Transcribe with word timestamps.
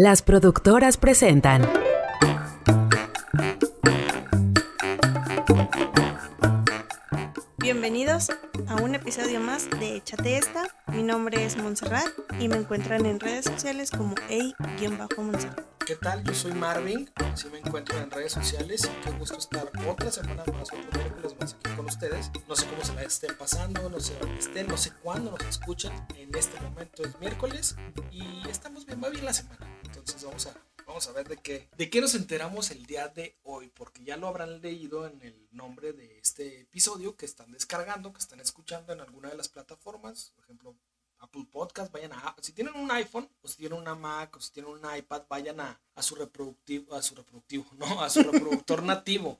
Las 0.00 0.22
productoras 0.22 0.96
presentan. 0.96 1.68
Bienvenidos 7.56 8.30
a 8.68 8.76
un 8.76 8.94
episodio 8.94 9.40
más 9.40 9.68
de 9.68 9.96
Échate 9.96 10.38
Esta. 10.38 10.62
Mi 10.92 11.02
nombre 11.02 11.44
es 11.44 11.56
Montserrat 11.56 12.06
y 12.38 12.46
me 12.46 12.54
encuentran 12.54 13.06
en 13.06 13.18
redes 13.18 13.46
sociales 13.46 13.90
como 13.90 14.14
Ey-Montserrat. 14.28 15.66
¿Qué 15.84 15.96
tal? 15.96 16.22
Yo 16.22 16.32
soy 16.32 16.52
Marvin, 16.52 17.10
así 17.32 17.48
me 17.50 17.58
encuentro 17.58 17.98
en 17.98 18.08
redes 18.12 18.30
sociales 18.30 18.84
y 18.84 19.04
qué 19.04 19.10
gusto 19.18 19.38
estar 19.38 19.68
otra 19.88 20.12
semana 20.12 20.44
más, 20.52 20.68
otro 20.70 21.00
miércoles 21.00 21.34
más 21.40 21.54
aquí 21.54 21.74
con 21.74 21.86
ustedes. 21.86 22.30
No 22.46 22.54
sé 22.54 22.66
cómo 22.66 22.84
se 22.84 22.94
la 22.94 23.02
estén 23.02 23.34
pasando, 23.36 23.90
no 23.90 23.98
sé 23.98 24.14
dónde 24.20 24.38
estén, 24.38 24.68
no 24.68 24.76
sé 24.76 24.92
cuándo 25.02 25.32
nos 25.32 25.42
escuchan. 25.48 25.92
En 26.14 26.32
este 26.36 26.60
momento 26.60 27.02
es 27.02 27.18
miércoles 27.18 27.74
y 28.12 28.48
estamos 28.48 28.86
bien, 28.86 29.02
va 29.02 29.08
bien 29.08 29.24
la 29.24 29.32
semana. 29.32 29.66
Entonces 29.88 30.22
vamos 30.22 30.46
a, 30.46 30.54
vamos 30.86 31.06
a 31.06 31.12
ver 31.12 31.28
de 31.28 31.36
qué, 31.36 31.68
de 31.76 31.90
qué 31.90 32.00
nos 32.00 32.14
enteramos 32.14 32.70
el 32.70 32.86
día 32.86 33.08
de 33.08 33.36
hoy, 33.44 33.70
porque 33.74 34.04
ya 34.04 34.16
lo 34.16 34.28
habrán 34.28 34.60
leído 34.60 35.06
en 35.06 35.20
el 35.22 35.48
nombre 35.52 35.92
de 35.92 36.18
este 36.18 36.62
episodio 36.62 37.16
que 37.16 37.26
están 37.26 37.50
descargando, 37.52 38.12
que 38.12 38.20
están 38.20 38.40
escuchando 38.40 38.92
en 38.92 39.00
alguna 39.00 39.28
de 39.30 39.36
las 39.36 39.48
plataformas, 39.48 40.32
por 40.34 40.44
ejemplo 40.44 40.76
Apple 41.20 41.46
Podcast, 41.50 41.92
vayan 41.92 42.12
a, 42.12 42.36
si 42.40 42.52
tienen 42.52 42.74
un 42.74 42.90
iPhone, 42.90 43.28
o 43.42 43.48
si 43.48 43.56
tienen 43.56 43.78
una 43.78 43.94
Mac, 43.94 44.36
o 44.36 44.40
si 44.40 44.52
tienen 44.52 44.72
un 44.72 44.96
iPad, 44.96 45.22
vayan 45.28 45.60
a, 45.60 45.80
a 45.94 46.02
su 46.02 46.14
reproductivo, 46.14 46.94
a 46.94 47.02
su 47.02 47.14
reproductivo, 47.14 47.66
no, 47.76 48.02
a 48.02 48.08
su 48.08 48.22
reproductor 48.22 48.82
nativo. 48.82 49.38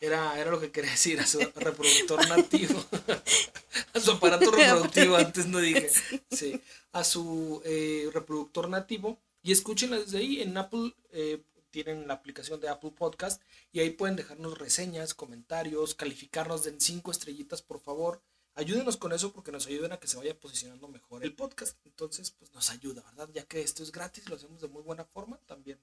Era, 0.00 0.38
era 0.38 0.50
lo 0.50 0.60
que 0.60 0.70
quería 0.70 0.90
decir, 0.90 1.20
a 1.20 1.26
su 1.26 1.38
reproductor 1.38 2.28
nativo. 2.28 2.84
a 3.94 4.00
su 4.00 4.12
aparato 4.12 4.50
reproductivo, 4.50 5.16
antes 5.16 5.46
no 5.46 5.58
dije. 5.58 5.90
Sí, 6.30 6.60
a 6.92 7.04
su 7.04 7.60
eh, 7.64 8.08
reproductor 8.12 8.68
nativo 8.68 9.18
y 9.42 9.52
escúchenla 9.52 9.98
desde 9.98 10.18
ahí. 10.18 10.40
En 10.40 10.56
Apple 10.56 10.94
eh, 11.12 11.42
tienen 11.70 12.06
la 12.08 12.14
aplicación 12.14 12.60
de 12.60 12.68
Apple 12.68 12.92
Podcast 12.92 13.42
y 13.72 13.80
ahí 13.80 13.90
pueden 13.90 14.16
dejarnos 14.16 14.58
reseñas, 14.58 15.14
comentarios, 15.14 15.94
calificarnos 15.94 16.64
de 16.64 16.74
cinco 16.78 17.10
estrellitas, 17.10 17.62
por 17.62 17.80
favor 17.80 18.22
ayúdenos 18.54 18.96
con 18.96 19.12
eso 19.12 19.32
porque 19.32 19.52
nos 19.52 19.66
ayudan 19.66 19.92
a 19.92 19.98
que 19.98 20.06
se 20.06 20.16
vaya 20.16 20.38
posicionando 20.38 20.88
mejor 20.88 21.24
el 21.24 21.34
podcast. 21.34 21.76
Entonces, 21.84 22.30
pues 22.30 22.52
nos 22.52 22.70
ayuda, 22.70 23.02
¿verdad? 23.02 23.30
Ya 23.32 23.44
que 23.44 23.60
esto 23.60 23.82
es 23.82 23.92
gratis, 23.92 24.28
lo 24.28 24.36
hacemos 24.36 24.60
de 24.60 24.68
muy 24.68 24.82
buena 24.82 25.04
forma, 25.04 25.38
también 25.46 25.80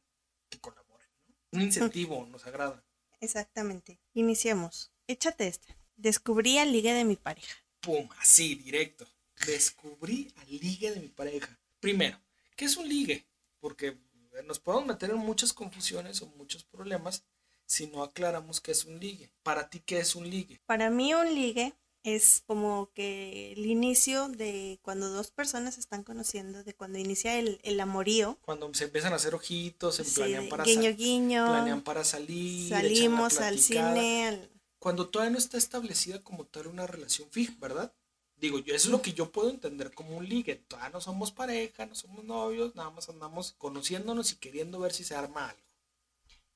que 0.50 0.59
colaboren, 0.59 1.08
¿no? 1.28 1.36
Un 1.52 1.62
incentivo, 1.62 2.26
nos 2.31 2.46
agrada. 2.46 2.84
Exactamente. 3.20 4.00
Iniciemos. 4.14 4.92
Échate 5.08 5.48
esta. 5.48 5.76
Descubrí 5.96 6.59
al 6.59 6.72
ligue 6.72 6.94
de 6.94 7.06
mi 7.06 7.16
pareja. 7.16 7.56
Pum, 7.81 8.08
así, 8.20 8.56
directo. 8.56 9.08
Descubrí 9.46 10.31
al 10.36 10.50
ligue 10.50 10.92
de 10.92 11.00
mi 11.00 11.09
pareja. 11.09 11.59
Primero, 11.80 12.20
¿qué 12.56 12.66
es 12.66 12.78
un 12.78 12.88
ligue? 12.88 13.26
Porque 13.59 13.97
nos 14.45 14.59
podemos 14.59 14.88
meter 14.88 15.09
en 15.09 15.17
muchas 15.17 15.53
confusiones 15.53 16.22
o 16.22 16.27
muchos 16.27 16.63
problemas 16.63 17.25
si 17.66 17.88
no 17.88 18.03
aclaramos 18.03 18.61
qué 18.61 18.72
es 18.72 18.86
un 18.86 19.00
ligue. 19.00 19.31
Para 19.44 19.69
ti, 19.69 19.81
¿qué 19.81 20.00
es 20.00 20.16
un 20.16 20.30
ligue? 20.30 20.61
Para 20.66 20.89
mí 20.89 21.13
un 21.13 21.33
ligue 21.33 21.75
es 22.03 22.44
como 22.47 22.91
que 22.94 23.52
el 23.52 23.66
inicio 23.66 24.30
de 24.30 24.80
cuando 24.81 25.09
dos 25.09 25.31
personas 25.31 25.73
se 25.73 25.81
están 25.81 26.03
conociendo, 26.03 26.63
de 26.63 26.73
cuando 26.73 26.97
inicia 26.97 27.38
el, 27.38 27.59
el 27.63 27.80
amorío. 27.81 28.38
Cuando 28.41 28.73
se 28.73 28.85
empiezan 28.85 29.11
a 29.11 29.17
hacer 29.17 29.35
ojitos, 29.35 29.95
se 29.95 30.05
planean 30.05 30.47
para 30.47 30.63
guiño, 30.63 30.95
guiño, 30.95 31.45
planean 31.45 31.83
para 31.83 32.05
salir, 32.05 32.69
salimos 32.69 33.39
al 33.39 33.59
cine. 33.59 34.50
Cuando 34.80 35.09
todavía 35.09 35.31
no 35.31 35.38
está 35.38 35.58
establecida 35.58 36.23
como 36.23 36.45
tal 36.45 36.67
una 36.67 36.88
relación 36.88 37.30
fija, 37.30 37.53
¿verdad? 37.59 37.94
Digo, 38.38 38.60
yo, 38.60 38.76
eso 38.76 38.88
es 38.88 38.92
lo 38.92 39.02
que 39.02 39.14
yo 39.14 39.32
puedo 39.32 39.50
entender 39.50 39.94
como 39.94 40.16
un 40.16 40.28
ligue. 40.28 40.56
Todavía 40.56 40.92
no 40.92 41.02
somos 41.02 41.32
pareja, 41.32 41.86
no 41.86 41.96
somos 41.96 42.24
novios, 42.24 42.76
nada 42.76 42.92
más 42.92 43.10
andamos 43.10 43.54
conociéndonos 43.58 44.32
y 44.32 44.36
queriendo 44.36 44.80
ver 44.80 44.94
si 44.94 45.04
se 45.04 45.16
arma 45.16 45.50
algo. 45.50 45.62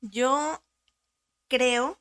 Yo 0.02 0.62
creo 1.48 2.00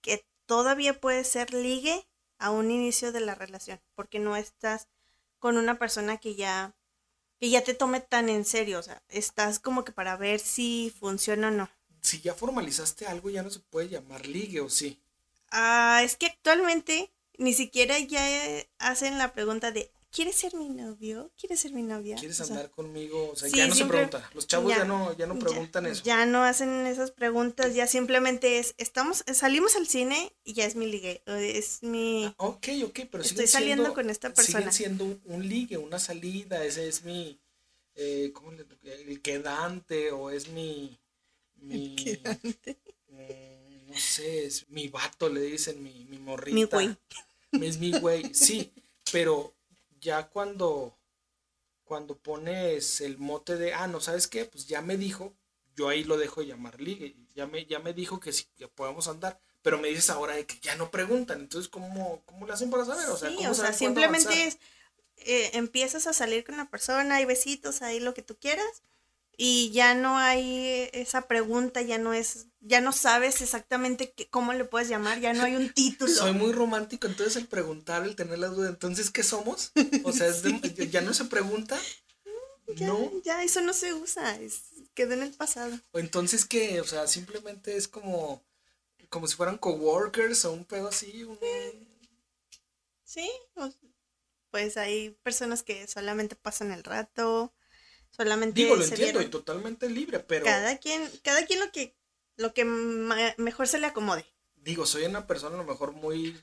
que 0.00 0.24
todavía 0.46 1.00
puede 1.00 1.24
ser 1.24 1.52
ligue 1.52 2.06
a 2.38 2.50
un 2.50 2.70
inicio 2.70 3.12
de 3.12 3.20
la 3.20 3.34
relación, 3.34 3.80
porque 3.94 4.18
no 4.18 4.36
estás 4.36 4.88
con 5.38 5.56
una 5.56 5.78
persona 5.78 6.18
que 6.18 6.34
ya 6.34 6.74
que 7.42 7.50
ya 7.50 7.64
te 7.64 7.74
tome 7.74 7.98
tan 7.98 8.28
en 8.28 8.44
serio, 8.44 8.78
o 8.78 8.82
sea, 8.84 9.02
estás 9.08 9.58
como 9.58 9.84
que 9.84 9.90
para 9.90 10.16
ver 10.16 10.38
si 10.38 10.94
funciona 11.00 11.48
o 11.48 11.50
no. 11.50 11.68
Si 12.00 12.20
ya 12.20 12.34
formalizaste 12.34 13.04
algo, 13.06 13.30
ya 13.30 13.42
no 13.42 13.50
se 13.50 13.58
puede 13.58 13.88
llamar 13.88 14.26
ligue 14.26 14.60
o 14.60 14.70
sí. 14.70 15.00
Ah, 15.50 16.02
es 16.04 16.16
que 16.16 16.26
actualmente 16.26 17.10
ni 17.42 17.52
siquiera 17.52 17.98
ya 17.98 18.24
hacen 18.78 19.18
la 19.18 19.32
pregunta 19.32 19.72
de 19.72 19.90
¿quieres 20.12 20.36
ser 20.36 20.54
mi 20.54 20.68
novio? 20.68 21.32
¿Quieres 21.36 21.60
ser 21.60 21.72
mi 21.72 21.82
novia? 21.82 22.16
¿Quieres 22.16 22.40
andar 22.42 22.70
conmigo? 22.70 23.30
O 23.30 23.36
sea, 23.36 23.48
ya 23.48 23.66
no 23.66 23.74
se 23.74 23.86
pregunta. 23.86 24.30
Los 24.34 24.46
chavos 24.46 24.70
ya, 24.70 24.84
no, 24.84 25.16
ya 25.16 25.26
no 25.26 25.38
preguntan 25.38 25.86
eso. 25.86 26.02
Ya 26.04 26.24
no 26.26 26.44
hacen 26.44 26.86
esas 26.86 27.10
preguntas, 27.10 27.74
ya 27.74 27.86
simplemente 27.86 28.58
es, 28.58 28.74
estamos, 28.78 29.24
salimos 29.32 29.74
al 29.74 29.88
cine 29.88 30.32
y 30.44 30.52
ya 30.52 30.66
es 30.66 30.76
mi 30.76 30.86
ligue, 30.86 31.22
es 31.26 31.82
mi... 31.82 32.26
Ah, 32.26 32.34
ok, 32.36 32.68
ok, 32.84 33.00
pero 33.10 33.24
Estoy 33.24 33.46
saliendo 33.46 33.94
con 33.94 34.10
esta 34.10 34.32
persona. 34.32 34.70
Siguen 34.70 34.72
siendo 34.72 35.20
un, 35.24 35.48
ligue, 35.48 35.78
una 35.78 35.98
salida, 35.98 36.64
ese 36.64 36.86
es 36.86 37.02
mi... 37.04 37.38
Eh, 37.94 38.30
¿cómo 38.32 38.52
le, 38.52 38.64
el 39.10 39.20
quedante 39.20 40.12
o 40.12 40.30
es 40.30 40.48
mi... 40.48 40.98
mi 41.56 41.96
quedante. 41.96 42.78
Mm, 43.08 43.90
no 43.90 43.98
sé, 43.98 44.46
es 44.46 44.68
mi 44.70 44.88
vato, 44.88 45.28
le 45.28 45.40
dicen, 45.40 45.82
mi, 45.82 46.06
mi 46.06 46.18
morrita. 46.18 46.54
Mi 46.54 46.64
güey. 46.64 46.96
Es 47.52 47.78
mi 47.78 47.92
güey, 47.98 48.34
sí, 48.34 48.72
pero 49.12 49.54
ya 50.00 50.28
cuando, 50.28 50.96
cuando 51.84 52.16
pones 52.16 53.00
el 53.00 53.18
mote 53.18 53.56
de, 53.56 53.74
ah, 53.74 53.86
no, 53.86 54.00
¿sabes 54.00 54.26
qué? 54.26 54.44
Pues 54.44 54.66
ya 54.66 54.80
me 54.80 54.96
dijo, 54.96 55.34
yo 55.76 55.88
ahí 55.88 56.04
lo 56.04 56.16
dejo 56.16 56.42
llamar 56.42 56.80
ligue, 56.80 57.16
ya 57.34 57.46
me, 57.46 57.66
ya 57.66 57.78
me 57.78 57.92
dijo 57.92 58.20
que 58.20 58.32
sí, 58.32 58.46
que 58.56 58.68
podemos 58.68 59.08
andar, 59.08 59.38
pero 59.62 59.78
me 59.78 59.88
dices 59.88 60.10
ahora 60.10 60.34
de 60.34 60.46
que 60.46 60.58
ya 60.60 60.76
no 60.76 60.90
preguntan, 60.90 61.40
entonces, 61.40 61.68
¿cómo, 61.68 62.22
cómo 62.24 62.46
le 62.46 62.52
hacen 62.52 62.70
para 62.70 62.84
saber? 62.84 63.08
O 63.08 63.16
sea, 63.16 63.30
sí, 63.30 63.46
o 63.46 63.54
sea 63.54 63.72
simplemente 63.72 64.46
es, 64.46 64.58
eh, 65.18 65.50
empiezas 65.54 66.06
a 66.06 66.12
salir 66.12 66.44
con 66.44 66.56
la 66.56 66.68
persona, 66.68 67.16
hay 67.16 67.24
besitos, 67.24 67.82
hay 67.82 68.00
lo 68.00 68.14
que 68.14 68.22
tú 68.22 68.36
quieras, 68.36 68.82
y 69.44 69.72
ya 69.72 69.96
no 69.96 70.18
hay 70.18 70.88
esa 70.92 71.26
pregunta, 71.26 71.82
ya 71.82 71.98
no 71.98 72.14
es, 72.14 72.46
ya 72.60 72.80
no 72.80 72.92
sabes 72.92 73.42
exactamente 73.42 74.14
cómo 74.30 74.52
le 74.52 74.64
puedes 74.64 74.88
llamar, 74.88 75.18
ya 75.18 75.32
no 75.32 75.42
hay 75.42 75.56
un 75.56 75.68
título. 75.74 76.12
Soy 76.12 76.32
muy 76.32 76.52
romántico, 76.52 77.08
entonces 77.08 77.34
el 77.34 77.48
preguntar, 77.48 78.04
el 78.04 78.14
tener 78.14 78.38
la 78.38 78.46
duda, 78.46 78.68
entonces, 78.68 79.10
¿qué 79.10 79.24
somos? 79.24 79.72
O 80.04 80.12
sea, 80.12 80.28
ya 80.90 81.00
no 81.00 81.12
se 81.12 81.24
pregunta. 81.24 81.76
Ya, 82.76 82.86
no. 82.86 83.10
ya 83.24 83.42
eso 83.42 83.60
no 83.62 83.72
se 83.72 83.92
usa, 83.92 84.40
es, 84.40 84.62
quedó 84.94 85.14
en 85.14 85.24
el 85.24 85.32
pasado. 85.32 85.76
O 85.90 85.98
entonces 85.98 86.44
que, 86.44 86.80
o 86.80 86.84
sea, 86.84 87.08
simplemente 87.08 87.76
es 87.76 87.88
como, 87.88 88.44
como 89.08 89.26
si 89.26 89.34
fueran 89.34 89.58
coworkers 89.58 90.44
o 90.44 90.52
un 90.52 90.64
pedo 90.64 90.86
así. 90.86 91.26
Sí, 93.02 93.28
pues 94.52 94.76
hay 94.76 95.10
personas 95.24 95.64
que 95.64 95.88
solamente 95.88 96.36
pasan 96.36 96.70
el 96.70 96.84
rato, 96.84 97.52
Solamente 98.12 98.60
Digo, 98.60 98.76
lo 98.76 98.84
entiendo 98.84 99.22
y 99.22 99.28
totalmente 99.28 99.88
libre, 99.88 100.20
pero... 100.20 100.44
Cada 100.44 100.76
quien, 100.76 101.10
cada 101.22 101.44
quien 101.46 101.60
lo 101.60 101.72
que, 101.72 101.96
lo 102.36 102.52
que 102.52 102.64
mejor 102.64 103.66
se 103.66 103.78
le 103.78 103.86
acomode. 103.86 104.26
Digo, 104.56 104.86
soy 104.86 105.04
una 105.04 105.26
persona 105.26 105.54
a 105.54 105.58
lo 105.58 105.64
mejor 105.64 105.92
muy 105.92 106.38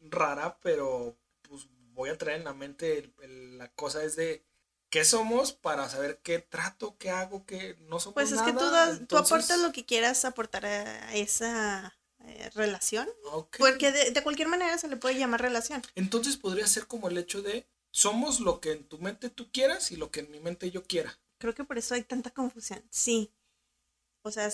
rara, 0.00 0.58
pero 0.62 1.16
pues 1.42 1.68
voy 1.94 2.10
a 2.10 2.18
traer 2.18 2.38
en 2.38 2.44
la 2.44 2.54
mente 2.54 3.12
la 3.56 3.68
cosa 3.68 4.02
es 4.02 4.16
de 4.16 4.44
qué 4.90 5.04
somos 5.04 5.52
para 5.52 5.88
saber 5.88 6.20
qué 6.22 6.40
trato, 6.40 6.96
qué 6.98 7.10
hago, 7.10 7.46
qué 7.46 7.76
no 7.82 8.00
somos 8.00 8.14
Pues 8.14 8.32
es 8.32 8.42
que 8.42 8.52
tú, 8.52 8.64
tú 9.06 9.16
aportas 9.16 9.60
lo 9.60 9.72
que 9.72 9.86
quieras 9.86 10.24
aportar 10.24 10.66
a 10.66 11.14
esa 11.14 11.96
eh, 12.18 12.50
relación. 12.54 13.08
Porque 13.58 13.92
de, 13.92 14.10
de, 14.10 14.22
cualquier 14.22 14.48
manera 14.48 14.76
se 14.76 14.88
le 14.88 14.96
puede 14.96 15.18
llamar 15.18 15.40
relación. 15.40 15.82
Entonces 15.94 16.36
podría 16.36 16.66
ser 16.66 16.86
como 16.88 17.08
el 17.08 17.16
hecho 17.16 17.42
de 17.42 17.66
somos 17.92 18.40
lo 18.40 18.60
que 18.60 18.72
en 18.72 18.84
tu 18.84 18.98
mente 18.98 19.30
tú 19.30 19.52
quieras 19.52 19.92
y 19.92 19.96
lo 19.96 20.10
que 20.10 20.20
en 20.20 20.30
mi 20.30 20.40
mente 20.40 20.70
yo 20.70 20.82
quiera. 20.82 21.16
Creo 21.38 21.54
que 21.54 21.64
por 21.64 21.78
eso 21.78 21.94
hay 21.94 22.02
tanta 22.02 22.30
confusión. 22.30 22.82
Sí. 22.90 23.30
O 24.22 24.30
sea, 24.30 24.50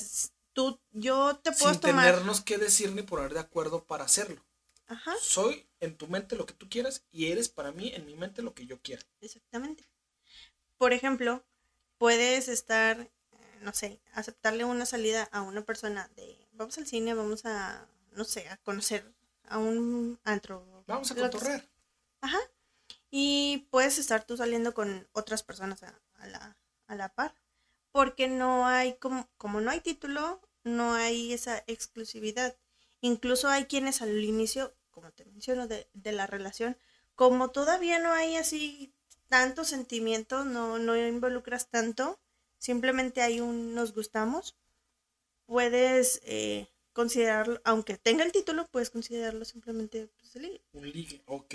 tú, 0.52 0.78
yo 0.90 1.36
te 1.36 1.52
puedo 1.52 1.72
Sin 1.72 1.80
tenernos 1.80 2.40
que 2.40 2.58
decir 2.58 2.92
ni 2.92 3.02
poner 3.02 3.32
de 3.32 3.40
acuerdo 3.40 3.84
para 3.84 4.04
hacerlo. 4.04 4.44
Ajá. 4.86 5.14
Soy 5.20 5.68
en 5.80 5.96
tu 5.96 6.08
mente 6.08 6.34
lo 6.34 6.46
que 6.46 6.54
tú 6.54 6.68
quieras 6.68 7.04
y 7.12 7.30
eres 7.30 7.48
para 7.48 7.72
mí 7.72 7.92
en 7.94 8.06
mi 8.06 8.16
mente 8.16 8.42
lo 8.42 8.54
que 8.54 8.66
yo 8.66 8.80
quiera. 8.80 9.02
Exactamente. 9.20 9.88
Por 10.76 10.92
ejemplo, 10.92 11.44
puedes 11.96 12.48
estar, 12.48 13.00
eh, 13.00 13.10
no 13.60 13.72
sé, 13.72 14.00
aceptarle 14.14 14.64
una 14.64 14.86
salida 14.86 15.28
a 15.30 15.42
una 15.42 15.62
persona 15.62 16.10
de, 16.16 16.48
vamos 16.52 16.76
al 16.78 16.86
cine, 16.86 17.14
vamos 17.14 17.44
a, 17.44 17.86
no 18.12 18.24
sé, 18.24 18.48
a 18.48 18.56
conocer 18.56 19.12
a 19.44 19.58
un 19.58 20.18
antro. 20.24 20.84
Vamos 20.86 21.10
a 21.10 21.14
cotorrear. 21.14 21.68
Ajá 22.20 22.40
y 23.10 23.68
puedes 23.70 23.98
estar 23.98 24.24
tú 24.24 24.36
saliendo 24.36 24.74
con 24.74 25.08
otras 25.12 25.42
personas 25.42 25.82
a, 25.82 26.26
la, 26.26 26.58
a 26.86 26.94
la 26.94 27.14
par. 27.14 27.34
Porque 27.90 28.28
no 28.28 28.66
hay, 28.66 28.94
como, 28.94 29.28
como 29.38 29.60
no 29.60 29.70
hay 29.70 29.80
título, 29.80 30.40
no 30.62 30.94
hay 30.94 31.32
esa 31.32 31.64
exclusividad. 31.66 32.56
Incluso 33.00 33.48
hay 33.48 33.64
quienes 33.64 34.02
al 34.02 34.22
inicio, 34.22 34.74
como 34.90 35.10
te 35.12 35.24
menciono, 35.24 35.66
de, 35.66 35.88
de 35.94 36.12
la 36.12 36.26
relación, 36.26 36.76
como 37.14 37.50
todavía 37.50 37.98
no 37.98 38.12
hay 38.12 38.36
así 38.36 38.94
tantos 39.28 39.68
sentimientos, 39.68 40.46
no, 40.46 40.78
no 40.78 40.96
involucras 40.96 41.68
tanto, 41.70 42.18
simplemente 42.58 43.22
hay 43.22 43.40
un 43.40 43.74
nos 43.74 43.94
gustamos, 43.94 44.56
puedes 45.46 46.20
eh, 46.24 46.68
considerarlo, 46.92 47.60
aunque 47.64 47.96
tenga 47.96 48.24
el 48.24 48.32
título, 48.32 48.66
puedes 48.66 48.90
considerarlo 48.90 49.44
simplemente 49.44 50.08
pues, 50.18 50.34
ligue. 50.36 50.62
Un 50.72 50.90
ligue, 50.90 51.22
ok. 51.26 51.54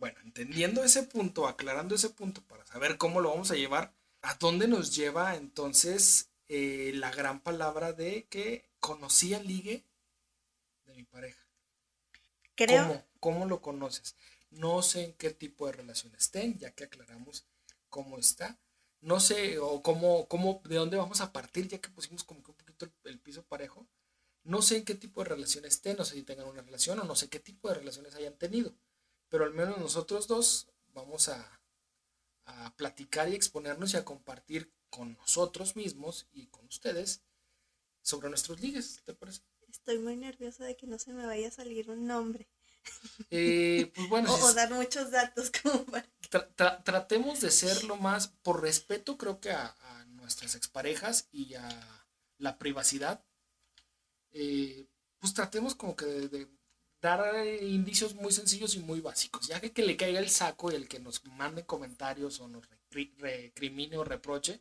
Bueno, 0.00 0.18
entendiendo 0.24 0.82
ese 0.82 1.02
punto, 1.02 1.46
aclarando 1.46 1.94
ese 1.94 2.08
punto 2.08 2.40
para 2.46 2.64
saber 2.64 2.96
cómo 2.96 3.20
lo 3.20 3.28
vamos 3.28 3.50
a 3.50 3.54
llevar, 3.54 3.92
¿a 4.22 4.34
dónde 4.36 4.66
nos 4.66 4.96
lleva 4.96 5.36
entonces 5.36 6.30
eh, 6.48 6.92
la 6.94 7.10
gran 7.10 7.40
palabra 7.40 7.92
de 7.92 8.26
que 8.30 8.64
conocí 8.80 9.34
al 9.34 9.46
ligue 9.46 9.84
de 10.86 10.94
mi 10.94 11.02
pareja? 11.04 11.46
Creo. 12.54 12.86
¿Cómo, 12.88 13.06
¿Cómo 13.20 13.44
lo 13.44 13.60
conoces? 13.60 14.16
No 14.48 14.80
sé 14.80 15.04
en 15.04 15.12
qué 15.12 15.32
tipo 15.32 15.66
de 15.66 15.72
relación 15.72 16.14
estén, 16.14 16.58
ya 16.58 16.70
que 16.70 16.84
aclaramos 16.84 17.44
cómo 17.90 18.16
está. 18.16 18.58
No 19.02 19.20
sé, 19.20 19.58
o 19.58 19.82
cómo, 19.82 20.26
cómo, 20.28 20.62
de 20.64 20.76
dónde 20.76 20.96
vamos 20.96 21.20
a 21.20 21.30
partir, 21.30 21.68
ya 21.68 21.78
que 21.78 21.90
pusimos 21.90 22.24
como 22.24 22.42
que 22.42 22.52
un 22.52 22.56
poquito 22.56 22.86
el, 22.86 22.92
el 23.04 23.20
piso 23.20 23.42
parejo. 23.42 23.86
No 24.44 24.62
sé 24.62 24.78
en 24.78 24.86
qué 24.86 24.94
tipo 24.94 25.22
de 25.22 25.28
relación 25.28 25.66
estén, 25.66 25.98
no 25.98 26.06
sé 26.06 26.14
si 26.14 26.22
tengan 26.22 26.46
una 26.48 26.62
relación 26.62 26.98
o 27.00 27.04
no 27.04 27.14
sé 27.14 27.28
qué 27.28 27.38
tipo 27.38 27.68
de 27.68 27.74
relaciones 27.74 28.14
hayan 28.14 28.38
tenido 28.38 28.74
pero 29.30 29.44
al 29.44 29.54
menos 29.54 29.78
nosotros 29.78 30.28
dos 30.28 30.68
vamos 30.92 31.28
a, 31.30 31.62
a 32.46 32.76
platicar 32.76 33.28
y 33.30 33.34
exponernos 33.34 33.94
y 33.94 33.96
a 33.96 34.04
compartir 34.04 34.72
con 34.90 35.14
nosotros 35.14 35.76
mismos 35.76 36.28
y 36.32 36.48
con 36.48 36.66
ustedes 36.66 37.22
sobre 38.02 38.28
nuestros 38.28 38.60
ligues, 38.60 39.02
¿te 39.04 39.14
parece? 39.14 39.40
Estoy 39.70 39.98
muy 39.98 40.16
nerviosa 40.16 40.64
de 40.64 40.76
que 40.76 40.86
no 40.86 40.98
se 40.98 41.12
me 41.12 41.26
vaya 41.26 41.48
a 41.48 41.52
salir 41.52 41.90
un 41.90 42.06
nombre. 42.06 42.48
Eh, 43.30 43.92
pues 43.94 44.08
bueno, 44.08 44.32
o, 44.32 44.36
si 44.36 44.42
o 44.42 44.48
es- 44.48 44.54
dar 44.54 44.70
muchos 44.72 45.10
datos 45.10 45.50
como 45.62 45.84
para... 45.84 46.06
tra- 46.30 46.48
tra- 46.56 46.82
tratemos 46.82 47.40
de 47.40 47.50
ser 47.50 47.84
lo 47.84 47.96
más, 47.96 48.28
por 48.28 48.62
respeto 48.62 49.16
creo 49.18 49.40
que 49.40 49.50
a, 49.50 49.76
a 49.80 50.04
nuestras 50.06 50.54
exparejas 50.56 51.28
y 51.30 51.54
a 51.54 52.06
la 52.38 52.58
privacidad, 52.58 53.24
eh, 54.32 54.86
pues 55.18 55.34
tratemos 55.34 55.74
como 55.74 55.94
que 55.96 56.06
de, 56.06 56.28
de 56.28 56.48
dar 57.00 57.34
eh, 57.36 57.64
indicios 57.66 58.14
muy 58.14 58.32
sencillos 58.32 58.74
y 58.74 58.80
muy 58.80 59.00
básicos, 59.00 59.46
ya 59.48 59.60
que, 59.60 59.72
que 59.72 59.82
le 59.82 59.96
caiga 59.96 60.20
el 60.20 60.30
saco 60.30 60.70
y 60.70 60.74
el 60.74 60.88
que 60.88 61.00
nos 61.00 61.24
mande 61.24 61.64
comentarios 61.64 62.40
o 62.40 62.48
nos 62.48 62.64
recri- 62.68 63.12
recrimine 63.18 63.96
o 63.96 64.04
reproche, 64.04 64.60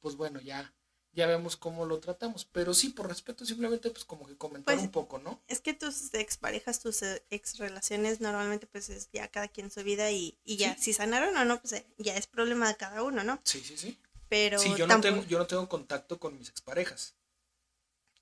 pues 0.00 0.16
bueno, 0.16 0.40
ya, 0.40 0.72
ya 1.12 1.26
vemos 1.26 1.56
cómo 1.56 1.86
lo 1.86 1.98
tratamos, 2.00 2.44
pero 2.44 2.74
sí, 2.74 2.90
por 2.90 3.08
respeto 3.08 3.44
simplemente 3.44 3.90
pues 3.90 4.04
como 4.04 4.26
que 4.26 4.36
comentar 4.36 4.74
Pues, 4.74 4.86
un 4.86 4.90
poco, 4.90 5.18
¿no? 5.18 5.40
Es 5.48 5.60
que 5.60 5.72
tus 5.74 6.12
exparejas, 6.14 6.80
tus 6.80 7.02
eh, 7.02 7.22
ex 7.30 7.58
relaciones 7.58 8.20
normalmente 8.20 8.66
pues 8.66 8.88
es 8.90 9.08
ya 9.12 9.28
cada 9.28 9.48
quien 9.48 9.70
su 9.70 9.82
vida 9.82 10.10
y, 10.10 10.38
y 10.44 10.56
ya, 10.58 10.74
Sí. 10.76 10.82
si 10.84 10.92
sanaron 10.92 11.36
o 11.36 11.44
no, 11.44 11.60
pues 11.60 11.72
eh, 11.72 11.86
ya 11.98 12.16
es 12.16 12.26
problema 12.26 12.68
de 12.68 12.76
cada 12.76 13.02
uno, 13.02 13.24
¿no? 13.24 13.40
Sí, 13.42 13.60
sí, 13.60 13.76
sí. 13.76 13.98
Pero 14.28 14.60
Sí, 14.62 14.74
yo 14.76 14.86
no, 14.86 15.00
tengo, 15.00 15.24
yo 15.24 15.38
no 15.38 15.46
tengo 15.46 15.68
contacto 15.68 16.18
con 16.20 16.38
mis 16.38 16.48
exparejas. 16.50 17.14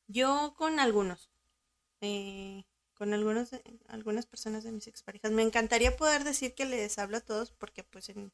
Yo 0.09 0.55
con 0.57 0.81
algunos, 0.81 1.31
eh, 2.01 2.65
con 2.97 3.15
algunos, 3.15 3.51
de- 3.53 3.63
algunas 3.89 4.27
personas 4.27 4.65
de 4.65 4.73
mis 4.73 4.89
exparejas. 4.89 5.33
Me 5.33 5.43
encantaría 5.45 5.97
poder 5.97 6.25
decir 6.25 6.55
que 6.55 6.67
les 6.67 6.99
hablo 6.99 7.19
a 7.19 7.23
todos 7.23 7.53
porque 7.53 7.85
pues 7.85 8.11
en- 8.11 8.33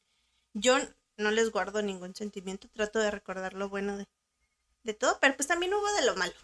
yo 0.54 0.76
no 1.18 1.30
les 1.32 1.50
guardo 1.52 1.82
ningún 1.82 2.14
sentimiento, 2.16 2.68
trato 2.70 2.98
de 3.00 3.10
recordar 3.12 3.54
lo 3.54 3.68
bueno 3.70 3.98
de, 3.98 4.08
de 4.84 4.94
todo, 4.94 5.18
pero 5.20 5.36
pues 5.36 5.48
también 5.48 5.74
hubo 5.74 5.92
de 5.94 6.06
lo 6.06 6.16
malo. 6.16 6.34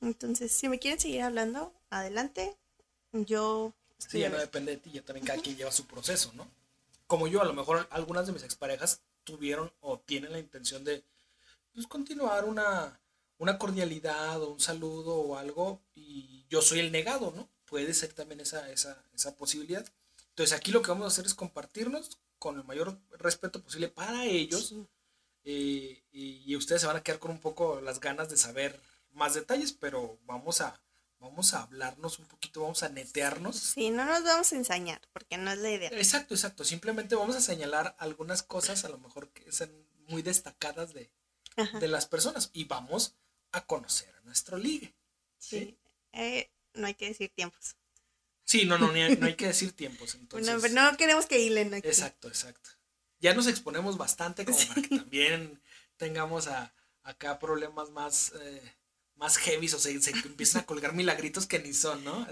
Entonces, 0.00 0.52
si 0.52 0.68
me 0.68 0.78
quieren 0.78 1.00
seguir 1.00 1.22
hablando, 1.22 1.74
adelante. 1.90 2.56
Yo 3.12 3.74
Sí, 3.98 4.20
ya 4.20 4.28
no 4.30 4.38
depende 4.38 4.72
de 4.72 4.78
ti, 4.78 4.90
ya 4.92 5.02
también 5.02 5.26
cada 5.26 5.40
quien 5.40 5.56
lleva 5.56 5.70
su 5.72 5.86
proceso, 5.86 6.32
¿no? 6.34 6.50
Como 7.06 7.26
yo, 7.26 7.42
a 7.42 7.44
lo 7.44 7.52
mejor 7.52 7.86
algunas 7.90 8.26
de 8.26 8.32
mis 8.32 8.42
exparejas 8.42 9.02
tuvieron 9.24 9.72
o 9.80 9.98
tienen 10.00 10.32
la 10.32 10.38
intención 10.38 10.84
de 10.84 11.04
pues, 11.74 11.86
continuar 11.86 12.44
una, 12.44 13.00
una 13.38 13.58
cordialidad 13.58 14.42
o 14.42 14.50
un 14.52 14.60
saludo 14.60 15.16
o 15.16 15.36
algo 15.36 15.82
y 15.94 16.39
yo 16.50 16.60
soy 16.62 16.80
el 16.80 16.92
negado, 16.92 17.32
¿no? 17.34 17.48
Puede 17.64 17.94
ser 17.94 18.12
también 18.12 18.40
esa, 18.40 18.70
esa, 18.70 19.02
esa 19.14 19.34
posibilidad. 19.36 19.86
Entonces 20.30 20.56
aquí 20.58 20.70
lo 20.72 20.82
que 20.82 20.90
vamos 20.90 21.04
a 21.04 21.08
hacer 21.08 21.24
es 21.26 21.34
compartirnos 21.34 22.18
con 22.38 22.56
el 22.58 22.64
mayor 22.64 22.98
respeto 23.12 23.62
posible 23.62 23.88
para 23.88 24.24
ellos 24.26 24.68
Sí. 24.68 24.86
eh, 25.44 26.02
y, 26.12 26.42
y 26.46 26.56
ustedes 26.56 26.80
se 26.82 26.86
van 26.86 26.96
a 26.96 27.02
quedar 27.02 27.18
con 27.20 27.30
un 27.30 27.40
poco 27.40 27.80
las 27.80 28.00
ganas 28.00 28.28
de 28.28 28.36
saber 28.36 28.80
más 29.12 29.34
detalles, 29.34 29.72
pero 29.72 30.18
vamos 30.24 30.60
a, 30.60 30.80
vamos 31.18 31.52
a 31.54 31.62
hablarnos 31.62 32.18
un 32.18 32.26
poquito, 32.26 32.62
vamos 32.62 32.82
a 32.82 32.88
netearnos. 32.88 33.56
Sí, 33.56 33.90
no 33.90 34.04
nos 34.04 34.22
vamos 34.24 34.52
a 34.52 34.56
ensañar 34.56 35.00
porque 35.12 35.36
no 35.38 35.50
es 35.52 35.58
la 35.58 35.70
idea. 35.70 35.90
Exacto, 35.92 36.34
exacto. 36.34 36.64
Simplemente 36.64 37.14
vamos 37.14 37.36
a 37.36 37.40
señalar 37.40 37.94
algunas 37.98 38.42
cosas, 38.42 38.84
a 38.84 38.88
lo 38.88 38.98
mejor 38.98 39.28
que 39.30 39.50
sean 39.52 39.70
muy 40.08 40.22
destacadas 40.22 40.92
de, 40.94 41.10
de 41.80 41.88
las 41.88 42.06
personas 42.06 42.50
y 42.52 42.64
vamos 42.64 43.14
a 43.52 43.66
conocer 43.66 44.14
a 44.16 44.20
nuestro 44.22 44.56
ligue. 44.56 44.94
Sí. 45.38 45.76
Eh, 46.12 46.50
no 46.74 46.86
hay 46.86 46.94
que 46.94 47.08
decir 47.08 47.30
tiempos. 47.34 47.76
Sí, 48.44 48.64
no, 48.64 48.78
no, 48.78 48.90
ni 48.92 49.00
hay- 49.02 49.16
no 49.16 49.26
hay 49.26 49.34
que 49.36 49.46
decir 49.46 49.72
tiempos. 49.72 50.14
Entonces, 50.20 50.52
no, 50.54 50.60
pero 50.60 50.74
no 50.74 50.96
queremos 50.96 51.26
que 51.26 51.38
hilen 51.40 51.74
aquí. 51.74 51.86
Exacto, 51.88 52.28
exacto. 52.28 52.70
Ya 53.20 53.34
nos 53.34 53.46
exponemos 53.46 53.96
bastante 53.98 54.44
como 54.44 54.58
para 54.58 54.82
que 54.82 54.88
también 54.98 55.60
tengamos 55.96 56.46
a, 56.48 56.74
acá 57.02 57.38
problemas 57.38 57.90
más, 57.90 58.32
eh, 58.40 58.76
más 59.14 59.36
heavy 59.36 59.66
o 59.66 59.78
se, 59.78 60.00
se 60.00 60.10
empiezan 60.10 60.62
a 60.62 60.66
colgar 60.66 60.94
milagritos 60.94 61.46
que 61.46 61.58
ni 61.58 61.74
son, 61.74 62.02
¿no? 62.02 62.26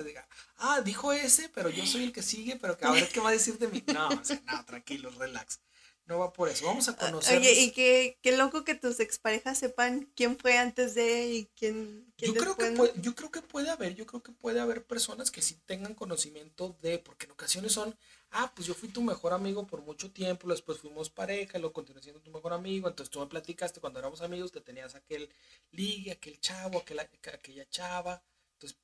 Ah, 0.56 0.80
dijo 0.80 1.12
ese, 1.12 1.50
pero 1.50 1.68
yo 1.68 1.84
soy 1.86 2.04
el 2.04 2.12
que 2.12 2.22
sigue, 2.22 2.56
pero 2.56 2.78
que 2.78 2.86
a 2.86 2.90
ver 2.90 3.08
qué 3.08 3.20
va 3.20 3.28
a 3.28 3.32
decir 3.32 3.58
de 3.58 3.68
mí. 3.68 3.84
No, 3.92 4.08
o 4.08 4.24
sea, 4.24 4.40
no, 4.46 4.64
tranquilos, 4.64 5.14
relax. 5.16 5.60
No 6.08 6.18
va 6.18 6.32
por 6.32 6.48
eso. 6.48 6.64
Vamos 6.64 6.88
a 6.88 6.96
conocer. 6.96 7.38
Oye, 7.38 7.52
y 7.60 7.70
qué, 7.72 8.18
qué 8.22 8.34
loco 8.34 8.64
que 8.64 8.74
tus 8.74 8.98
exparejas 8.98 9.58
sepan 9.58 10.10
quién 10.16 10.38
fue 10.38 10.56
antes 10.56 10.94
de 10.94 11.26
y 11.28 11.44
quién, 11.54 12.10
quién 12.16 12.32
Yo 12.32 12.40
creo, 12.40 12.56
que 12.56 12.70
puede, 12.70 12.94
yo 13.02 13.14
creo 13.14 13.30
que 13.30 13.42
puede 13.42 13.68
haber, 13.68 13.94
yo 13.94 14.06
creo 14.06 14.22
que 14.22 14.32
puede 14.32 14.58
haber 14.58 14.86
personas 14.86 15.30
que 15.30 15.42
sí 15.42 15.60
tengan 15.66 15.94
conocimiento 15.94 16.74
de, 16.80 16.98
porque 16.98 17.26
en 17.26 17.32
ocasiones 17.32 17.72
son, 17.72 17.94
ah, 18.30 18.50
pues 18.56 18.66
yo 18.66 18.72
fui 18.72 18.88
tu 18.88 19.02
mejor 19.02 19.34
amigo 19.34 19.66
por 19.66 19.82
mucho 19.82 20.10
tiempo, 20.10 20.48
después 20.48 20.78
fuimos 20.78 21.10
pareja, 21.10 21.58
lo 21.58 21.74
continué 21.74 22.02
siendo 22.02 22.22
tu 22.22 22.30
mejor 22.30 22.54
amigo, 22.54 22.88
entonces 22.88 23.10
tú 23.10 23.20
me 23.20 23.26
platicaste 23.26 23.78
cuando 23.80 23.98
éramos 23.98 24.22
amigos 24.22 24.50
que 24.50 24.62
tenías 24.62 24.94
aquel 24.94 25.28
ligue, 25.72 26.12
aquel 26.12 26.40
chavo, 26.40 26.78
aquel, 26.78 27.00
aquella 27.00 27.68
chava, 27.68 28.22
entonces, 28.54 28.78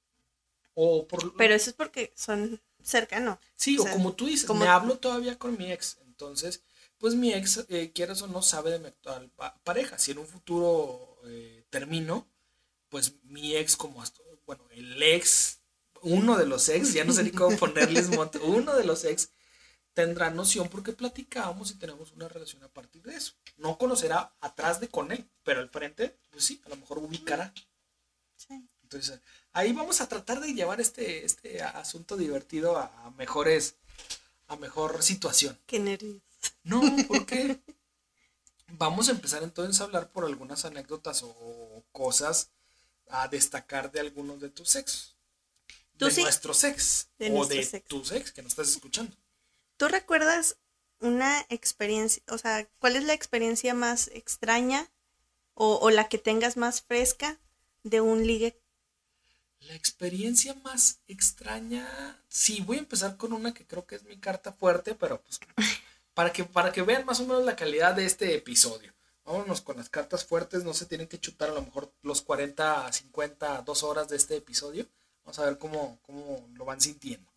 o 0.75 1.09
por... 1.09 1.35
Pero 1.39 1.55
eso 1.55 1.71
es 1.71 1.77
porque 1.77 2.13
son 2.15 2.61
cercanos. 2.83 3.39
Sí, 3.57 3.79
O 3.79 3.85
como 3.85 4.13
tú 4.13 4.27
dices, 4.27 4.47
como- 4.47 4.61
me 4.61 4.69
hablo 4.69 4.99
todavía 4.99 5.39
con 5.39 5.57
mi 5.57 5.73
ex. 5.73 5.97
Entonces, 6.15 6.63
pues 7.05 7.15
mi 7.15 7.35
ex, 7.35 7.67
eh, 7.69 7.93
quieras 7.93 8.23
o 8.23 8.27
no, 8.29 8.41
sabe 8.41 8.71
de 8.71 8.79
mi 8.79 8.87
actual 8.87 9.31
pa- 9.37 9.61
pareja. 9.63 9.99
Si 9.99 10.13
en 10.13 10.19
un 10.19 10.27
futuro 10.27 11.19
eh, 11.27 11.67
termino, 11.69 12.27
pues 12.89 13.17
mi 13.25 13.57
ex, 13.57 13.77
como 13.77 14.03
hasta, 14.03 14.23
bueno, 14.47 14.65
el 14.71 15.03
ex, 15.03 15.61
uno 16.03 16.39
de 16.39 16.47
los 16.47 16.69
ex, 16.71 16.95
ya 16.95 17.05
no 17.05 17.13
sé 17.13 17.25
ni 17.25 17.31
cómo 17.31 17.57
ponerles 17.59 18.09
monte, 18.11 18.39
uno 18.39 18.75
de 18.77 18.85
los 18.85 19.05
ex 19.05 19.31
tendrá 19.95 20.31
noción 20.31 20.69
porque 20.71 20.93
platicamos 20.93 21.73
y 21.73 21.77
tenemos 21.79 22.13
una 22.13 22.29
relación 22.29 22.65
a 22.65 22.69
partir 22.69 23.03
de 23.03 23.17
eso. 23.17 23.35
No 23.59 23.79
conocerá 23.79 24.35
atrás 24.41 24.81
de 24.81 24.89
con 24.89 25.13
él, 25.13 25.29
pero 25.45 25.61
al 25.61 25.71
frente, 25.71 26.17
pues 26.31 26.45
sí, 26.47 26.63
a 26.67 26.71
lo 26.71 26.77
mejor 26.77 26.99
ubicará. 26.99 27.53
Sí. 28.37 28.69
Entonces, 28.83 29.21
ahí 29.53 29.73
vamos 29.73 30.01
a 30.01 30.09
tratar 30.09 30.41
de 30.41 30.55
llevar 30.55 30.81
este, 30.81 31.25
este 31.25 31.63
asunto 31.63 32.17
divertido 32.17 32.77
a, 32.79 33.07
a 33.07 33.11
mejores, 33.13 33.77
a 34.49 34.57
mejor 34.57 35.03
situación. 35.03 35.59
Qué 35.67 35.79
nervios. 35.79 36.23
No, 36.63 36.83
porque 37.09 37.61
vamos 38.69 39.09
a 39.09 39.13
empezar 39.13 39.43
entonces 39.43 39.81
a 39.81 39.85
hablar 39.85 40.11
por 40.11 40.25
algunas 40.25 40.65
anécdotas 40.65 41.23
o 41.23 41.85
cosas 41.93 42.51
a 43.09 43.29
destacar 43.29 43.91
de 43.93 44.01
algunos 44.01 44.41
de 44.41 44.51
tus 44.51 44.77
ex. 44.77 45.17
Tú 45.97 46.07
De 46.07 46.11
sí. 46.11 46.23
nuestros 46.23 46.65
ex. 46.65 47.09
De 47.19 47.31
o 47.31 47.47
de 47.47 47.61
ex. 47.61 47.85
tus 47.85 48.13
ex 48.13 48.33
que 48.33 48.43
nos 48.43 48.53
estás 48.53 48.69
escuchando. 48.69 49.17
¿Tú 49.77 49.89
recuerdas 49.89 50.57
una 51.01 51.45
experiencia, 51.49 52.23
o 52.29 52.39
sea, 52.39 52.69
cuál 52.79 52.97
es 52.97 53.05
la 53.05 53.13
experiencia 53.13 53.75
más 53.75 54.09
extraña 54.09 54.91
o, 55.55 55.77
o 55.77 55.91
la 55.91 56.09
que 56.09 56.19
tengas 56.19 56.57
más 56.57 56.83
fresca 56.83 57.39
de 57.83 58.01
un 58.01 58.27
ligue? 58.27 58.59
La 59.69 59.75
experiencia 59.75 60.55
más 60.63 61.01
extraña. 61.07 62.23
Sí, 62.29 62.61
voy 62.61 62.77
a 62.77 62.81
empezar 62.81 63.17
con 63.17 63.33
una 63.33 63.55
que 63.55 63.67
creo 63.67 63.87
que 63.87 63.97
es 63.97 64.05
mi 64.05 64.19
carta 64.19 64.53
fuerte, 64.53 64.95
pero 64.95 65.21
pues 65.23 65.41
para 66.15 66.33
que, 66.33 66.45
para 66.45 66.73
que 66.73 66.83
vean 66.83 67.05
más 67.07 67.21
o 67.21 67.27
menos 67.27 67.45
la 67.45 67.57
calidad 67.57 67.95
de 67.95 68.05
este 68.05 68.35
episodio. 68.35 68.93
Vámonos 69.25 69.63
con 69.63 69.79
las 69.79 69.89
cartas 69.89 70.25
fuertes, 70.25 70.65
no 70.65 70.75
se 70.75 70.87
tienen 70.87 71.09
que 71.09 71.19
chutar 71.19 71.49
a 71.49 71.55
lo 71.55 71.63
mejor 71.63 71.93
los 72.03 72.21
40, 72.21 72.93
50, 72.93 73.63
2 73.63 73.83
horas 73.83 74.09
de 74.09 74.17
este 74.17 74.37
episodio. 74.37 74.87
Vamos 75.25 75.39
a 75.39 75.47
ver 75.47 75.57
cómo, 75.57 75.99
cómo 76.03 76.47
lo 76.53 76.67
van 76.67 76.81
sintiendo. 76.81 77.33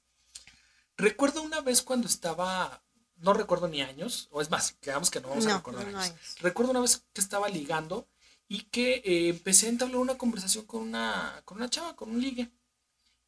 Recuerdo 0.98 1.42
una 1.44 1.62
vez 1.62 1.82
cuando 1.82 2.08
estaba, 2.08 2.84
no 3.18 3.34
recuerdo 3.34 3.70
ni 3.70 3.82
años, 3.82 4.28
o 4.32 4.42
es 4.42 4.50
más, 4.50 4.74
quedamos 4.82 5.10
que 5.10 5.22
no 5.22 5.30
vamos 5.30 5.48
a 5.48 5.58
recordar 5.58 5.86
no, 5.86 5.92
no 5.94 6.00
años. 6.00 6.12
años. 6.12 6.36
Recuerdo 6.42 6.72
una 6.72 6.82
vez 6.82 7.04
que 7.14 7.22
estaba 7.22 7.48
ligando 7.48 8.06
y 8.48 8.64
que 8.64 9.02
eh, 9.06 9.30
empecé 9.30 9.68
a 9.68 9.70
entablar 9.70 10.00
una 10.00 10.18
conversación 10.18 10.66
con 10.66 10.82
una, 10.82 11.42
con 11.46 11.58
una 11.58 11.70
chava, 11.70 11.96
con 11.96 12.10
un 12.12 12.22
ligue. 12.22 12.50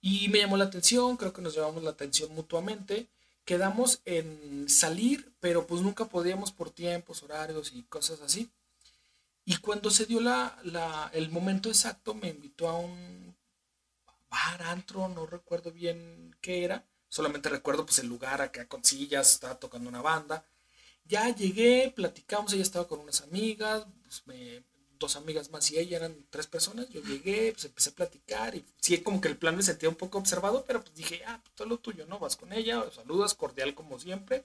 Y 0.01 0.29
me 0.29 0.39
llamó 0.39 0.57
la 0.57 0.65
atención, 0.65 1.17
creo 1.17 1.33
que 1.33 1.41
nos 1.41 1.55
llevamos 1.55 1.83
la 1.83 1.91
atención 1.91 2.33
mutuamente. 2.33 3.09
Quedamos 3.43 4.01
en 4.05 4.69
salir, 4.69 5.33
pero 5.39 5.67
pues 5.67 5.81
nunca 5.81 6.05
podíamos 6.05 6.51
por 6.51 6.71
tiempos, 6.71 7.23
horarios 7.23 7.73
y 7.73 7.83
cosas 7.83 8.21
así. 8.21 8.49
Y 9.45 9.57
cuando 9.57 9.89
se 9.89 10.05
dio 10.05 10.21
la, 10.21 10.57
la, 10.63 11.09
el 11.13 11.29
momento 11.31 11.69
exacto, 11.69 12.13
me 12.13 12.29
invitó 12.29 12.69
a 12.69 12.77
un 12.77 13.35
bar, 14.29 14.61
antro, 14.63 15.09
no 15.09 15.25
recuerdo 15.25 15.71
bien 15.71 16.35
qué 16.41 16.63
era. 16.63 16.85
Solamente 17.09 17.49
recuerdo 17.49 17.85
pues 17.85 17.99
el 17.99 18.07
lugar 18.07 18.41
acá 18.41 18.67
con 18.67 18.83
sillas, 18.83 19.33
estaba 19.33 19.59
tocando 19.59 19.89
una 19.89 20.01
banda. 20.01 20.45
Ya 21.03 21.33
llegué, 21.35 21.91
platicamos, 21.93 22.53
ella 22.53 22.61
estaba 22.61 22.87
con 22.87 22.99
unas 22.99 23.21
amigas, 23.21 23.85
pues 24.03 24.27
me, 24.27 24.63
dos 24.99 25.15
amigas 25.15 25.49
más 25.49 25.71
y 25.71 25.79
ella 25.79 25.97
eran 25.97 26.15
tres 26.29 26.47
personas. 26.47 26.89
Yo 26.89 27.01
llegué, 27.01 27.51
pues 27.53 27.65
empecé 27.65 27.89
a 27.89 27.95
platicar 27.95 28.55
y 28.55 28.65
sí, 28.79 28.97
como 28.99 29.21
que 29.21 29.29
el 29.29 29.37
plan 29.37 29.55
me 29.55 29.63
sentía 29.63 29.89
un 29.89 29.95
poco 29.95 30.17
observado, 30.17 30.65
pero 30.65 30.81
pues 30.83 30.95
dije, 30.95 31.23
ah, 31.25 31.39
pues 31.41 31.55
todo 31.55 31.67
lo 31.67 31.79
tuyo, 31.79 32.05
¿no? 32.05 32.19
Vas 32.19 32.35
con 32.35 32.53
ella, 32.53 32.83
saludas, 32.93 33.33
cordial 33.33 33.73
como 33.73 33.99
siempre. 33.99 34.43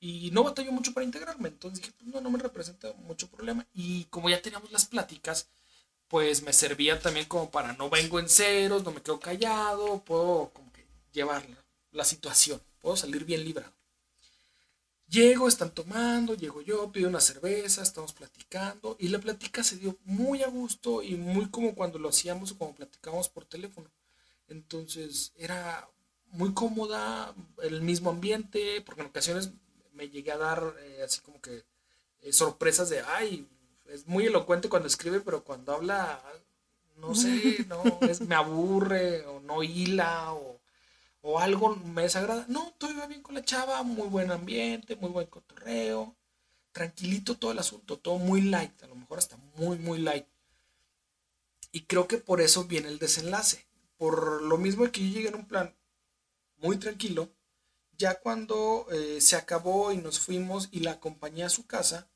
Y 0.00 0.30
no 0.32 0.42
batalló 0.42 0.72
mucho 0.72 0.92
para 0.92 1.04
integrarme, 1.06 1.48
entonces 1.48 1.80
dije, 1.80 1.94
pues 1.96 2.12
no, 2.12 2.20
no 2.20 2.30
me 2.30 2.38
representa 2.38 2.92
mucho 2.94 3.28
problema. 3.28 3.66
Y 3.72 4.04
como 4.06 4.28
ya 4.28 4.42
teníamos 4.42 4.72
las 4.72 4.84
pláticas, 4.86 5.48
pues 6.08 6.42
me 6.42 6.52
servía 6.52 7.00
también 7.00 7.26
como 7.26 7.50
para 7.50 7.72
no 7.74 7.88
vengo 7.88 8.18
en 8.20 8.28
ceros, 8.28 8.84
no 8.84 8.90
me 8.90 9.00
quedo 9.00 9.20
callado, 9.20 10.02
puedo 10.04 10.50
como 10.52 10.72
que 10.72 10.84
llevar 11.12 11.46
la 11.92 12.04
situación, 12.04 12.60
puedo 12.80 12.96
salir 12.96 13.24
bien 13.24 13.44
librado. 13.44 13.72
Llego, 15.12 15.46
están 15.46 15.72
tomando, 15.72 16.34
llego 16.34 16.62
yo, 16.62 16.90
pido 16.90 17.10
una 17.10 17.20
cerveza, 17.20 17.82
estamos 17.82 18.14
platicando 18.14 18.96
y 18.98 19.08
la 19.08 19.18
plática 19.18 19.62
se 19.62 19.76
dio 19.76 19.98
muy 20.06 20.42
a 20.42 20.48
gusto 20.48 21.02
y 21.02 21.16
muy 21.16 21.50
como 21.50 21.74
cuando 21.74 21.98
lo 21.98 22.08
hacíamos 22.08 22.52
o 22.52 22.58
como 22.58 22.74
platicábamos 22.74 23.28
por 23.28 23.44
teléfono. 23.44 23.90
Entonces 24.48 25.34
era 25.36 25.86
muy 26.30 26.54
cómoda, 26.54 27.34
el 27.62 27.82
mismo 27.82 28.08
ambiente, 28.08 28.80
porque 28.86 29.02
en 29.02 29.08
ocasiones 29.08 29.50
me 29.92 30.08
llegué 30.08 30.32
a 30.32 30.38
dar 30.38 30.76
eh, 30.80 31.02
así 31.04 31.20
como 31.20 31.42
que 31.42 31.62
eh, 32.22 32.32
sorpresas 32.32 32.88
de, 32.88 33.02
ay, 33.02 33.46
es 33.90 34.06
muy 34.06 34.24
elocuente 34.24 34.70
cuando 34.70 34.88
escribe, 34.88 35.20
pero 35.20 35.44
cuando 35.44 35.74
habla, 35.74 36.22
no 36.96 37.14
sé, 37.14 37.66
no, 37.68 37.82
me 38.26 38.34
aburre 38.34 39.26
o 39.26 39.40
no 39.40 39.62
hila 39.62 40.32
o 40.32 40.51
o 41.22 41.38
algo 41.38 41.76
me 41.76 42.02
desagrada. 42.02 42.44
No, 42.48 42.74
todo 42.78 42.90
iba 42.90 43.06
bien 43.06 43.22
con 43.22 43.34
la 43.34 43.44
chava, 43.44 43.82
muy 43.82 44.08
buen 44.08 44.30
ambiente, 44.30 44.96
muy 44.96 45.10
buen 45.10 45.26
cotorreo, 45.28 46.16
tranquilito 46.72 47.38
todo 47.38 47.52
el 47.52 47.58
asunto, 47.58 47.98
todo 47.98 48.18
muy 48.18 48.42
light, 48.42 48.82
a 48.82 48.88
lo 48.88 48.96
mejor 48.96 49.18
hasta 49.18 49.36
muy, 49.56 49.78
muy 49.78 49.98
light. 49.98 50.26
Y 51.72 51.82
creo 51.82 52.06
que 52.06 52.18
por 52.18 52.40
eso 52.40 52.64
viene 52.64 52.88
el 52.88 52.98
desenlace. 52.98 53.66
Por 53.96 54.42
lo 54.42 54.58
mismo 54.58 54.90
que 54.90 55.00
yo 55.00 55.14
llegué 55.14 55.28
en 55.28 55.36
un 55.36 55.46
plan 55.46 55.74
muy 56.56 56.76
tranquilo, 56.76 57.32
ya 57.96 58.20
cuando 58.20 58.86
eh, 58.90 59.20
se 59.20 59.36
acabó 59.36 59.92
y 59.92 59.96
nos 59.96 60.18
fuimos 60.18 60.68
y 60.72 60.80
la 60.80 60.92
acompañé 60.92 61.44
a 61.44 61.48
su 61.48 61.66
casa, 61.66 62.10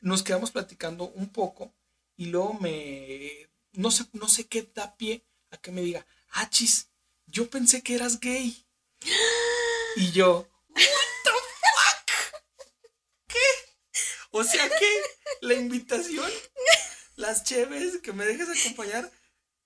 nos 0.00 0.22
quedamos 0.22 0.50
platicando 0.50 1.08
un 1.08 1.28
poco 1.30 1.72
y 2.16 2.26
luego 2.26 2.54
me, 2.54 3.48
no 3.72 3.90
sé, 3.90 4.04
no 4.12 4.28
sé 4.28 4.46
qué 4.46 4.70
da 4.74 4.96
pie 4.96 5.24
a 5.50 5.56
que 5.56 5.72
me 5.72 5.82
diga, 5.82 6.06
ah, 6.30 6.48
chis, 6.50 6.87
yo 7.30 7.48
pensé 7.50 7.82
que 7.82 7.94
eras 7.94 8.20
gay. 8.20 8.64
Y 9.96 10.12
yo, 10.12 10.48
what 10.68 10.84
the 11.24 11.30
fuck? 11.30 12.62
¿Qué? 13.26 13.38
O 14.30 14.44
sea 14.44 14.68
que 14.68 15.02
la 15.42 15.54
invitación, 15.54 16.30
las 17.16 17.44
cheves, 17.44 17.98
que 17.98 18.12
me 18.12 18.26
dejes 18.26 18.48
acompañar, 18.48 19.10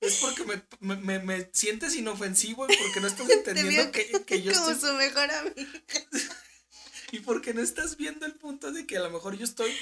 es 0.00 0.16
porque 0.16 0.44
me, 0.80 1.20
me, 1.20 1.50
sientes 1.52 1.94
inofensivo 1.94 2.66
y 2.68 2.76
porque 2.76 3.00
no 3.00 3.06
estás 3.06 3.30
entendiendo 3.30 3.92
que, 3.92 4.24
que, 4.24 4.42
yo 4.42 4.52
como 4.52 4.74
su 4.74 4.92
mejor 4.94 5.30
amiga. 5.30 5.54
y 7.12 7.20
porque 7.20 7.54
no 7.54 7.62
estás 7.62 7.96
viendo 7.96 8.26
el 8.26 8.34
punto 8.34 8.72
de 8.72 8.86
que 8.86 8.96
a 8.96 9.00
lo 9.00 9.10
mejor 9.10 9.36
yo 9.36 9.44
estoy, 9.44 9.72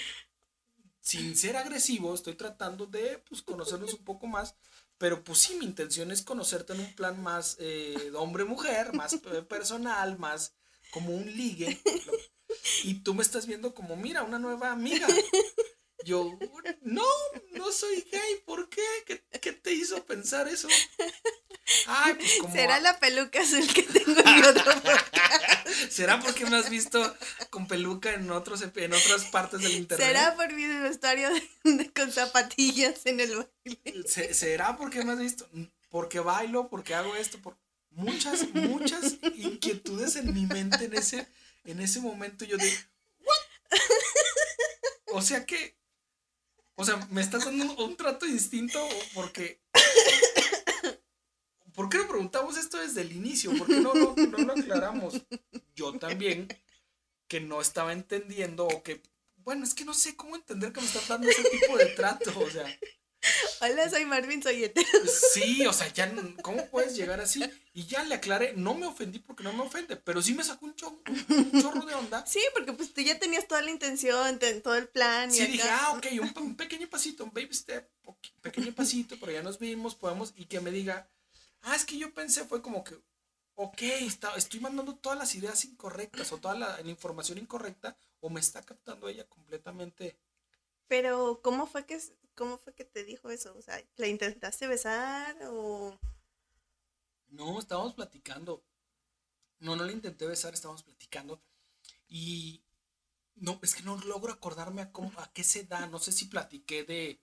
sin 1.01 1.37
ser 1.37 1.57
agresivo, 1.57 2.15
estoy 2.15 2.35
tratando 2.35 2.87
de 2.87 3.23
pues, 3.29 3.41
conocernos 3.41 3.95
un 3.95 4.05
poco 4.05 4.27
más 4.27 4.55
pero 5.01 5.25
pues 5.25 5.39
sí, 5.39 5.55
mi 5.55 5.65
intención 5.65 6.11
es 6.11 6.21
conocerte 6.21 6.75
en 6.75 6.81
un 6.81 6.95
plan 6.95 7.23
más 7.23 7.57
eh, 7.59 8.13
hombre-mujer, 8.15 8.93
más 8.93 9.17
personal, 9.49 10.19
más 10.19 10.55
como 10.91 11.15
un 11.17 11.25
ligue. 11.25 11.81
Y 12.85 12.95
tú 13.03 13.15
me 13.15 13.23
estás 13.23 13.47
viendo 13.47 13.75
como, 13.75 13.97
mira, 13.97 14.25
una 14.25 14.39
nueva 14.39 14.73
amiga. 14.73 15.07
Yo, 16.05 16.39
no, 16.83 17.05
no 17.53 17.73
soy 17.73 18.07
gay, 18.11 18.43
¿por 18.47 18.69
qué? 18.69 18.83
¿Qué, 19.41 19.53
te 19.53 19.73
hizo 19.73 20.05
pensar 20.05 20.49
eso? 20.49 20.69
Ay, 21.87 22.15
pues 22.15 22.39
como... 22.41 22.55
Será 22.55 22.81
la 22.81 22.99
peluca 22.99 23.41
azul 23.41 23.67
que 23.73 23.83
tengo 23.83 24.21
en 24.21 24.45
otro 24.45 24.73
¿Será 25.89 26.21
porque 26.21 26.47
me 26.47 26.57
has 26.57 26.71
visto 26.71 27.17
con 27.51 27.67
peluca 27.67 28.13
en, 28.15 28.31
otros, 28.31 28.63
en 28.63 28.93
otras 28.93 29.25
partes 29.27 29.61
del 29.61 29.73
internet? 29.73 30.07
¿Será 30.07 30.35
por 30.35 30.53
mi 30.53 30.67
vestuario 30.67 31.29
con 31.95 32.11
zapatillas 32.13 33.05
en 33.07 33.21
el 33.21 33.37
baile? 33.65 34.09
¿Será 34.33 34.77
porque 34.77 35.05
me 35.05 35.13
has 35.13 35.19
visto? 35.19 35.49
Porque 35.91 36.21
bailo, 36.21 36.69
porque 36.69 36.95
hago 36.95 37.15
esto, 37.17 37.39
por 37.39 37.57
muchas, 37.91 38.49
muchas 38.55 39.17
inquietudes 39.35 40.17
en 40.17 40.33
mi 40.33 40.47
mente 40.47 40.85
en 40.85 40.95
ese, 40.95 41.29
en 41.65 41.81
ese 41.81 42.01
momento 42.01 42.45
yo 42.45 42.57
de, 42.57 42.79
¿what? 43.21 43.81
O 45.13 45.23
sea 45.23 45.45
que 45.45 45.80
o 46.81 46.85
sea, 46.85 46.97
me 47.11 47.21
estás 47.21 47.45
dando 47.45 47.77
un, 47.77 47.95
trato 47.95 48.25
distinto 48.25 48.81
porque. 49.13 49.61
¿Por 51.75 51.91
qué 51.91 51.99
no 51.99 52.09
preguntamos 52.09 52.57
esto 52.57 52.79
desde 52.79 53.03
el 53.03 53.13
inicio? 53.13 53.57
¿Por 53.57 53.67
qué 53.67 53.81
no, 53.81 53.93
no, 53.95 54.39
lo 54.39 54.53
aclaramos? 54.53 55.23
Yo 55.75 55.93
también, 55.99 56.49
que 57.29 57.41
no 57.41 57.61
estaba 57.61 57.93
entendiendo 57.93 58.67
o 58.67 58.83
que. 58.83 59.03
Bueno, 59.37 59.65
es 59.65 59.75
que 59.75 59.85
no 59.85 59.93
sé 59.93 60.17
cómo 60.17 60.37
entender 60.37 60.73
que 60.73 60.81
me 60.81 60.87
estás 60.87 61.07
dando 61.07 61.29
ese 61.29 61.43
tipo 61.51 61.77
de 61.77 61.87
trato, 61.87 62.33
o 62.39 62.51
sea. 62.51 62.67
Hola, 63.61 63.91
soy 63.91 64.05
Marvin, 64.07 64.43
soy 64.43 64.65
hetero. 64.65 64.89
Sí, 65.35 65.67
o 65.67 65.73
sea, 65.73 65.93
ya, 65.93 66.13
¿cómo 66.43 66.67
puedes 66.69 66.97
llegar 66.97 67.21
así? 67.21 67.43
Y 67.75 67.87
ya 67.87 68.03
le 68.05 68.15
aclaré, 68.15 68.55
no 68.55 68.75
me 68.75 68.87
ofendí 68.87 69.19
porque 69.19 69.43
no 69.43 69.53
me 69.53 69.63
ofende, 69.63 69.97
pero 69.97 70.23
sí 70.23 70.35
me 70.35 70.43
sacó 70.43 70.67
un, 70.67 70.75
chorro, 70.75 71.85
de 71.87 71.95
onda. 71.95 72.25
Sí, 72.27 72.41
porque 72.55 72.73
pues 72.73 72.93
tú 72.95 73.03
ya 73.03 73.19
tenías 73.19 73.47
toda 73.47 73.63
la 73.63 73.71
intención, 73.71 74.39
todo 74.63 74.75
el 74.75 74.89
plan. 74.89 75.31
Sí, 75.31 75.47
dije, 75.47 75.69
ah, 75.71 75.93
ok, 75.97 76.07
un, 76.37 76.57
pequeño 76.57 76.89
pasito, 76.89 77.25
un 77.25 77.33
baby 77.33 77.53
step, 77.53 77.89
un 78.05 78.17
pequeño 78.41 78.73
pasito, 78.75 79.17
pero 79.21 79.33
ya 79.33 79.43
nos 79.43 79.59
vimos, 79.59 79.95
podemos, 79.95 80.33
y 80.37 80.47
que 80.47 80.61
me 80.61 80.71
diga, 80.71 81.09
ah, 81.63 81.77
es 81.77 81.85
que 81.85 81.99
yo 81.99 82.15
pensé, 82.15 82.45
fue 82.45 82.63
como 82.63 82.83
que, 82.83 82.99
ok, 83.55 83.83
está, 83.83 84.35
estoy 84.37 84.61
mandando 84.61 84.97
todas 84.97 85.19
las 85.19 85.35
ideas 85.35 85.65
incorrectas 85.67 86.33
o 86.33 86.39
toda 86.39 86.55
la 86.55 86.81
información 86.85 87.37
incorrecta, 87.39 87.97
o 88.21 88.31
me 88.31 88.41
está 88.41 88.63
captando 88.63 89.09
ella 89.09 89.25
completamente. 89.29 90.17
Pero, 90.91 91.41
¿cómo 91.41 91.69
fue 91.69 91.87
que 91.87 92.01
¿Cómo 92.35 92.59
fue 92.59 92.75
que 92.75 92.85
te 92.85 93.05
dijo 93.05 93.31
eso? 93.31 93.55
O 93.57 93.63
sea, 93.63 93.81
¿la 93.97 94.09
intentaste 94.09 94.67
besar 94.67 95.37
o...? 95.45 95.97
No, 97.29 97.61
estábamos 97.61 97.95
platicando. 97.95 98.65
No, 99.61 99.77
no 99.77 99.85
la 99.85 99.93
intenté 99.93 100.27
besar, 100.27 100.53
estábamos 100.53 100.83
platicando. 100.83 101.41
Y 102.09 102.65
no, 103.37 103.61
es 103.63 103.75
que 103.75 103.83
no 103.83 103.99
logro 103.99 104.33
acordarme 104.33 104.83
a, 104.83 104.91
cómo, 104.91 105.13
a 105.19 105.31
qué 105.33 105.45
se 105.45 105.65
da. 105.65 105.87
No 105.87 106.01
sé 106.01 106.11
si 106.11 106.25
platiqué 106.25 106.83
de, 106.83 107.21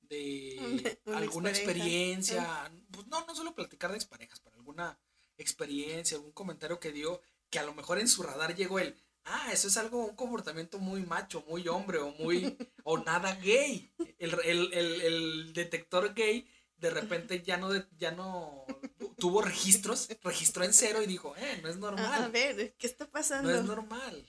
de 0.00 0.98
alguna 1.14 1.50
experiencia. 1.50 2.72
Pues 2.90 3.06
no, 3.06 3.24
no 3.26 3.34
solo 3.34 3.54
platicar 3.54 3.90
de 3.90 3.98
exparejas, 3.98 4.40
pero 4.40 4.56
alguna 4.56 4.98
experiencia, 5.36 6.16
algún 6.16 6.32
comentario 6.32 6.80
que 6.80 6.90
dio 6.90 7.20
que 7.50 7.58
a 7.60 7.64
lo 7.64 7.74
mejor 7.74 8.00
en 8.00 8.08
su 8.08 8.22
radar 8.22 8.56
llegó 8.56 8.80
el, 8.80 8.96
ah, 9.24 9.50
eso 9.52 9.68
es 9.68 9.76
algo, 9.76 10.04
un 10.06 10.16
comportamiento 10.16 10.78
muy 10.78 11.02
macho, 11.04 11.44
muy 11.48 11.66
hombre 11.68 11.98
o 11.98 12.10
muy, 12.12 12.56
o 12.84 12.98
nada 12.98 13.34
gay. 13.36 13.92
El, 14.18 15.52
detector 15.52 16.14
gay 16.14 16.48
de 16.76 16.90
repente 16.90 17.42
ya 17.42 17.56
no, 17.56 17.70
ya 17.96 18.10
no 18.10 18.66
tuvo 19.18 19.42
registros, 19.42 20.08
registró 20.22 20.64
en 20.64 20.74
cero 20.74 21.02
y 21.02 21.06
dijo, 21.06 21.34
eh, 21.36 21.60
no 21.62 21.68
es 21.68 21.76
normal. 21.76 22.24
A 22.24 22.28
ver, 22.28 22.74
¿qué 22.76 22.86
está 22.86 23.10
pasando? 23.10 23.50
No 23.50 23.56
es 23.56 23.64
normal. 23.64 24.26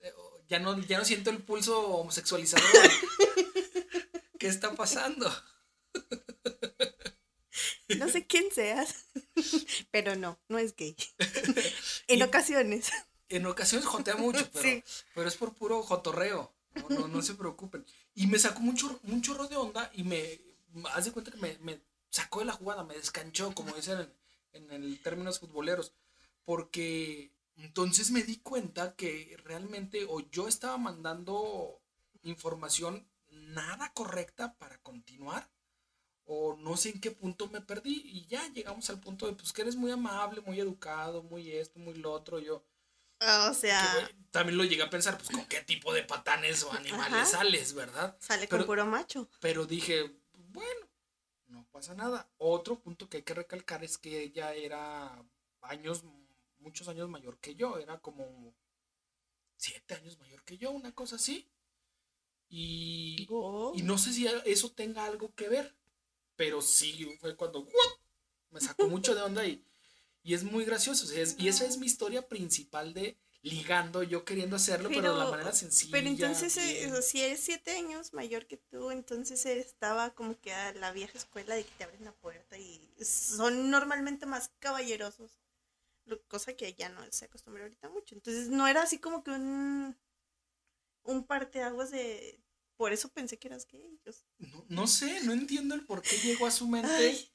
Eh, 0.00 0.12
ya 0.48 0.58
no, 0.58 0.78
ya 0.80 0.98
no 0.98 1.04
siento 1.04 1.30
el 1.30 1.42
pulso 1.42 1.80
homosexualizador. 1.80 2.66
¿Qué 4.38 4.48
está 4.48 4.74
pasando? 4.74 5.32
No 7.98 8.08
sé 8.08 8.26
quién 8.26 8.50
seas, 8.52 9.06
pero 9.90 10.16
no, 10.16 10.40
no 10.48 10.58
es 10.58 10.74
gay. 10.74 10.96
En 12.08 12.22
ocasiones 12.22 12.90
en 13.36 13.46
ocasiones 13.46 13.86
jotea 13.86 14.16
mucho, 14.16 14.48
pero, 14.52 14.82
pero 15.14 15.28
es 15.28 15.36
por 15.36 15.54
puro 15.54 15.82
jotorreo. 15.82 16.52
No, 16.88 17.06
no, 17.06 17.20
se 17.20 17.34
preocupen. 17.34 17.84
Y 18.14 18.26
me 18.26 18.38
sacó 18.38 18.60
mucho, 18.60 18.98
un 19.04 19.20
chorro 19.20 19.46
de 19.46 19.56
onda 19.56 19.90
y 19.94 20.04
me, 20.04 20.40
haz 20.94 21.04
de 21.04 21.12
cuenta 21.12 21.30
que 21.30 21.36
me, 21.36 21.58
me, 21.58 21.80
sacó 22.08 22.40
de 22.40 22.46
la 22.46 22.52
jugada, 22.52 22.82
me 22.82 22.94
descanchó, 22.94 23.54
como 23.54 23.74
dicen 23.74 24.08
en, 24.52 24.70
en 24.70 24.82
el 24.82 25.02
términos 25.02 25.38
futboleros. 25.38 25.92
Porque 26.44 27.30
entonces 27.56 28.10
me 28.10 28.22
di 28.22 28.38
cuenta 28.38 28.94
que 28.96 29.36
realmente 29.44 30.06
o 30.08 30.20
yo 30.30 30.48
estaba 30.48 30.78
mandando 30.78 31.80
información 32.22 33.06
nada 33.30 33.92
correcta 33.92 34.54
para 34.58 34.78
continuar 34.78 35.50
o 36.24 36.56
no 36.56 36.76
sé 36.76 36.90
en 36.90 37.00
qué 37.00 37.10
punto 37.10 37.48
me 37.48 37.60
perdí 37.60 38.02
y 38.04 38.26
ya 38.26 38.46
llegamos 38.52 38.88
al 38.90 39.00
punto 39.00 39.26
de 39.26 39.32
pues 39.34 39.52
que 39.52 39.62
eres 39.62 39.76
muy 39.76 39.90
amable, 39.90 40.40
muy 40.42 40.60
educado, 40.60 41.22
muy 41.22 41.50
esto, 41.50 41.78
muy 41.78 41.94
lo 41.94 42.12
otro, 42.12 42.38
yo 42.38 42.62
O 43.24 43.50
Que, 43.50 43.54
sea, 43.54 44.10
también 44.30 44.58
lo 44.58 44.64
llegué 44.64 44.82
a 44.82 44.90
pensar, 44.90 45.16
pues 45.16 45.30
con 45.30 45.44
qué 45.46 45.60
tipo 45.62 45.92
de 45.94 46.02
patanes 46.02 46.62
o 46.64 46.72
animales 46.72 47.12
Ajá. 47.12 47.26
sales, 47.26 47.74
¿verdad? 47.74 48.16
sale 48.20 48.46
pero- 48.48 48.62
con 48.62 48.66
puro 48.66 48.86
macho. 48.86 49.28
Pero 49.40 49.64
dije, 49.66 50.10
bueno, 50.32 50.88
no 51.46 51.66
pasa 51.70 51.94
nada. 51.94 52.28
Otro 52.38 52.80
punto 52.80 53.08
que 53.08 53.18
hay 53.18 53.22
que 53.22 53.34
recalcar 53.34 53.84
es 53.84 53.98
que 53.98 54.20
ella 54.22 54.54
era 54.54 55.24
años, 55.60 56.02
muchos 56.58 56.88
años 56.88 57.08
mayor 57.08 57.38
que 57.38 57.54
yo, 57.54 57.78
era 57.78 58.00
como 58.00 58.54
siete 59.56 59.94
años 59.94 60.18
mayor 60.18 60.42
que 60.44 60.58
yo, 60.58 60.70
una 60.72 60.92
cosa 60.92 61.16
así. 61.16 61.48
Y, 62.48 63.26
Oh. 63.30 63.72
y 63.74 63.82
no 63.82 63.96
sé 63.98 64.12
si 64.12 64.26
eso 64.44 64.72
tenga 64.72 65.04
algo 65.04 65.34
que 65.34 65.48
ver, 65.48 65.74
pero 66.36 66.60
sí 66.60 67.16
fue 67.20 67.34
cuando 67.36 67.66
me 68.50 68.60
sacó 68.60 68.86
mucho 68.88 69.14
de 69.14 69.22
onda 69.22 69.46
y, 69.46 69.64
y 70.22 70.34
es 70.34 70.44
muy 70.44 70.64
gracioso. 70.64 71.04
o 71.04 71.08
sea, 71.08 71.20
es- 71.22 71.36
y 71.38 71.48
esa 71.48 71.64
es 71.66 71.78
mi 71.78 71.86
historia 71.86 72.28
principal 72.28 72.94
de 72.94 73.16
ligando, 73.42 74.04
yo 74.04 74.24
queriendo 74.24 74.54
hacerlo, 74.54 74.88
pero, 74.88 75.12
de 75.14 75.18
la 75.24 75.30
manera 75.30 75.52
sencilla. 75.52 75.90
Pero 75.92 76.06
entonces, 76.08 76.56
eh, 76.56 77.02
si 77.02 77.22
eres 77.22 77.40
siete 77.40 77.72
años 77.72 78.12
mayor 78.12 78.46
que 78.46 78.56
tú, 78.56 78.92
entonces 78.92 79.44
él 79.46 79.58
estaba 79.58 80.14
como 80.14 80.38
que 80.40 80.52
a 80.52 80.72
la 80.74 80.92
vieja 80.92 81.18
escuela 81.18 81.56
de 81.56 81.64
que 81.64 81.70
te 81.76 81.84
abren 81.84 82.04
la 82.04 82.12
puerta 82.12 82.56
y 82.56 82.80
son 83.04 83.70
normalmente 83.70 84.26
más 84.26 84.50
caballerosos. 84.60 85.40
Cosa 86.28 86.54
que 86.54 86.74
ya 86.74 86.88
no 86.88 87.00
se 87.10 87.24
acostumbra 87.24 87.62
ahorita 87.64 87.88
mucho. 87.88 88.14
Entonces 88.14 88.48
no 88.48 88.66
era 88.68 88.82
así 88.82 88.98
como 88.98 89.22
que 89.24 89.30
un, 89.32 89.96
un 91.04 91.24
parteaguas 91.24 91.90
de... 91.90 92.40
Por 92.76 92.92
eso 92.92 93.08
pensé 93.10 93.38
que 93.38 93.48
eras 93.48 93.66
gay. 93.66 94.00
o 94.06 94.12
sea, 94.12 94.24
No, 94.38 94.64
no 94.68 94.86
sé, 94.86 95.20
no 95.22 95.32
entiendo 95.32 95.74
el 95.74 95.84
por 95.84 96.02
qué 96.02 96.16
llegó 96.18 96.46
a 96.46 96.50
su 96.50 96.66
mente. 96.66 96.90
Ay, 96.92 97.31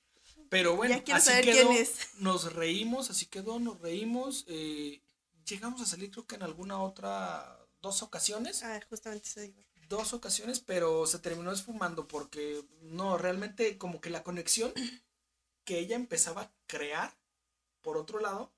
pero 0.49 0.75
bueno, 0.75 1.01
ya 1.05 1.15
así 1.17 1.29
saber 1.29 1.45
quedó. 1.45 1.69
quién 1.69 1.81
es. 1.81 1.95
Nos 2.19 2.53
reímos, 2.53 3.09
así 3.09 3.25
quedó, 3.27 3.59
nos 3.59 3.79
reímos. 3.81 4.45
eh, 4.47 5.01
llegamos 5.45 5.81
a 5.81 5.85
salir 5.85 6.11
creo 6.11 6.25
que 6.27 6.35
en 6.35 6.43
alguna 6.43 6.81
otra, 6.81 7.57
dos 7.81 8.01
ocasiones. 8.03 8.63
ah, 8.63 8.79
justamente 8.89 9.27
eso 9.27 9.43
iba. 9.43 9.63
Dos 9.89 10.11
ocasiones, 10.13 10.59
pero 10.59 11.05
se 11.07 11.19
terminó 11.19 11.51
esfumando 11.51 12.07
porque 12.09 12.63
no, 12.81 13.17
realmente 13.17 13.77
como 13.77 14.01
que 14.01 14.09
la 14.09 14.23
conexión 14.23 14.73
que 15.63 15.79
ella 15.79 15.95
empezaba 15.95 16.41
a 16.43 16.51
crear, 16.67 17.17
por 17.81 17.97
otro 17.97 18.19
lado, 18.19 18.51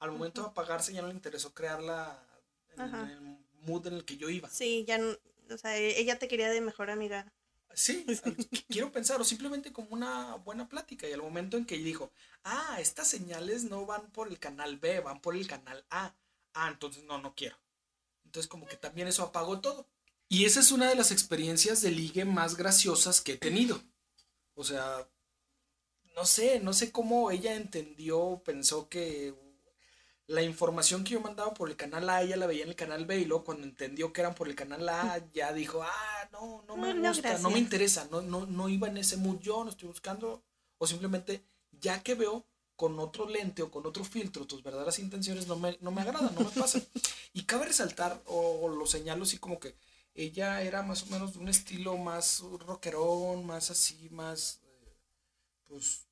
al 0.00 0.10
momento 0.12 0.42
de 0.42 0.48
apagarse 0.48 0.92
ya 0.92 1.02
no 1.02 1.08
le 1.08 1.14
interesó 1.14 1.54
crearla 1.54 2.26
en 2.74 2.80
Ajá. 2.80 3.10
el 3.12 3.38
mood 3.60 3.86
en 3.86 3.94
el 3.94 4.04
que 4.04 4.16
yo 4.16 4.28
iba. 4.28 4.48
Sí, 4.50 4.84
ya, 4.86 4.98
no- 4.98 5.16
o 5.50 5.58
sea, 5.58 5.76
e- 5.78 6.00
ella 6.00 6.18
te 6.18 6.26
quería 6.28 6.50
de 6.50 6.60
mejor 6.60 6.90
amiga. 6.90 7.32
Sí, 7.74 8.04
quiero 8.68 8.92
pensar, 8.92 9.20
o 9.20 9.24
simplemente 9.24 9.72
como 9.72 9.88
una 9.90 10.36
buena 10.36 10.68
plática. 10.68 11.08
Y 11.08 11.12
al 11.12 11.22
momento 11.22 11.56
en 11.56 11.64
que 11.64 11.78
dijo, 11.78 12.12
ah, 12.44 12.76
estas 12.80 13.08
señales 13.08 13.64
no 13.64 13.86
van 13.86 14.10
por 14.10 14.28
el 14.28 14.38
canal 14.38 14.78
B, 14.78 15.00
van 15.00 15.20
por 15.20 15.34
el 15.34 15.46
canal 15.46 15.84
A. 15.90 16.14
Ah, 16.54 16.68
entonces 16.68 17.04
no, 17.04 17.18
no 17.18 17.34
quiero. 17.34 17.56
Entonces 18.24 18.48
como 18.48 18.66
que 18.66 18.76
también 18.76 19.08
eso 19.08 19.22
apagó 19.22 19.60
todo. 19.60 19.86
Y 20.28 20.46
esa 20.46 20.60
es 20.60 20.72
una 20.72 20.88
de 20.88 20.94
las 20.94 21.10
experiencias 21.10 21.82
de 21.82 21.90
ligue 21.90 22.24
más 22.24 22.56
graciosas 22.56 23.20
que 23.20 23.32
he 23.32 23.38
tenido. 23.38 23.82
O 24.54 24.64
sea, 24.64 25.08
no 26.14 26.24
sé, 26.24 26.60
no 26.60 26.72
sé 26.72 26.90
cómo 26.90 27.30
ella 27.30 27.54
entendió, 27.54 28.42
pensó 28.44 28.88
que 28.88 29.34
la 30.32 30.42
información 30.42 31.04
que 31.04 31.12
yo 31.12 31.20
mandaba 31.20 31.52
por 31.52 31.68
el 31.68 31.76
canal 31.76 32.08
A, 32.08 32.22
ella 32.22 32.36
la 32.36 32.46
veía 32.46 32.62
en 32.62 32.70
el 32.70 32.76
canal 32.76 33.04
B 33.04 33.18
y 33.18 33.24
luego 33.26 33.44
cuando 33.44 33.64
entendió 33.64 34.12
que 34.12 34.22
eran 34.22 34.34
por 34.34 34.48
el 34.48 34.54
canal 34.54 34.88
A, 34.88 35.22
ya 35.32 35.52
dijo, 35.52 35.82
ah, 35.82 36.28
no, 36.32 36.64
no 36.66 36.76
me 36.76 36.94
No, 36.94 37.00
no, 37.02 37.08
gusta, 37.10 37.36
no 37.38 37.50
me 37.50 37.58
interesa, 37.58 38.08
no, 38.10 38.22
no, 38.22 38.46
no 38.46 38.68
iba 38.70 38.88
en 38.88 38.96
ese 38.96 39.18
mood 39.18 39.40
yo, 39.40 39.62
no 39.62 39.70
estoy 39.70 39.88
buscando, 39.88 40.42
o 40.78 40.86
simplemente 40.86 41.44
ya 41.70 42.02
que 42.02 42.14
veo 42.14 42.46
con 42.76 42.98
otro 42.98 43.28
lente 43.28 43.62
o 43.62 43.70
con 43.70 43.86
otro 43.86 44.04
filtro 44.04 44.46
tus 44.46 44.62
verdaderas 44.62 44.98
intenciones 44.98 45.46
no 45.46 45.56
me, 45.56 45.76
no 45.82 45.90
me 45.90 46.00
agradan, 46.00 46.34
no 46.34 46.40
me 46.40 46.50
pasan. 46.60 46.82
Y 47.34 47.42
cabe 47.44 47.66
resaltar, 47.66 48.22
o, 48.24 48.70
lo 48.70 48.86
señalo 48.86 49.24
así 49.24 49.36
como 49.36 49.60
que 49.60 49.76
ella 50.14 50.62
era 50.62 50.82
más 50.82 51.02
o 51.02 51.06
menos 51.06 51.34
de 51.34 51.40
un 51.40 51.48
estilo 51.48 51.98
más 51.98 52.40
rockerón, 52.40 53.44
más 53.46 53.70
así, 53.70 54.08
más, 54.10 54.60
eh, 54.64 54.96
pues, 55.68 56.06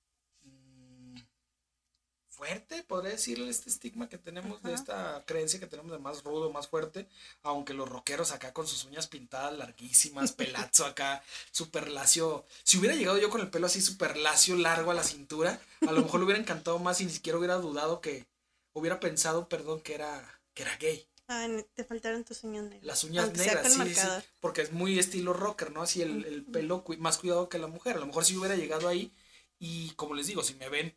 fuerte, 2.40 2.82
podría 2.84 3.12
decirle 3.12 3.50
este 3.50 3.68
estigma 3.70 4.08
que 4.08 4.18
tenemos 4.18 4.62
de 4.62 4.72
esta 4.74 5.22
creencia 5.26 5.60
que 5.60 5.66
tenemos 5.66 5.92
de 5.92 5.98
más 5.98 6.24
rudo, 6.24 6.50
más 6.50 6.68
fuerte, 6.68 7.06
aunque 7.42 7.74
los 7.74 7.88
rockeros 7.88 8.32
acá 8.32 8.52
con 8.52 8.66
sus 8.66 8.84
uñas 8.84 9.06
pintadas 9.06 9.56
larguísimas, 9.56 10.32
pelazo 10.40 10.86
acá, 10.86 11.22
super 11.52 11.88
lacio. 11.88 12.44
Si 12.64 12.78
hubiera 12.78 12.96
llegado 12.96 13.18
yo 13.18 13.30
con 13.30 13.40
el 13.42 13.50
pelo 13.50 13.66
así 13.66 13.80
super 13.80 14.16
lacio, 14.16 14.56
largo 14.56 14.90
a 14.90 14.94
la 14.94 15.04
cintura, 15.04 15.60
a 15.86 15.92
lo 15.92 16.02
mejor 16.02 16.20
le 16.20 16.24
hubiera 16.26 16.40
encantado 16.40 16.78
más 16.78 17.00
y 17.00 17.04
ni 17.06 17.12
siquiera 17.12 17.38
hubiera 17.38 17.56
dudado 17.56 18.00
que 18.00 18.26
hubiera 18.72 19.00
pensado, 19.00 19.48
perdón, 19.48 19.80
que 19.80 19.94
era, 19.94 20.40
que 20.54 20.62
era 20.62 20.76
gay. 20.78 21.06
Ah, 21.28 21.46
te 21.74 21.84
faltaron 21.84 22.24
tus 22.24 22.42
uñas 22.42 22.64
negras. 22.64 22.82
Las 22.84 23.04
uñas 23.04 23.24
Aunque 23.26 23.38
negras, 23.38 23.72
sí, 23.72 23.94
sí, 23.94 24.06
porque 24.40 24.62
es 24.62 24.72
muy 24.72 24.98
estilo 24.98 25.32
rocker, 25.32 25.70
¿no? 25.70 25.82
Así 25.82 26.02
el, 26.02 26.24
el 26.24 26.44
pelo 26.44 26.82
cu- 26.82 26.96
más 26.98 27.18
cuidado 27.18 27.48
que 27.48 27.58
la 27.58 27.68
mujer. 27.68 27.96
A 27.96 28.00
lo 28.00 28.06
mejor 28.06 28.24
si 28.24 28.36
hubiera 28.36 28.56
llegado 28.56 28.88
ahí 28.88 29.12
y 29.58 29.90
como 29.90 30.14
les 30.14 30.26
digo, 30.26 30.42
si 30.42 30.54
me 30.54 30.68
ven, 30.68 30.96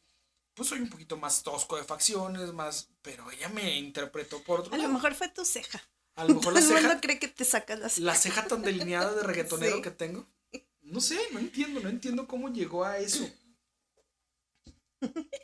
pues 0.54 0.70
soy 0.70 0.80
un 0.80 0.90
poquito 0.90 1.18
más 1.18 1.44
tosco 1.44 1.78
de 1.78 1.84
facciones, 1.84 2.54
más, 2.54 2.90
pero 3.02 3.30
ella 3.32 3.50
me 3.50 3.78
interpretó 3.78 4.42
por 4.44 4.62
otro 4.62 4.74
A 4.74 4.78
lo 4.78 4.90
mejor 4.90 5.16
fue 5.16 5.30
tu 5.30 5.44
ceja. 5.46 5.82
A 6.16 6.26
lo 6.26 6.36
mejor 6.36 6.54
la 6.54 6.62
ceja, 6.62 7.02
cree 7.02 7.20
que 7.20 7.28
te 7.28 7.44
sacas 7.46 7.80
la 7.80 7.90
ceja. 7.90 8.06
la 8.06 8.16
ceja 8.16 8.48
tan 8.48 8.62
delineada 8.62 9.14
de 9.14 9.24
reggaetonero 9.24 9.76
Sí. 9.78 9.82
que 9.82 9.92
tengo. 9.92 10.28
No 10.82 11.00
sé, 11.02 11.18
no 11.32 11.40
entiendo, 11.40 11.80
no 11.80 11.90
entiendo 11.90 12.28
cómo 12.28 12.50
llegó 12.50 12.84
a 12.84 12.98
eso. 13.00 13.28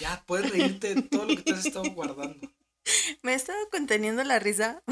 Ya, 0.00 0.22
puedes 0.26 0.50
reírte 0.50 0.94
de 0.94 1.02
todo 1.02 1.24
lo 1.26 1.36
que 1.36 1.42
te 1.42 1.52
has 1.52 1.64
estado 1.64 1.88
guardando. 1.92 2.52
Me 3.22 3.32
he 3.32 3.34
estado 3.36 3.68
conteniendo 3.70 4.24
la 4.24 4.38
risa. 4.40 4.82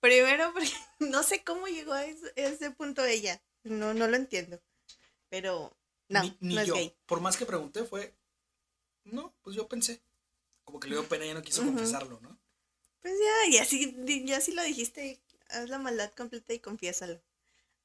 Primero 0.00 0.52
porque 0.52 0.70
no 1.00 1.22
sé 1.22 1.42
cómo 1.44 1.66
llegó 1.66 1.92
a 1.92 2.04
ese, 2.04 2.28
a 2.36 2.46
ese 2.48 2.70
punto 2.70 3.04
ella. 3.04 3.42
No, 3.64 3.92
no 3.92 4.06
lo 4.06 4.16
entiendo. 4.16 4.62
Pero 5.28 5.76
no, 6.12 6.22
ni, 6.22 6.36
ni 6.40 6.54
no 6.54 6.60
es 6.60 6.66
yo. 6.68 6.74
gay. 6.74 6.94
Por 7.06 7.20
más 7.20 7.36
que 7.36 7.46
pregunté, 7.46 7.84
fue. 7.84 8.14
No, 9.04 9.34
pues 9.42 9.56
yo 9.56 9.68
pensé. 9.68 10.00
Como 10.64 10.78
que 10.78 10.88
le 10.88 10.94
dio 10.94 11.08
pena 11.08 11.24
y 11.24 11.28
ya 11.28 11.34
no 11.34 11.42
quiso 11.42 11.64
confesarlo, 11.64 12.20
¿no? 12.20 12.38
Pues 13.00 13.14
ya, 13.18 13.50
y 13.50 13.58
así, 13.58 13.96
ya 14.24 14.40
si 14.40 14.52
lo 14.52 14.62
dijiste, 14.62 15.20
haz 15.48 15.68
la 15.68 15.78
maldad 15.78 16.12
completa 16.16 16.54
y 16.54 16.60
confiésalo. 16.60 17.20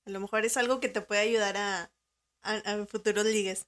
A 0.05 0.09
lo 0.09 0.19
mejor 0.19 0.45
es 0.45 0.57
algo 0.57 0.79
que 0.79 0.89
te 0.89 1.01
puede 1.01 1.21
ayudar 1.21 1.57
a, 1.57 1.91
a, 2.41 2.53
a 2.53 2.85
futuros 2.85 3.25
ligues. 3.25 3.65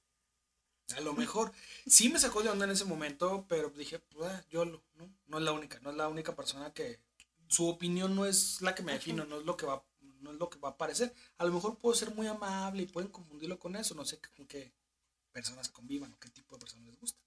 A 0.96 1.00
lo 1.00 1.12
mejor. 1.12 1.52
Sí 1.86 2.08
me 2.08 2.18
sacó 2.18 2.42
de 2.42 2.50
onda 2.50 2.64
en 2.64 2.70
ese 2.72 2.84
momento, 2.84 3.46
pero 3.48 3.70
dije, 3.70 3.98
pues 3.98 4.30
ah, 4.30 4.44
yo 4.50 4.64
lo, 4.64 4.82
¿no? 4.94 5.12
No 5.26 5.38
es 5.38 5.44
la 5.44 5.52
única, 5.52 5.80
no 5.80 5.90
es 5.90 5.96
la 5.96 6.08
única 6.08 6.34
persona 6.34 6.72
que. 6.72 7.00
Su 7.48 7.66
opinión 7.66 8.14
no 8.14 8.26
es 8.26 8.62
la 8.62 8.76
que 8.76 8.84
me 8.84 8.92
define, 8.92 9.24
no 9.24 9.40
es 9.40 9.44
lo 9.44 9.56
que 9.56 9.66
va, 9.66 9.82
no 10.20 10.32
es 10.32 10.38
lo 10.38 10.48
que 10.50 10.58
va 10.58 10.70
a 10.70 10.76
parecer. 10.76 11.12
A 11.38 11.44
lo 11.44 11.52
mejor 11.52 11.78
puedo 11.78 11.94
ser 11.94 12.14
muy 12.14 12.26
amable 12.26 12.82
y 12.82 12.86
pueden 12.86 13.10
confundirlo 13.10 13.58
con 13.58 13.76
eso. 13.76 13.94
No 13.94 14.04
sé 14.04 14.18
con 14.36 14.46
qué 14.46 14.72
personas 15.32 15.68
convivan 15.68 16.12
o 16.12 16.18
qué 16.18 16.28
tipo 16.30 16.56
de 16.56 16.60
personas 16.60 16.86
les 16.86 16.98
gusta. 17.00 17.18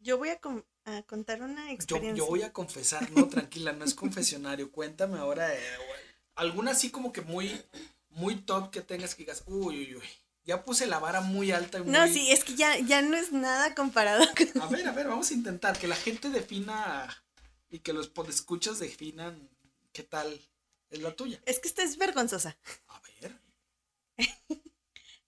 Yo 0.00 0.16
voy 0.18 0.28
a, 0.28 0.40
con- 0.40 0.64
a 0.84 1.02
contar 1.02 1.42
una 1.42 1.66
Yo, 1.66 1.72
experiencia. 1.74 2.16
yo 2.16 2.26
voy 2.26 2.42
a 2.42 2.52
confesar, 2.52 3.10
no, 3.10 3.28
tranquila, 3.28 3.72
no 3.72 3.84
es 3.84 3.94
confesionario. 3.94 4.70
Cuéntame 4.70 5.18
ahora 5.18 5.52
eh, 5.54 5.60
alguna 6.36 6.70
así 6.70 6.90
como 6.90 7.12
que 7.12 7.20
muy, 7.22 7.60
muy 8.10 8.36
top 8.36 8.70
que 8.70 8.80
tengas 8.80 9.14
que 9.14 9.22
digas, 9.22 9.42
uy, 9.46 9.78
uy, 9.86 9.96
uy. 9.96 10.04
Ya 10.44 10.64
puse 10.64 10.86
la 10.86 10.98
vara 10.98 11.20
muy 11.20 11.50
alta 11.50 11.78
y 11.78 11.82
muy... 11.82 11.90
No, 11.92 12.06
sí, 12.08 12.30
es 12.30 12.42
que 12.42 12.54
ya, 12.54 12.78
ya 12.78 13.02
no 13.02 13.16
es 13.18 13.32
nada 13.32 13.74
comparado 13.74 14.24
con... 14.34 14.62
A 14.62 14.66
ver, 14.68 14.86
a 14.88 14.92
ver, 14.92 15.08
vamos 15.08 15.30
a 15.30 15.34
intentar 15.34 15.78
que 15.78 15.88
la 15.88 15.96
gente 15.96 16.30
defina 16.30 17.22
y 17.68 17.80
que 17.80 17.92
los 17.92 18.10
escuchas 18.30 18.78
definan 18.78 19.50
qué 19.92 20.04
tal 20.04 20.40
es 20.90 21.00
la 21.00 21.14
tuya. 21.14 21.40
Es 21.46 21.58
que 21.60 21.68
esta 21.68 21.82
es 21.82 21.96
vergonzosa. 21.96 22.58
A 22.88 23.00
ver. 23.20 23.40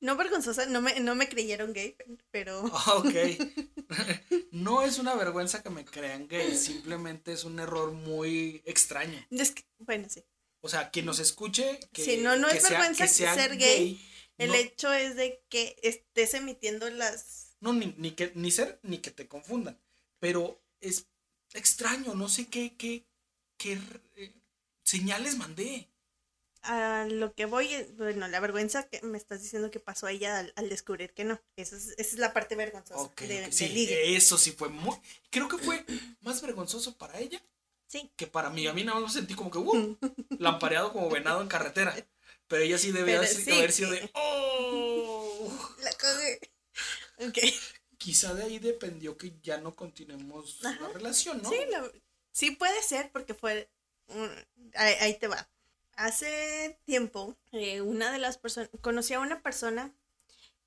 No 0.02 0.16
vergonzosa, 0.16 0.64
no 0.64 0.80
me, 0.80 0.98
no 1.00 1.14
me 1.14 1.28
creyeron 1.28 1.74
gay, 1.74 1.94
pero... 2.30 2.64
Ah, 2.72 2.94
Ok. 2.96 3.14
no 4.50 4.82
es 4.82 4.98
una 4.98 5.14
vergüenza 5.14 5.62
que 5.62 5.68
me 5.68 5.84
crean 5.84 6.26
gay, 6.26 6.56
simplemente 6.56 7.32
es 7.32 7.44
un 7.44 7.58
error 7.60 7.92
muy 7.92 8.62
extraño. 8.64 9.22
Es 9.30 9.50
que, 9.50 9.64
bueno, 9.78 10.08
sí. 10.08 10.24
O 10.62 10.70
sea, 10.70 10.90
quien 10.90 11.04
nos 11.04 11.18
escuche, 11.18 11.78
que, 11.92 12.02
Sí, 12.02 12.16
no, 12.16 12.36
no 12.36 12.48
que 12.48 12.56
es 12.56 12.62
sea- 12.62 12.78
vergüenza 12.78 13.04
que 13.04 13.10
sea 13.10 13.34
ser 13.34 13.58
gay. 13.58 14.02
El 14.38 14.48
no, 14.48 14.54
hecho 14.54 14.90
es 14.90 15.16
de 15.16 15.44
que 15.50 15.76
estés 15.82 16.32
emitiendo 16.32 16.88
las... 16.88 17.56
no, 17.60 17.74
ni, 17.74 17.94
ni 17.98 18.12
que, 18.12 18.32
ni 18.34 18.50
ser, 18.50 18.80
ni 18.82 18.98
que 18.98 19.10
te 19.10 19.28
confundan. 19.28 19.78
Pero 20.18 20.62
es 20.80 21.08
extraño, 21.52 22.14
no 22.14 22.30
sé 22.30 22.46
qué, 22.48 22.74
qué, 22.78 23.06
qué 23.58 23.78
señales 24.90 25.37
mandé. 25.37 25.88
A 26.62 27.07
lo 27.09 27.35
que 27.35 27.46
voy, 27.46 27.68
bueno, 27.96 28.29
la 28.29 28.38
vergüenza 28.38 28.87
que 28.87 29.00
me 29.00 29.16
estás 29.16 29.42
diciendo 29.42 29.70
que 29.70 29.81
pasó 29.81 30.07
a 30.07 30.12
ella 30.12 30.38
al, 30.40 30.53
al 30.57 30.68
descubrir 30.68 31.14
que 31.14 31.24
no. 31.24 31.40
Esa 31.57 31.76
es, 31.76 31.88
esa 31.96 32.00
es 32.03 32.18
la 32.18 32.35
parte 32.35 32.55
vergonzosa 32.55 33.00
Ok, 33.00 33.22
de, 33.22 33.38
ok, 33.40 33.46
de 33.46 33.53
sí, 33.53 33.68
ligue. 33.70 34.14
eso 34.16 34.37
sí 34.37 34.53
fue 34.53 34.68
muy. 34.68 34.94
Creo 35.31 35.48
que 35.48 35.57
fue 35.57 35.85
más 36.20 36.42
vergonzoso 36.42 36.98
para 36.98 37.18
ella 37.18 37.40
Sí. 37.87 38.12
que 38.14 38.26
para 38.26 38.50
mí. 38.50 38.66
A 38.66 38.74
mí 38.74 38.85
nada 38.85 39.00
más 39.00 39.14
me 39.14 39.20
sentí 39.20 39.35
como 39.35 39.50
que, 39.50 39.59
uh, 39.59 39.98
lampareado 40.38 40.92
como 40.92 41.09
venado 41.09 41.40
en 41.40 41.48
carretera. 41.48 41.96
Pero 42.46 42.62
ella 42.62 42.76
sí 42.79 42.92
debía 42.92 43.20
Pero 43.20 43.31
así- 43.31 43.42
sí, 43.42 43.53
haber 43.53 43.72
sido 43.72 43.90
de, 43.92 44.11
oh. 44.14 45.76
La 45.83 45.92
cagué. 45.92 46.40
Ok. 47.26 47.38
quizá 47.96 48.35
de 48.35 48.42
ahí 48.44 48.59
dependió 48.59 49.16
que 49.16 49.35
ya 49.42 49.59
no 49.59 49.74
continuemos 49.74 50.61
la 50.62 50.72
relación, 50.92 51.40
¿no? 51.42 51.48
Sí, 51.50 51.57
sí 52.33 52.50
puede 52.53 52.83
ser 52.83 53.11
porque 53.12 53.35
fue... 53.35 53.70
ahí, 54.74 55.18
te 55.18 55.28
va. 55.28 55.48
Hace 55.96 56.78
tiempo, 56.84 57.36
eh, 57.52 57.80
una 57.82 58.12
de 58.12 58.18
las 58.18 58.38
personas, 58.38 58.70
conocí 58.80 59.14
a 59.14 59.20
una 59.20 59.42
persona 59.42 59.92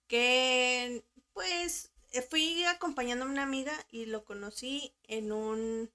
que, 0.08 1.03
pues, 1.34 1.91
eh, 2.12 2.21
fui 2.21 2.63
acompañando 2.65 3.25
a 3.25 3.29
una 3.29 3.43
amiga 3.43 3.73
y 3.91 4.06
lo 4.06 4.25
conocí 4.25 4.93
en 5.08 5.32
un, 5.32 5.91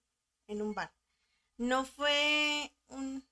en 0.48 0.62
un 0.62 0.74
bar. 0.74 0.92
No 1.58 1.84
fue 1.84 2.72
un, 2.88 3.24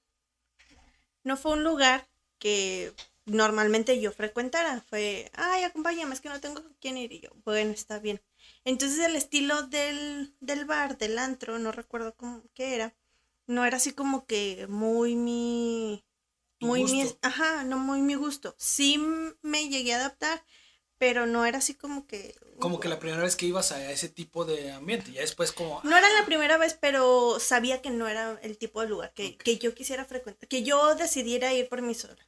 no 1.24 1.36
fue 1.36 1.52
un 1.52 1.64
lugar 1.64 2.08
que 2.38 2.92
normalmente 3.24 4.00
yo 4.00 4.12
frecuentara. 4.12 4.80
Fue, 4.82 5.30
ay, 5.34 5.64
acompáñame, 5.64 6.14
es 6.14 6.20
que 6.20 6.28
no 6.28 6.40
tengo 6.40 6.62
quién 6.80 6.96
ir. 6.98 7.12
Y 7.12 7.20
yo, 7.20 7.30
bueno, 7.44 7.72
está 7.72 7.98
bien. 7.98 8.22
Entonces 8.64 9.00
el 9.00 9.16
estilo 9.16 9.64
del, 9.64 10.34
del 10.40 10.64
bar, 10.64 10.98
del 10.98 11.18
antro, 11.18 11.58
no 11.58 11.72
recuerdo 11.72 12.14
cómo, 12.16 12.42
qué 12.54 12.74
era, 12.74 12.94
no 13.46 13.64
era 13.64 13.76
así 13.76 13.92
como 13.92 14.26
que 14.26 14.66
muy 14.68 15.16
mi... 15.16 16.04
Muy 16.60 16.84
mi... 16.84 17.04
Ajá, 17.22 17.64
no 17.64 17.78
muy 17.78 18.00
mi 18.00 18.14
gusto. 18.14 18.54
Sí 18.58 18.98
me 19.42 19.68
llegué 19.68 19.94
a 19.94 19.98
adaptar, 19.98 20.44
pero 20.98 21.26
no 21.26 21.44
era 21.44 21.58
así 21.58 21.74
como 21.74 22.06
que... 22.06 22.34
Como 22.58 22.80
que 22.80 22.88
la 22.88 22.98
primera 22.98 23.22
vez 23.22 23.36
que 23.36 23.46
ibas 23.46 23.72
a 23.72 23.92
ese 23.92 24.08
tipo 24.08 24.44
de 24.44 24.72
ambiente, 24.72 25.12
ya 25.12 25.20
después 25.20 25.52
como... 25.52 25.80
No 25.84 25.96
era 25.96 26.08
la 26.14 26.24
primera 26.24 26.56
vez, 26.56 26.76
pero 26.80 27.38
sabía 27.38 27.82
que 27.82 27.90
no 27.90 28.08
era 28.08 28.38
el 28.42 28.56
tipo 28.56 28.80
de 28.80 28.88
lugar 28.88 29.12
que, 29.12 29.36
que 29.36 29.58
yo 29.58 29.74
quisiera 29.74 30.06
frecuentar, 30.06 30.48
que 30.48 30.62
yo 30.62 30.94
decidiera 30.94 31.52
ir 31.52 31.68
por 31.68 31.82
mi 31.82 31.94
sola. 31.94 32.26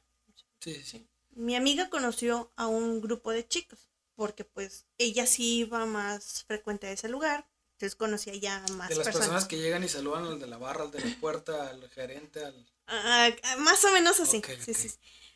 Sí, 0.59 0.83
sí. 0.83 1.07
Mi 1.31 1.55
amiga 1.55 1.89
conoció 1.89 2.51
a 2.55 2.67
un 2.67 3.01
grupo 3.01 3.31
de 3.31 3.47
chicos, 3.47 3.89
porque 4.15 4.43
pues 4.43 4.85
ella 4.97 5.25
sí 5.25 5.59
iba 5.59 5.85
más 5.85 6.43
frecuente 6.43 6.87
a 6.87 6.91
ese 6.91 7.09
lugar, 7.09 7.49
entonces 7.79 7.95
conocía 7.95 8.35
ya 8.35 8.59
más 8.73 8.89
De 8.89 8.95
las 8.95 9.07
personas, 9.07 9.45
que 9.45 9.57
llegan 9.57 9.85
y 9.85 9.87
saludan 9.87 10.25
al 10.25 10.37
de 10.37 10.47
la 10.47 10.57
barra, 10.57 10.83
al 10.83 10.91
de 10.91 10.99
la 10.99 11.15
puerta, 11.21 11.69
al 11.69 11.89
gerente, 11.89 12.43
al... 12.43 12.69
Ah, 12.87 13.29
más 13.59 13.85
o 13.85 13.93
menos 13.93 14.19
así, 14.19 14.41
sí, 14.59 14.73
sí. 14.73 14.89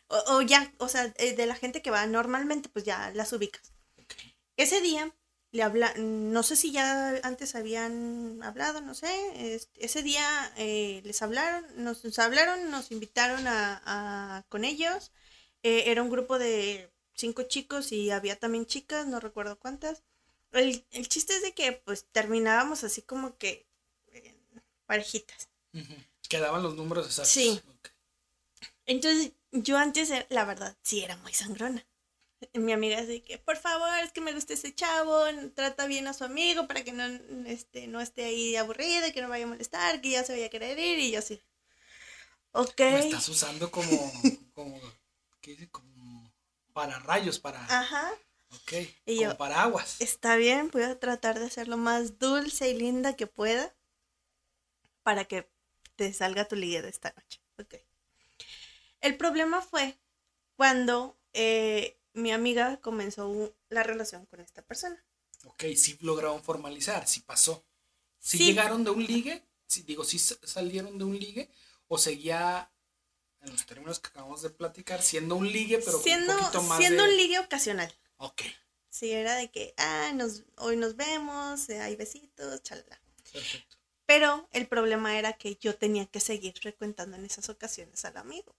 O, 0.08 0.42
ya, 0.42 0.70
o 0.76 0.88
sea, 0.88 1.10
eh, 1.16 1.34
de 1.34 1.46
la 1.46 1.54
gente 1.54 1.80
que 1.80 1.90
va 1.90 2.06
normalmente, 2.06 2.68
pues 2.68 2.84
ya 2.84 3.10
las 3.14 3.32
ubicas. 3.32 3.72
Ese 4.58 4.82
día 4.82 5.16
le 5.52 5.62
habla, 5.62 5.94
no 5.96 6.42
sé 6.42 6.56
si 6.56 6.70
ya 6.70 7.18
antes 7.22 7.54
habían 7.54 8.42
hablado, 8.42 8.82
no 8.82 8.94
sé, 8.94 9.08
ese 9.76 10.02
día 10.02 10.52
eh, 10.58 11.00
les 11.04 11.22
hablaron, 11.22 11.64
nos, 11.82 12.18
hablaron, 12.18 12.70
nos 12.70 12.90
invitaron 12.90 13.46
a, 13.46 14.44
con 14.50 14.64
ellos, 14.64 15.12
eh, 15.62 15.84
era 15.86 16.02
un 16.02 16.10
grupo 16.10 16.38
de 16.38 16.92
cinco 17.14 17.44
chicos 17.44 17.90
y 17.90 18.10
había 18.10 18.38
también 18.38 18.66
chicas, 18.66 19.06
no 19.06 19.18
recuerdo 19.18 19.58
cuántas. 19.58 20.02
El, 20.54 21.08
chiste 21.08 21.34
es 21.34 21.42
de 21.42 21.54
que 21.54 21.72
pues 21.72 22.06
terminábamos 22.12 22.84
así 22.84 23.02
como 23.02 23.36
que 23.36 23.66
parejitas. 24.86 25.48
Quedaban 26.28 26.62
los 26.62 26.74
números 26.74 27.06
exactos. 27.06 27.32
Sí. 27.32 27.60
Entonces 28.86 29.32
yo 29.50 29.76
antes, 29.78 30.10
la 30.28 30.44
verdad, 30.44 30.76
sí 30.82 31.02
era 31.02 31.16
muy 31.18 31.32
sangrona 31.32 31.84
mi 32.52 32.72
amiga 32.72 33.00
dice 33.00 33.22
que, 33.22 33.38
por 33.38 33.56
favor, 33.56 33.88
es 34.02 34.12
que 34.12 34.20
me 34.20 34.32
gusta 34.32 34.54
ese 34.54 34.74
chavo, 34.74 35.24
trata 35.54 35.86
bien 35.86 36.06
a 36.06 36.14
su 36.14 36.24
amigo 36.24 36.66
para 36.66 36.84
que 36.84 36.92
no, 36.92 37.04
este, 37.46 37.86
no 37.86 38.00
esté 38.00 38.24
ahí 38.24 38.56
aburrido, 38.56 39.12
que 39.12 39.22
no 39.22 39.28
vaya 39.28 39.44
a 39.44 39.48
molestar, 39.48 40.00
que 40.00 40.10
ya 40.10 40.24
se 40.24 40.32
vaya 40.32 40.46
a 40.46 40.50
querer 40.50 40.78
ir 40.78 40.98
y 40.98 41.12
yo 41.12 41.18
así. 41.20 41.40
Ok. 42.52 42.78
Me 42.78 43.00
estás 43.00 43.28
usando 43.28 43.70
como, 43.70 44.12
como, 44.52 44.80
¿qué 45.40 45.52
dice? 45.52 45.70
Como 45.70 46.32
para 46.72 46.98
rayos, 47.00 47.38
para... 47.38 47.64
Ajá. 47.64 48.12
Ok, 48.56 48.72
y 49.06 49.18
como 49.18 49.36
para 49.36 49.62
aguas. 49.62 50.00
Está 50.00 50.36
bien, 50.36 50.70
voy 50.70 50.82
a 50.82 50.98
tratar 50.98 51.38
de 51.38 51.50
ser 51.50 51.68
lo 51.68 51.76
más 51.76 52.18
dulce 52.18 52.70
y 52.70 52.74
linda 52.74 53.16
que 53.16 53.26
pueda 53.26 53.74
para 55.02 55.24
que 55.24 55.48
te 55.96 56.12
salga 56.12 56.46
tu 56.46 56.56
ligue 56.56 56.82
de 56.82 56.88
esta 56.88 57.12
noche. 57.16 57.40
Ok. 57.58 57.74
El 59.00 59.16
problema 59.16 59.60
fue 59.60 59.98
cuando 60.56 61.16
eh, 61.32 61.98
mi 62.14 62.32
amiga 62.32 62.78
comenzó 62.80 63.54
la 63.68 63.82
relación 63.82 64.26
con 64.26 64.40
esta 64.40 64.62
persona. 64.62 65.04
Ok, 65.44 65.64
sí 65.76 65.98
lograron 66.00 66.42
formalizar, 66.42 67.06
sí 67.06 67.20
pasó. 67.20 67.64
¿Sí, 68.18 68.38
llegaron 68.38 68.84
de 68.84 68.90
un 68.90 69.04
ligue? 69.04 69.42
Sí, 69.66 69.82
digo, 69.82 70.04
¿sí 70.04 70.18
salieron 70.18 70.96
de 70.96 71.04
un 71.04 71.18
ligue? 71.18 71.50
¿O 71.88 71.98
seguía, 71.98 72.70
en 73.42 73.50
los 73.50 73.66
términos 73.66 73.98
que 73.98 74.08
acabamos 74.08 74.40
de 74.40 74.50
platicar, 74.50 75.02
siendo 75.02 75.36
un 75.36 75.52
ligue, 75.52 75.78
pero 75.84 75.98
siendo, 75.98 76.32
un 76.32 76.38
poquito 76.38 76.62
más 76.62 76.78
Siendo 76.78 77.04
un 77.04 77.16
ligue 77.16 77.38
ocasional. 77.38 77.92
Ok. 78.18 78.42
Sí, 78.88 79.10
era 79.10 79.34
de 79.34 79.50
que, 79.50 79.74
ah, 79.76 80.12
nos, 80.14 80.44
hoy 80.56 80.76
nos 80.76 80.96
vemos, 80.96 81.68
eh, 81.68 81.80
hay 81.80 81.96
besitos, 81.96 82.62
chalala. 82.62 83.00
Perfecto. 83.32 83.76
Pero 84.06 84.48
el 84.52 84.66
problema 84.68 85.18
era 85.18 85.32
que 85.32 85.56
yo 85.56 85.76
tenía 85.76 86.06
que 86.06 86.20
seguir 86.20 86.54
frecuentando 86.60 87.16
en 87.16 87.24
esas 87.24 87.48
ocasiones 87.48 88.04
al 88.04 88.16
amigo. 88.16 88.54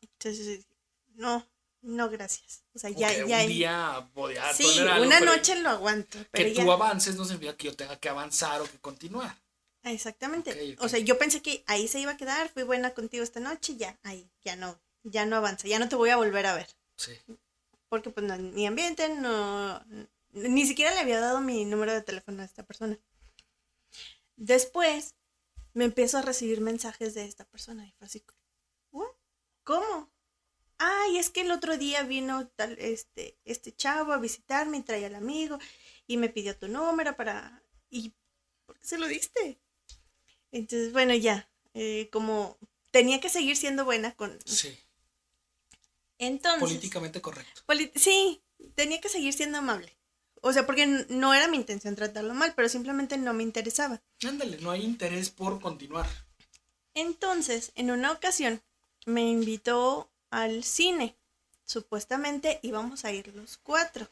Entonces, 0.00 0.66
no, 1.14 1.46
no, 1.82 2.10
gracias. 2.10 2.62
O 2.74 2.78
sea, 2.78 2.90
ya, 2.90 3.12
ya. 3.26 3.40
Un 3.42 3.48
día 3.48 4.10
podía 4.12 4.52
Sí, 4.52 4.80
una 4.80 5.20
noche 5.20 5.56
lo 5.56 5.70
aguanto. 5.70 6.18
que 6.32 6.50
tú 6.52 6.70
avances 6.70 7.16
no 7.16 7.24
significa 7.24 7.56
que 7.56 7.68
yo 7.68 7.76
tenga 7.76 7.98
que 7.98 8.08
avanzar 8.08 8.60
o 8.60 8.64
que 8.64 8.78
continuar. 8.78 9.36
Exactamente. 9.82 10.76
O 10.78 10.88
sea, 10.88 10.98
yo 10.98 11.18
pensé 11.18 11.40
que 11.40 11.64
ahí 11.66 11.88
se 11.88 12.00
iba 12.00 12.12
a 12.12 12.16
quedar, 12.16 12.50
fui 12.50 12.64
buena 12.64 12.90
contigo 12.92 13.24
esta 13.24 13.40
noche, 13.40 13.76
ya, 13.76 13.98
ahí, 14.02 14.30
ya 14.44 14.56
no, 14.56 14.78
ya 15.02 15.24
no 15.24 15.36
avanza, 15.36 15.66
ya 15.68 15.78
no 15.78 15.88
te 15.88 15.96
voy 15.96 16.10
a 16.10 16.16
volver 16.16 16.44
a 16.46 16.54
ver. 16.54 16.68
Sí. 16.96 17.12
Porque 17.90 18.08
pues 18.08 18.24
no, 18.24 18.38
mi 18.38 18.66
ambiente 18.66 19.10
no, 19.10 19.84
ni 20.30 20.64
siquiera 20.64 20.94
le 20.94 21.00
había 21.00 21.20
dado 21.20 21.42
mi 21.42 21.66
número 21.66 21.92
de 21.92 22.00
teléfono 22.00 22.40
a 22.40 22.46
esta 22.46 22.64
persona. 22.64 22.98
Después 24.36 25.16
me 25.74 25.84
empiezo 25.84 26.16
a 26.16 26.22
recibir 26.22 26.62
mensajes 26.62 27.12
de 27.12 27.26
esta 27.26 27.44
persona 27.44 27.86
y 27.86 27.92
fue 27.92 28.06
así, 28.06 28.24
¿cómo? 29.62 30.10
ay, 30.80 31.18
es 31.18 31.30
que 31.30 31.42
el 31.42 31.50
otro 31.50 31.76
día 31.76 32.02
vino 32.02 32.48
tal, 32.48 32.76
este, 32.80 33.38
este 33.44 33.72
chavo 33.72 34.12
a 34.12 34.18
visitarme 34.18 34.78
y 34.78 34.82
traía 34.82 35.08
al 35.08 35.14
amigo 35.14 35.58
y 36.06 36.16
me 36.16 36.30
pidió 36.30 36.56
tu 36.56 36.68
número 36.68 37.16
para, 37.16 37.62
¿y 37.90 38.14
por 38.66 38.78
qué 38.78 38.86
se 38.86 38.98
lo 38.98 39.06
diste? 39.06 39.60
Entonces, 40.50 40.92
bueno, 40.92 41.14
ya, 41.14 41.48
eh, 41.74 42.08
como 42.10 42.58
tenía 42.90 43.20
que 43.20 43.28
seguir 43.28 43.56
siendo 43.56 43.84
buena 43.84 44.16
con... 44.16 44.36
Sí. 44.46 44.76
Entonces... 46.20 46.60
Políticamente 46.60 47.20
correcto. 47.20 47.62
sí, 47.96 48.42
tenía 48.74 49.00
que 49.00 49.08
seguir 49.08 49.32
siendo 49.32 49.58
amable. 49.58 49.96
O 50.42 50.52
sea, 50.52 50.66
porque 50.66 50.86
no 51.08 51.34
era 51.34 51.48
mi 51.48 51.56
intención 51.56 51.96
tratarlo 51.96 52.34
mal, 52.34 52.52
pero 52.54 52.68
simplemente 52.68 53.16
no 53.16 53.32
me 53.32 53.42
interesaba. 53.42 54.00
Ándale, 54.26 54.58
no 54.58 54.70
hay 54.70 54.84
interés 54.84 55.30
por 55.30 55.60
continuar. 55.60 56.06
Entonces, 56.94 57.72
en 57.74 57.90
una 57.90 58.12
ocasión, 58.12 58.62
me 59.06 59.22
invitó 59.22 60.10
al 60.30 60.62
cine. 60.62 61.16
Supuestamente 61.64 62.60
íbamos 62.62 63.04
a 63.04 63.12
ir 63.12 63.34
los 63.34 63.58
cuatro. 63.58 64.08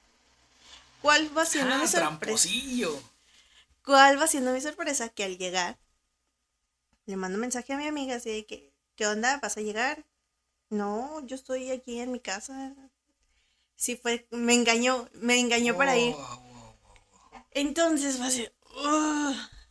¿Cuál 1.03 1.37
va 1.37 1.45
siendo 1.45 1.77
mi 1.77 1.85
ah, 1.85 1.89
sorpresa? 1.89 2.49
¿Cuál 3.85 4.21
va 4.21 4.27
siendo 4.27 4.53
mi 4.53 4.61
sorpresa? 4.61 5.09
Que 5.11 5.25
al 5.25 5.39
llegar, 5.39 5.79
le 7.07 7.17
mando 7.17 7.39
mensaje 7.39 7.73
a 7.73 7.77
mi 7.77 7.87
amiga 7.87 8.17
así 8.17 8.31
de 8.31 8.47
que, 8.47 8.73
¿qué 8.97 9.07
onda? 9.07 9.39
¿Vas 9.43 9.57
a 9.57 9.61
llegar? 9.61 10.05
No, 10.71 11.25
yo 11.27 11.37
estoy 11.37 11.71
aquí 11.71 12.01
en 12.01 12.13
mi 12.13 12.21
casa. 12.21 12.75
Sí 13.77 13.97
fue, 13.97 14.27
me 14.31 14.55
engañó, 14.55 15.09
me 15.13 15.39
engañó 15.39 15.77
para 15.77 15.97
ir. 15.97 16.15
Entonces 17.53 18.21
va 18.21 18.27
a 18.27 18.31
ser, 18.31 18.53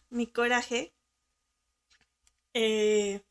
mi 0.09 0.27
coraje. 0.27 0.93
Eh, 2.53 3.21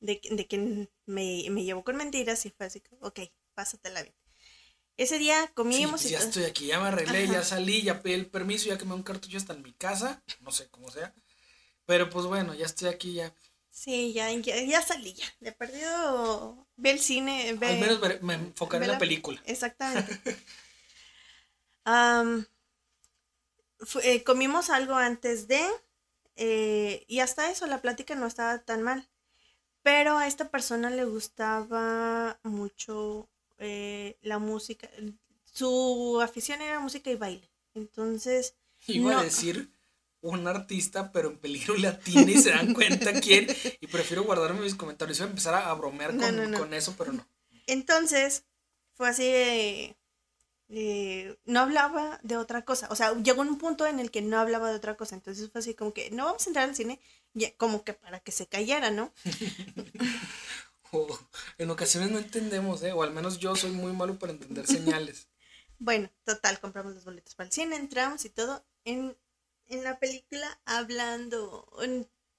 de, 0.00 0.20
de 0.30 0.46
que 0.46 0.88
me, 1.04 1.44
me, 1.50 1.64
llevó 1.64 1.84
con 1.84 1.96
mentiras 1.96 2.46
y 2.46 2.50
fue 2.50 2.66
así, 2.66 2.82
ok, 3.00 3.20
pásatela 3.54 4.02
bien. 4.02 4.14
Ese 4.96 5.18
día 5.18 5.50
comimos 5.54 6.04
y 6.04 6.10
ya 6.10 6.18
estoy 6.18 6.44
aquí, 6.44 6.66
ya 6.66 6.80
me 6.80 6.88
arreglé, 6.88 7.26
ya 7.26 7.42
salí, 7.42 7.82
ya 7.82 8.02
pedí 8.02 8.14
el 8.14 8.26
permiso, 8.26 8.68
ya 8.68 8.78
quemé 8.78 8.94
un 8.94 9.02
cartucho 9.02 9.36
hasta 9.36 9.54
en 9.54 9.62
mi 9.62 9.72
casa, 9.72 10.22
no 10.40 10.50
sé 10.50 10.68
cómo 10.68 10.90
sea. 10.90 11.14
Pero 11.86 12.08
pues 12.10 12.26
bueno, 12.26 12.54
ya 12.54 12.66
estoy 12.66 12.88
aquí 12.88 13.14
ya. 13.14 13.34
Sí, 13.70 14.12
ya, 14.12 14.30
ya, 14.30 14.82
salí 14.82 15.14
ya. 15.14 15.26
De 15.38 15.52
perdido, 15.52 16.66
ve 16.76 16.90
el 16.90 16.98
cine. 16.98 17.54
Ve, 17.54 17.66
Al 17.66 17.78
menos 17.78 18.22
me 18.22 18.34
enfocaré 18.34 18.84
en 18.84 18.92
la, 18.92 18.98
película. 18.98 19.40
Exactamente. 19.46 20.20
Eh, 24.02 24.22
comimos 24.24 24.68
algo 24.68 24.94
antes 24.94 25.48
de, 25.48 25.66
eh, 26.36 27.04
y 27.08 27.20
hasta 27.20 27.50
eso 27.50 27.66
la 27.66 27.80
plática 27.80 28.14
no 28.14 28.26
estaba 28.26 28.58
tan 28.58 28.82
mal. 28.82 29.08
Pero 29.82 30.18
a 30.18 30.26
esta 30.26 30.50
persona 30.50 30.90
le 30.90 31.06
gustaba 31.06 32.38
mucho 32.42 33.30
eh, 33.58 34.18
la 34.20 34.38
música. 34.38 34.88
Su 35.44 36.20
afición 36.22 36.60
era 36.60 36.78
música 36.78 37.10
y 37.10 37.16
baile. 37.16 37.50
Entonces. 37.74 38.54
Iba 38.86 39.18
a 39.18 39.24
decir 39.24 39.70
un 40.22 40.46
artista, 40.46 41.12
pero 41.12 41.30
en 41.30 41.38
peligro 41.38 41.76
latino 41.76 42.30
y 42.30 42.38
se 42.38 42.50
dan 42.50 42.74
cuenta 42.74 43.20
quién. 43.20 43.46
Y 43.80 43.86
prefiero 43.86 44.24
guardarme 44.24 44.60
mis 44.60 44.74
comentarios. 44.74 45.18
Iba 45.18 45.26
a 45.26 45.30
empezar 45.30 45.54
a, 45.54 45.72
bromear 45.74 46.16
con, 46.16 46.52
con, 46.52 46.74
eso, 46.74 46.94
pero 46.96 47.12
no. 47.12 47.26
Entonces, 47.66 48.44
fue 48.92 49.08
así 49.08 49.24
de. 49.24 49.96
no 51.46 51.60
hablaba 51.60 52.20
de 52.22 52.36
otra 52.36 52.64
cosa. 52.64 52.88
O 52.90 52.96
sea, 52.96 53.14
llegó 53.14 53.42
un 53.42 53.58
punto 53.58 53.86
en 53.86 54.00
el 54.00 54.10
que 54.10 54.22
no 54.22 54.38
hablaba 54.38 54.70
de 54.70 54.76
otra 54.76 54.96
cosa. 54.96 55.14
Entonces 55.14 55.50
fue 55.50 55.60
así 55.60 55.74
como 55.74 55.92
que 55.94 56.10
no 56.10 56.26
vamos 56.26 56.46
a 56.46 56.50
entrar 56.50 56.68
al 56.68 56.76
cine, 56.76 57.00
ya, 57.32 57.54
como 57.56 57.84
que 57.84 57.94
para 57.94 58.20
que 58.20 58.32
se 58.32 58.46
callara, 58.46 58.90
¿no? 58.90 59.12
o 60.92 61.18
en 61.58 61.70
ocasiones 61.70 62.10
no 62.10 62.18
entendemos, 62.18 62.82
¿eh? 62.82 62.92
O 62.92 63.02
al 63.02 63.12
menos 63.12 63.38
yo 63.38 63.56
soy 63.56 63.70
muy 63.70 63.92
malo 63.92 64.18
para 64.18 64.32
entender 64.32 64.66
señales. 64.66 65.28
bueno, 65.78 66.10
total, 66.24 66.60
compramos 66.60 66.94
los 66.94 67.04
boletos 67.04 67.34
para 67.34 67.46
el 67.46 67.52
cine, 67.52 67.76
entramos 67.76 68.24
y 68.24 68.28
todo. 68.28 68.64
En, 68.84 69.16
en 69.70 69.84
la 69.84 69.98
película 69.98 70.60
hablando, 70.66 71.66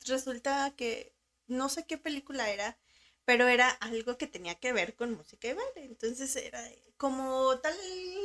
resulta 0.06 0.76
que 0.76 1.16
no 1.48 1.70
sé 1.70 1.86
qué 1.86 1.98
película 1.98 2.50
era, 2.50 2.78
pero 3.26 3.48
era 3.48 3.70
algo 3.70 4.18
que 4.18 4.28
tenía 4.28 4.56
que 4.56 4.74
ver 4.74 4.96
con 4.96 5.14
música 5.14 5.48
y 5.48 5.54
baile. 5.54 5.86
Entonces 5.86 6.36
era 6.36 6.64
como 6.98 7.58
tal 7.60 7.76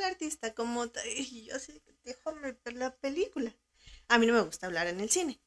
artista, 0.05 0.55
como 0.55 0.88
tal, 0.88 1.07
y 1.09 1.47
yo 1.47 1.57
así, 1.57 1.81
déjame 2.05 2.53
ver 2.64 2.75
la 2.75 2.95
película. 2.97 3.55
A 4.09 4.19
mí 4.19 4.27
no 4.27 4.35
me 4.35 4.42
gusta 4.42 4.66
hablar 4.66 4.88
en 4.88 5.01
el 5.01 5.11
cine. 5.11 5.40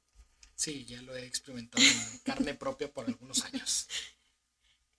Sí, 0.55 0.85
ya 0.85 1.01
lo 1.01 1.15
he 1.15 1.25
experimentado 1.25 1.83
en 1.83 2.17
carne 2.23 2.53
propia 2.53 2.91
por 2.91 3.07
algunos 3.07 3.43
años. 3.45 3.87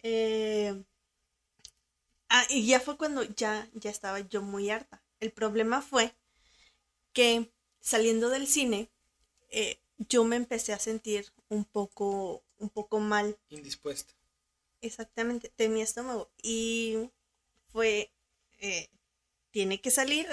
Eh, 0.03 0.85
ah, 2.29 2.47
y 2.51 2.67
ya 2.67 2.81
fue 2.81 2.97
cuando 2.97 3.23
ya, 3.23 3.69
ya 3.75 3.91
estaba 3.91 4.21
yo 4.21 4.43
muy 4.43 4.71
harta. 4.71 5.03
El 5.19 5.33
problema 5.33 5.83
fue 5.83 6.15
que 7.13 7.53
saliendo 7.81 8.29
del 8.29 8.47
cine, 8.47 8.91
eh, 9.51 9.81
yo 10.09 10.25
me 10.25 10.37
empecé 10.37 10.73
a 10.73 10.79
sentir 10.79 11.33
un 11.49 11.65
poco, 11.65 12.43
un 12.59 12.71
poco 12.71 13.01
mal. 13.01 13.39
Indispuesta. 13.49 14.15
Exactamente, 14.81 15.53
de 15.57 15.69
mi 15.69 15.83
estómago. 15.83 16.31
Y 16.43 17.11
fue, 17.73 18.13
eh, 18.59 18.89
tiene 19.51 19.81
que 19.81 19.91
salir 19.91 20.27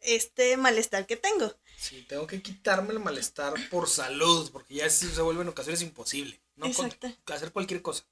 este 0.00 0.56
malestar 0.56 1.06
que 1.06 1.16
tengo. 1.16 1.54
Sí, 1.76 2.02
tengo 2.08 2.26
que 2.26 2.42
quitarme 2.42 2.92
el 2.92 3.00
malestar 3.00 3.54
por 3.70 3.88
salud, 3.88 4.50
porque 4.52 4.74
ya 4.74 4.90
se 4.90 5.20
vuelve 5.22 5.42
en 5.42 5.48
ocasiones 5.48 5.82
imposible. 5.82 6.40
No 6.56 6.66
Exacto. 6.66 7.08
hacer 7.26 7.52
cualquier 7.52 7.82
cosa. 7.82 8.06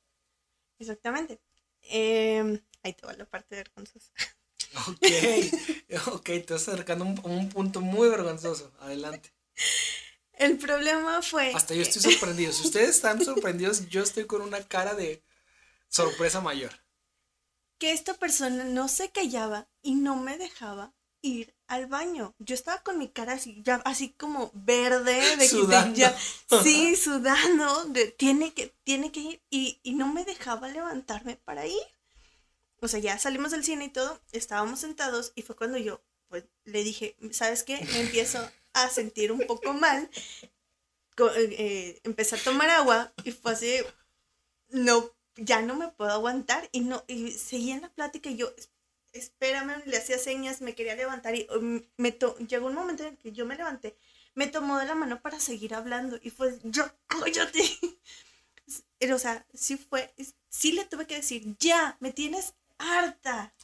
Exactamente. 0.78 1.40
Em, 1.82 2.60
ahí 2.82 2.92
te 2.94 3.06
va 3.06 3.12
la 3.14 3.24
parte 3.26 3.56
vergonzosa. 3.56 4.12
Ok, 4.88 6.08
ok, 6.14 6.24
te 6.24 6.36
estás 6.36 6.68
acercando 6.68 7.04
a 7.04 7.08
un, 7.08 7.20
un 7.24 7.48
punto 7.48 7.80
muy 7.80 8.08
vergonzoso. 8.08 8.72
Adelante. 8.80 9.32
El 10.32 10.58
problema 10.58 11.22
fue. 11.22 11.52
Hasta 11.54 11.74
yo 11.74 11.82
estoy 11.82 12.02
sorprendido. 12.02 12.52
Si 12.52 12.66
ustedes 12.66 12.90
están 12.90 13.24
sorprendidos, 13.24 13.88
yo 13.88 14.02
estoy 14.02 14.26
con 14.26 14.42
una 14.42 14.62
cara 14.62 14.94
de 14.94 15.22
sorpresa 15.88 16.40
mayor. 16.40 16.72
Que 17.78 17.92
esta 17.92 18.14
persona 18.14 18.64
no 18.64 18.88
se 18.88 19.10
callaba 19.10 19.68
y 19.82 19.94
no 19.94 20.16
me 20.16 20.38
dejaba 20.38 20.92
ir 21.22 21.54
al 21.66 21.86
baño. 21.86 22.34
Yo 22.38 22.54
estaba 22.54 22.82
con 22.82 22.98
mi 22.98 23.08
cara 23.08 23.34
así, 23.34 23.62
ya 23.64 23.76
así 23.84 24.10
como 24.10 24.50
verde, 24.54 25.36
de 25.36 25.48
sudando. 25.48 25.96
ya, 25.96 26.16
sí, 26.62 26.96
sudando, 26.96 27.84
de, 27.86 28.08
tiene 28.12 28.52
que, 28.52 28.74
tiene 28.84 29.10
que 29.10 29.20
ir, 29.20 29.42
y, 29.50 29.80
y 29.82 29.94
no 29.94 30.12
me 30.12 30.24
dejaba 30.24 30.68
levantarme 30.68 31.36
para 31.36 31.66
ir. 31.66 31.82
O 32.84 32.88
sea, 32.88 33.00
ya 33.00 33.18
salimos 33.18 33.52
del 33.52 33.64
cine 33.64 33.86
y 33.86 33.88
todo, 33.88 34.20
estábamos 34.32 34.80
sentados 34.80 35.32
y 35.34 35.40
fue 35.40 35.56
cuando 35.56 35.78
yo, 35.78 36.04
pues, 36.28 36.44
le 36.64 36.84
dije, 36.84 37.16
¿sabes 37.30 37.62
qué? 37.62 37.80
Me 37.92 38.00
empiezo 38.00 38.46
a 38.74 38.90
sentir 38.90 39.32
un 39.32 39.40
poco 39.46 39.72
mal. 39.72 40.10
Eh, 41.36 41.98
empecé 42.04 42.36
a 42.36 42.42
tomar 42.44 42.68
agua 42.68 43.14
y 43.24 43.32
fue 43.32 43.52
así, 43.52 43.76
no, 44.68 45.10
ya 45.36 45.62
no 45.62 45.76
me 45.76 45.88
puedo 45.88 46.10
aguantar 46.10 46.68
y 46.72 46.80
no, 46.80 47.04
y 47.06 47.30
seguía 47.30 47.76
en 47.76 47.82
la 47.82 47.94
plática 47.94 48.28
y 48.28 48.36
yo, 48.36 48.52
espérame, 49.12 49.82
le 49.86 49.96
hacía 49.96 50.18
señas, 50.18 50.60
me 50.60 50.74
quería 50.74 50.94
levantar 50.94 51.34
y 51.36 51.46
um, 51.56 51.80
me 51.96 52.18
llegó 52.48 52.66
un 52.66 52.74
momento 52.74 53.04
en 53.04 53.16
que 53.16 53.32
yo 53.32 53.46
me 53.46 53.56
levanté, 53.56 53.96
me 54.34 54.46
tomó 54.48 54.76
de 54.78 54.84
la 54.84 54.94
mano 54.94 55.22
para 55.22 55.40
seguir 55.40 55.72
hablando 55.72 56.18
y 56.20 56.28
fue, 56.28 56.58
yo, 56.64 56.84
cállate. 57.06 57.62
o 59.14 59.18
sea, 59.18 59.46
sí 59.54 59.78
fue, 59.78 60.12
sí 60.50 60.72
le 60.72 60.84
tuve 60.84 61.06
que 61.06 61.16
decir, 61.16 61.56
ya, 61.58 61.96
me 62.00 62.12
tienes 62.12 62.54
harta. 62.78 63.54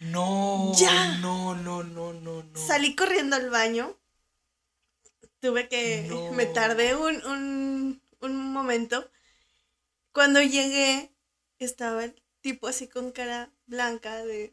No, 0.00 0.72
ya. 0.74 1.18
No, 1.18 1.54
no, 1.54 1.82
no, 1.82 2.12
no, 2.12 2.42
no. 2.42 2.66
Salí 2.66 2.94
corriendo 2.94 3.36
al 3.36 3.50
baño. 3.50 3.96
Tuve 5.40 5.68
que, 5.68 6.10
me 6.34 6.46
tardé 6.46 6.96
un, 6.96 7.24
un, 7.26 8.02
un 8.20 8.52
momento. 8.52 9.10
Cuando 10.12 10.40
llegué, 10.42 11.14
estaba 11.58 12.04
el 12.04 12.20
tipo 12.40 12.66
así 12.66 12.88
con 12.88 13.12
cara 13.12 13.50
blanca 13.66 14.24
de, 14.24 14.52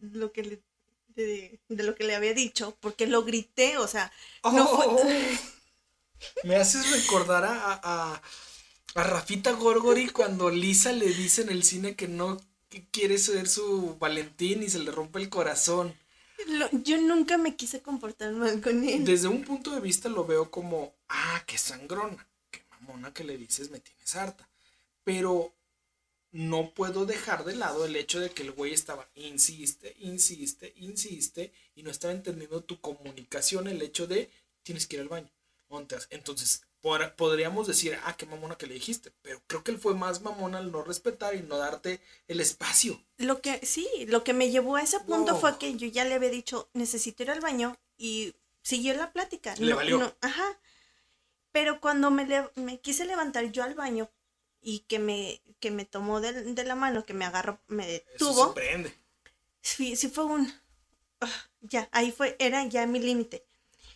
lo 0.00 0.32
que 0.32 0.42
le, 0.42 0.62
de, 1.08 1.60
lo 1.68 1.94
que 1.94 2.04
le 2.04 2.14
había 2.14 2.34
dicho, 2.34 2.76
porque 2.80 3.06
lo 3.06 3.22
grité, 3.24 3.78
o 3.78 3.86
sea, 3.86 4.12
no 4.44 4.66
fue... 4.66 4.86
Oh. 4.88 5.00
Me 6.44 6.56
haces 6.56 6.90
recordar 6.90 7.44
a, 7.44 7.80
a, 7.82 8.22
a, 8.94 9.02
Rafita 9.02 9.52
Gorgori 9.52 10.10
cuando 10.10 10.50
Lisa 10.50 10.92
le 10.92 11.06
dice 11.06 11.40
en 11.40 11.48
el 11.48 11.62
cine 11.62 11.96
que 11.96 12.08
no 12.08 12.38
quiere 12.90 13.18
ser 13.18 13.48
su 13.48 13.96
Valentín 13.98 14.62
y 14.62 14.70
se 14.70 14.78
le 14.78 14.90
rompe 14.90 15.18
el 15.18 15.28
corazón. 15.28 15.94
yo 16.84 17.00
nunca 17.00 17.36
me 17.36 17.56
quise 17.56 17.82
comportar 17.82 18.32
mal 18.32 18.60
con 18.60 18.84
él. 18.88 19.04
Desde 19.04 19.28
un 19.28 19.44
punto 19.44 19.72
de 19.72 19.80
vista 19.80 20.08
lo 20.08 20.24
veo 20.24 20.50
como, 20.50 20.94
ah, 21.08 21.42
qué 21.46 21.58
sangrona, 21.58 22.26
qué 22.50 22.62
mamona 22.70 23.12
que 23.12 23.24
le 23.24 23.36
dices 23.36 23.70
me 23.70 23.80
tienes 23.80 24.14
harta. 24.16 24.48
Pero 25.04 25.52
no 26.32 26.70
puedo 26.70 27.06
dejar 27.06 27.44
de 27.44 27.56
lado 27.56 27.84
el 27.84 27.96
hecho 27.96 28.20
de 28.20 28.30
que 28.30 28.42
el 28.42 28.52
güey 28.52 28.72
estaba, 28.72 29.08
insiste, 29.16 29.96
insiste, 29.98 30.72
insiste, 30.76 31.52
y 31.74 31.82
no 31.82 31.90
estaba 31.90 32.14
entendiendo 32.14 32.62
tu 32.62 32.80
comunicación, 32.80 33.66
el 33.66 33.82
hecho 33.82 34.06
de 34.06 34.30
tienes 34.62 34.86
que 34.86 34.96
ir 34.96 35.02
al 35.02 35.08
baño. 35.08 35.30
Entonces, 36.10 36.62
podríamos 36.80 37.66
decir, 37.66 37.98
ah, 38.04 38.16
qué 38.16 38.26
mamona 38.26 38.56
que 38.56 38.66
le 38.66 38.74
dijiste, 38.74 39.12
pero 39.22 39.42
creo 39.46 39.62
que 39.62 39.70
él 39.70 39.78
fue 39.78 39.94
más 39.94 40.22
mamona 40.22 40.58
al 40.58 40.72
no 40.72 40.82
respetar 40.82 41.34
y 41.34 41.42
no 41.42 41.58
darte 41.58 42.00
el 42.28 42.40
espacio. 42.40 43.02
Lo 43.18 43.40
que, 43.40 43.64
sí, 43.66 43.88
lo 44.06 44.24
que 44.24 44.32
me 44.32 44.50
llevó 44.50 44.76
a 44.76 44.82
ese 44.82 45.00
punto 45.00 45.36
fue 45.36 45.58
que 45.58 45.76
yo 45.76 45.86
ya 45.86 46.04
le 46.04 46.14
había 46.14 46.30
dicho, 46.30 46.68
necesito 46.72 47.22
ir 47.22 47.30
al 47.30 47.40
baño, 47.40 47.76
y 47.98 48.34
siguió 48.62 48.94
la 48.94 49.12
plática. 49.12 49.54
Le 49.56 49.74
valió. 49.74 50.16
ajá. 50.20 50.58
Pero 51.52 51.80
cuando 51.80 52.10
me, 52.10 52.26
me 52.54 52.80
quise 52.80 53.04
levantar 53.04 53.50
yo 53.50 53.62
al 53.62 53.74
baño, 53.74 54.08
y 54.62 54.80
que 54.80 54.98
me, 54.98 55.42
que 55.58 55.70
me 55.70 55.84
tomó 55.84 56.20
de, 56.20 56.64
la 56.64 56.74
mano, 56.74 57.04
que 57.04 57.14
me 57.14 57.24
agarró, 57.24 57.60
me 57.68 57.86
detuvo. 57.86 58.54
Eso 58.54 58.90
sí, 59.62 59.96
sí 59.96 60.08
fue 60.08 60.24
un... 60.24 60.52
Ah, 61.20 61.50
ya, 61.60 61.88
ahí 61.92 62.12
fue, 62.12 62.36
era 62.38 62.64
ya 62.66 62.86
mi 62.86 62.98
límite. 62.98 63.44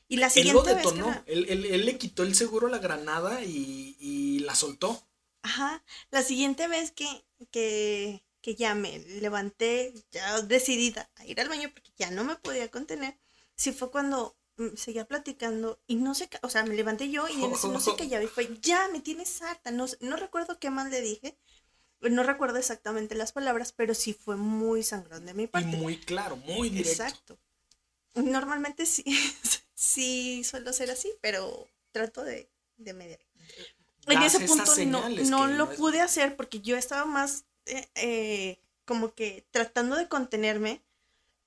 Y 0.09 0.19
la 0.19 0.31
siguiente 0.31 0.71
él 0.71 0.77
lo 0.77 0.83
detonó, 0.83 1.23
él, 1.27 1.47
él, 1.49 1.87
le 1.87 1.99
quitó 1.99 2.23
el 2.23 2.35
seguro 2.35 2.67
a 2.67 2.71
la 2.71 2.79
granada 2.79 3.43
y, 3.43 3.97
y, 3.99 4.41
la 4.41 4.55
soltó. 4.55 5.09
Ajá, 5.43 5.83
la 6.11 6.23
siguiente 6.23 6.69
vez 6.69 6.91
que, 6.93 7.07
que, 7.51 8.25
que 8.41 8.55
ya 8.55 8.75
me 8.75 8.99
levanté, 8.99 9.95
ya 10.11 10.41
decidida 10.43 11.11
a 11.17 11.27
ir 11.27 11.41
al 11.41 11.49
baño 11.49 11.71
porque 11.73 11.91
ya 11.97 12.11
no 12.11 12.25
me 12.25 12.37
podía 12.37 12.71
contener, 12.71 13.19
sí 13.57 13.73
fue 13.73 13.91
cuando 13.91 14.37
Mm, 14.57 14.77
seguía 14.77 15.05
platicando 15.05 15.83
y 15.89 15.97
no 15.97 16.15
sé, 16.15 16.29
o 16.43 16.49
sea, 16.49 16.65
me 16.65 16.77
levanté 16.77 17.11
yo 17.11 17.27
y 17.29 17.37
no 17.37 17.81
sé 17.81 17.97
qué 17.97 18.07
ya 18.07 18.23
y 18.23 18.29
fue, 18.29 18.49
ya 18.61 18.89
me 18.89 19.01
tienes 19.01 19.43
harta, 19.43 19.73
no, 19.73 19.87
no 19.99 20.17
recuerdo 20.17 20.61
qué 20.61 20.71
más 20.71 20.89
le 20.91 21.01
dije, 21.01 21.37
no 22.01 22.23
recuerdo 22.23 22.59
exactamente 22.59 23.17
las 23.17 23.33
palabras, 23.33 23.73
pero 23.73 23.95
sí 23.95 24.13
fue 24.13 24.37
muy 24.37 24.85
sangrón 24.85 25.27
de 25.27 25.35
mi 25.35 25.49
parte. 25.49 25.77
Y 25.77 25.81
muy 25.81 25.97
claro, 25.99 26.37
muy 26.37 26.71
directo. 26.71 27.03
Exacto. 27.03 27.39
Normalmente 28.15 28.87
sí, 28.87 29.03
sí 29.85 30.45
suelo 30.45 30.73
ser 30.73 30.91
así, 30.91 31.13
pero 31.21 31.69
trato 31.93 32.25
de, 32.25 32.51
de 32.77 32.95
mediar. 32.95 33.21
En 34.07 34.23
ese 34.23 34.41
punto 34.41 34.73
no, 34.87 35.09
no 35.09 35.47
lo 35.47 35.75
pude 35.75 36.01
hacer 36.01 36.37
porque 36.37 36.61
yo 36.61 36.77
estaba 36.77 37.05
más 37.05 37.45
eh, 37.67 37.89
eh, 37.95 38.59
como 38.85 39.15
que 39.15 39.47
tratando 39.51 39.97
de 39.97 40.09
contenerme 40.09 40.83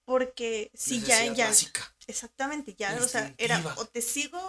porque 0.05 0.71
si 0.73 1.01
ya, 1.01 1.25
ya. 1.33 1.51
Exactamente, 2.07 2.73
ya, 2.77 2.97
o 3.01 3.07
sea, 3.07 3.33
era 3.37 3.61
o 3.75 3.85
te 3.85 4.01
sigo, 4.01 4.39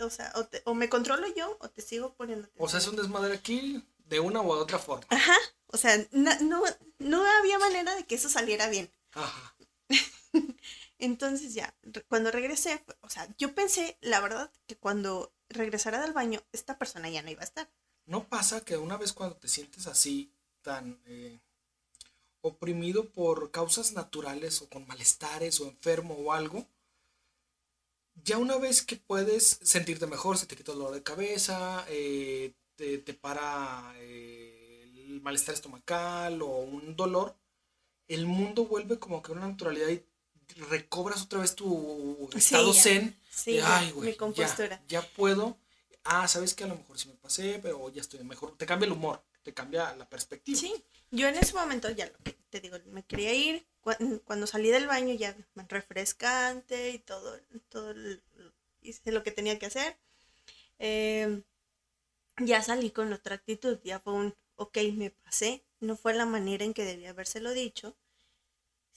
o 0.00 0.10
sea, 0.10 0.32
o, 0.64 0.74
me 0.74 0.88
controlo 0.88 1.26
yo 1.34 1.58
o 1.60 1.68
te 1.68 1.82
sigo 1.82 2.14
poniendo. 2.14 2.48
O 2.56 2.66
sea, 2.66 2.78
es 2.78 2.86
un 2.86 2.96
desmadre 2.96 3.34
aquí 3.34 3.84
de 4.06 4.20
una 4.20 4.40
u 4.40 4.50
otra 4.50 4.78
forma. 4.78 5.06
Ajá, 5.10 5.36
o 5.66 5.76
sea, 5.76 6.02
no, 6.12 6.62
no, 6.98 7.38
había 7.38 7.58
manera 7.58 7.94
de 7.94 8.06
que 8.06 8.14
eso 8.14 8.30
saliera 8.30 8.68
bien. 8.68 8.90
Ajá. 9.12 9.54
Entonces 10.98 11.54
ya, 11.54 11.74
cuando 12.08 12.30
regresé, 12.30 12.84
o 13.00 13.08
sea, 13.08 13.28
yo 13.38 13.54
pensé, 13.54 13.96
la 14.00 14.20
verdad, 14.20 14.52
que 14.66 14.76
cuando 14.76 15.32
regresara 15.48 16.00
del 16.02 16.12
baño, 16.12 16.42
esta 16.52 16.78
persona 16.78 17.08
ya 17.08 17.22
no 17.22 17.30
iba 17.30 17.42
a 17.42 17.44
estar. 17.44 17.70
¿No 18.04 18.28
pasa 18.28 18.64
que 18.64 18.76
una 18.76 18.96
vez 18.96 19.12
cuando 19.12 19.36
te 19.36 19.48
sientes 19.48 19.86
así, 19.86 20.32
tan 20.62 21.00
eh, 21.06 21.38
oprimido 22.40 23.10
por 23.10 23.50
causas 23.50 23.92
naturales 23.92 24.60
o 24.60 24.68
con 24.68 24.86
malestares 24.86 25.60
o 25.60 25.68
enfermo 25.68 26.14
o 26.14 26.32
algo, 26.32 26.66
ya 28.24 28.38
una 28.38 28.56
vez 28.56 28.82
que 28.82 28.96
puedes 28.96 29.60
sentirte 29.62 30.06
mejor, 30.06 30.36
se 30.38 30.46
te 30.46 30.56
quita 30.56 30.72
el 30.72 30.78
dolor 30.78 30.94
de 30.94 31.02
cabeza, 31.02 31.84
eh, 31.88 32.54
te, 32.74 32.98
para 33.14 33.92
eh, 33.96 34.82
el 35.06 35.20
malestar 35.20 35.54
estomacal 35.54 36.42
o 36.42 36.58
un 36.58 36.96
dolor, 36.96 37.36
el 38.08 38.26
mundo 38.26 38.66
vuelve 38.66 38.98
como 38.98 39.22
que 39.22 39.32
una 39.32 39.46
naturalidad 39.46 39.88
recobras 40.70 41.22
otra 41.22 41.40
vez 41.40 41.54
tu 41.54 42.28
estado 42.34 42.72
zen. 42.72 43.16
Sí, 43.30 43.52
de, 43.52 43.62
Ay, 43.62 43.92
mi 43.96 44.14
compostura. 44.14 44.80
Ya, 44.88 45.00
ya 45.00 45.08
puedo. 45.14 45.56
Ah, 46.04 46.26
sabes 46.28 46.54
que 46.54 46.64
a 46.64 46.66
lo 46.66 46.76
mejor 46.76 46.98
sí 46.98 47.08
me 47.08 47.14
pasé, 47.14 47.58
pero 47.62 47.88
ya 47.90 48.00
estoy 48.00 48.22
mejor. 48.24 48.56
Te 48.56 48.66
cambia 48.66 48.86
el 48.86 48.92
humor, 48.92 49.22
te 49.42 49.52
cambia 49.52 49.94
la 49.94 50.08
perspectiva. 50.08 50.58
Sí, 50.58 50.72
yo 51.10 51.28
en 51.28 51.36
ese 51.36 51.54
momento 51.54 51.90
ya 51.90 52.06
lo 52.06 52.18
que 52.24 52.32
te 52.50 52.60
digo, 52.60 52.76
me 52.86 53.04
quería 53.04 53.34
ir. 53.34 53.66
Cu- 53.80 54.20
Cuando 54.24 54.46
salí 54.46 54.70
del 54.70 54.86
baño 54.86 55.14
ya 55.14 55.36
refrescante 55.68 56.90
y 56.90 56.98
todo, 56.98 57.38
todo 57.68 57.94
hice 58.82 59.12
lo 59.12 59.22
que 59.22 59.30
tenía 59.32 59.58
que 59.58 59.66
hacer. 59.66 59.96
Eh, 60.78 61.42
ya 62.40 62.62
salí 62.62 62.90
con 62.90 63.12
otra 63.12 63.34
actitud, 63.36 63.78
ya 63.84 64.00
fue 64.00 64.12
un, 64.14 64.34
ok, 64.56 64.78
me 64.94 65.10
pasé, 65.10 65.64
no 65.80 65.96
fue 65.96 66.14
la 66.14 66.26
manera 66.26 66.64
en 66.64 66.74
que 66.74 66.84
debía 66.84 67.10
habérselo 67.10 67.52
dicho. 67.52 67.96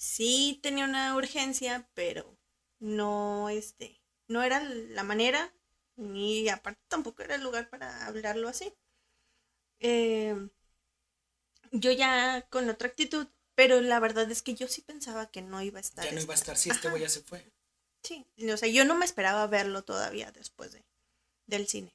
Sí 0.06 0.60
tenía 0.62 0.84
una 0.84 1.16
urgencia, 1.16 1.88
pero 1.94 2.38
no, 2.80 3.48
este, 3.50 4.02
no 4.28 4.44
era 4.44 4.60
la 4.62 5.04
manera, 5.04 5.54
ni 5.96 6.50
aparte 6.50 6.82
tampoco 6.90 7.24
era 7.24 7.36
el 7.36 7.44
lugar 7.44 7.70
para 7.70 8.06
hablarlo 8.08 8.50
así. 8.50 8.74
Eh, 9.80 10.36
yo 11.72 11.92
ya 11.92 12.46
con 12.50 12.70
otra 12.70 12.88
actitud, 12.88 13.28
pero 13.56 13.82
la 13.82 14.00
verdad 14.00 14.30
es 14.32 14.42
que 14.42 14.56
yo 14.56 14.68
sí 14.68 14.82
pensaba 14.82 15.30
que 15.32 15.42
no 15.42 15.62
iba 15.62 15.78
a 15.78 15.82
estar. 15.82 16.06
Ya 16.06 16.12
no 16.12 16.22
iba 16.22 16.34
a 16.34 16.36
esta- 16.36 16.54
estar 16.54 16.58
si 16.58 16.70
este 16.70 16.88
Ajá. 16.88 16.90
güey 16.92 17.04
ya 17.04 17.10
se 17.10 17.22
fue. 17.22 17.46
Sí, 18.04 18.26
o 18.52 18.58
sea, 18.58 18.70
yo 18.70 18.84
no 18.86 18.96
me 18.96 19.06
esperaba 19.06 19.46
verlo 19.48 19.84
todavía 19.84 20.32
después 20.32 20.72
de, 20.72 20.84
del 21.46 21.68
cine. 21.68 21.94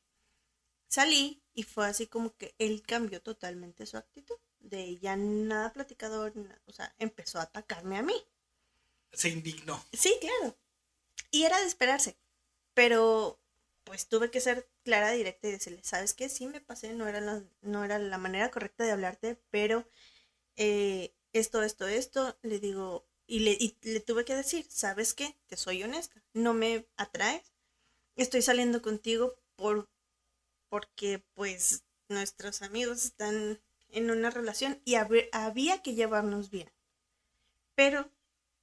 Salí 0.88 1.42
y 1.54 1.64
fue 1.64 1.86
así 1.86 2.06
como 2.06 2.36
que 2.36 2.54
él 2.58 2.82
cambió 2.86 3.20
totalmente 3.20 3.86
su 3.86 3.96
actitud. 3.96 4.36
De 4.68 4.98
ya 4.98 5.16
nada 5.16 5.72
platicador, 5.72 6.32
o 6.66 6.72
sea, 6.72 6.94
empezó 6.98 7.38
a 7.38 7.42
atacarme 7.42 7.98
a 7.98 8.02
mí. 8.02 8.14
Se 9.12 9.28
indignó. 9.28 9.82
Sí, 9.92 10.14
claro. 10.20 10.56
Y 11.30 11.44
era 11.44 11.58
de 11.60 11.66
esperarse. 11.66 12.16
Pero 12.74 13.38
pues 13.84 14.08
tuve 14.08 14.30
que 14.32 14.40
ser 14.40 14.68
clara, 14.82 15.12
directa 15.12 15.46
y 15.46 15.52
decirle, 15.52 15.80
¿sabes 15.84 16.12
qué? 16.12 16.28
Sí 16.28 16.48
me 16.48 16.60
pasé, 16.60 16.92
no 16.92 17.06
era 17.06 17.20
la, 17.20 17.44
no 17.62 17.84
era 17.84 18.00
la 18.00 18.18
manera 18.18 18.50
correcta 18.50 18.82
de 18.84 18.90
hablarte, 18.90 19.40
pero 19.50 19.88
eh, 20.56 21.14
esto, 21.32 21.62
esto, 21.62 21.86
esto, 21.86 22.36
le 22.42 22.58
digo, 22.58 23.06
y 23.28 23.40
le, 23.40 23.52
y 23.52 23.76
le 23.82 24.00
tuve 24.00 24.24
que 24.24 24.34
decir, 24.34 24.66
¿sabes 24.68 25.14
qué? 25.14 25.36
Te 25.46 25.56
soy 25.56 25.84
honesta, 25.84 26.20
no 26.32 26.52
me 26.52 26.88
atraes, 26.96 27.52
estoy 28.16 28.42
saliendo 28.42 28.82
contigo 28.82 29.38
por 29.54 29.88
porque 30.68 31.24
pues 31.34 31.84
nuestros 32.08 32.62
amigos 32.62 33.04
están 33.04 33.60
en 33.90 34.10
una 34.10 34.30
relación 34.30 34.80
y 34.84 34.94
hab- 34.94 35.28
había 35.32 35.82
que 35.82 35.94
llevarnos 35.94 36.50
bien. 36.50 36.70
Pero 37.74 38.10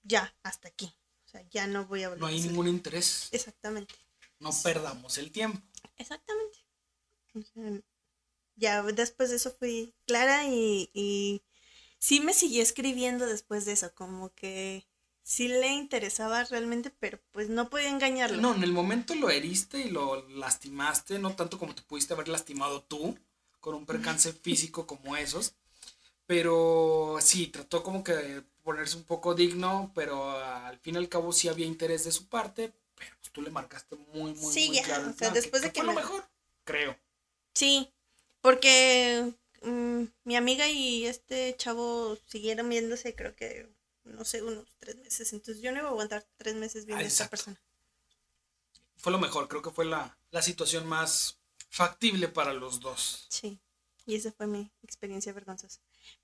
ya, 0.03 0.35
hasta 0.43 0.67
aquí. 0.67 0.93
O 1.25 1.29
sea, 1.29 1.41
ya 1.49 1.67
no 1.67 1.85
voy 1.85 2.03
a 2.03 2.09
volver 2.09 2.21
No 2.21 2.27
hay 2.27 2.41
a 2.41 2.45
ningún 2.45 2.67
interés. 2.67 3.29
Exactamente. 3.31 3.93
No 4.39 4.51
perdamos 4.63 5.17
el 5.17 5.31
tiempo. 5.31 5.59
Exactamente. 5.97 6.59
O 7.35 7.41
sea, 7.41 7.81
ya 8.55 8.83
después 8.83 9.29
de 9.31 9.37
eso 9.37 9.51
fui 9.51 9.95
clara 10.07 10.45
y, 10.47 10.89
y 10.93 11.43
sí 11.99 12.19
me 12.19 12.33
siguió 12.33 12.63
escribiendo 12.63 13.25
después 13.27 13.65
de 13.65 13.73
eso, 13.73 13.93
como 13.95 14.33
que 14.35 14.87
sí 15.23 15.47
le 15.47 15.69
interesaba 15.73 16.43
realmente, 16.45 16.91
pero 16.99 17.19
pues 17.31 17.49
no 17.49 17.69
podía 17.69 17.89
engañarlo. 17.89 18.41
No, 18.41 18.55
en 18.55 18.63
el 18.63 18.73
momento 18.73 19.15
lo 19.15 19.29
heriste 19.29 19.79
y 19.81 19.89
lo 19.89 20.27
lastimaste, 20.29 21.19
no 21.19 21.35
tanto 21.35 21.59
como 21.59 21.75
te 21.75 21.81
pudiste 21.83 22.13
haber 22.13 22.27
lastimado 22.27 22.83
tú 22.83 23.17
con 23.63 23.75
un 23.75 23.87
percance 23.87 24.33
físico 24.33 24.87
como 24.87 25.17
esos. 25.17 25.55
Pero 26.27 27.17
sí, 27.21 27.47
trató 27.47 27.83
como 27.83 28.03
que 28.03 28.13
de 28.13 28.41
ponerse 28.63 28.97
un 28.97 29.03
poco 29.05 29.35
digno, 29.35 29.91
pero 29.95 30.31
al 30.39 30.79
fin 30.79 30.95
y 30.95 30.97
al 30.99 31.09
cabo 31.09 31.33
sí 31.33 31.49
había 31.49 31.65
interés 31.67 32.05
de 32.05 32.11
su 32.13 32.27
parte, 32.27 32.73
pero 32.95 33.11
pues 33.19 33.31
tú 33.33 33.41
le 33.41 33.51
marcaste 33.51 33.95
muy, 34.13 34.33
muy, 34.35 34.53
Sí, 34.53 34.67
muy 34.67 34.75
ya, 34.75 34.83
claro. 34.83 35.09
o 35.09 35.13
sea, 35.13 35.31
después 35.31 35.61
de 35.63 35.71
que 35.71 35.81
fue 35.81 35.85
lo 35.85 35.93
me- 35.93 35.95
mejor, 35.95 36.25
creo. 36.65 36.95
Sí, 37.55 37.91
porque 38.41 39.33
mm, 39.63 40.03
mi 40.25 40.35
amiga 40.35 40.67
y 40.69 41.05
este 41.05 41.55
chavo 41.57 42.15
siguieron 42.27 42.69
viéndose, 42.69 43.15
creo 43.15 43.35
que, 43.35 43.69
no 44.03 44.23
sé, 44.25 44.41
unos 44.43 44.67
tres 44.79 44.97
meses. 44.97 45.33
Entonces 45.33 45.61
yo 45.63 45.71
no 45.71 45.79
iba 45.79 45.87
a 45.87 45.91
aguantar 45.91 46.25
tres 46.37 46.55
meses 46.55 46.85
viendo 46.85 47.03
Ah, 47.03 47.07
a 47.07 47.07
esta 47.07 47.29
persona. 47.29 47.59
Fue 48.97 49.11
lo 49.11 49.19
mejor, 49.19 49.47
creo 49.47 49.61
que 49.61 49.69
fue 49.69 49.85
la, 49.85 50.17
la 50.31 50.41
situación 50.41 50.87
más 50.87 51.39
factible 51.73 52.27
para 52.27 52.53
los 52.53 52.79
dos. 52.79 53.25
Sí, 53.29 53.59
y 54.05 54.15
esa 54.15 54.31
fue 54.31 54.45
mi 54.45 54.71
experiencia 54.83 55.33
vergonzosa. 55.33 55.81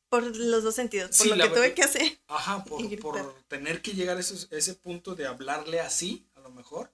Por 0.08 0.24
los 0.36 0.64
dos 0.64 0.76
sentidos, 0.76 1.18
por 1.18 1.28
Sí, 1.28 1.34
lo 1.34 1.44
que 1.44 1.50
tuve 1.50 1.74
que 1.74 1.82
hacer. 1.82 2.20
Ajá, 2.28 2.64
por, 3.02 3.44
tener 3.48 3.82
que 3.82 3.94
llegar 3.94 4.18
a 4.18 4.20
ese, 4.20 4.48
ese 4.56 4.76
punto 4.76 5.16
de 5.16 5.26
hablarle 5.26 5.80
así, 5.80 6.28
a 6.36 6.42
lo 6.42 6.52
mejor. 6.52 6.94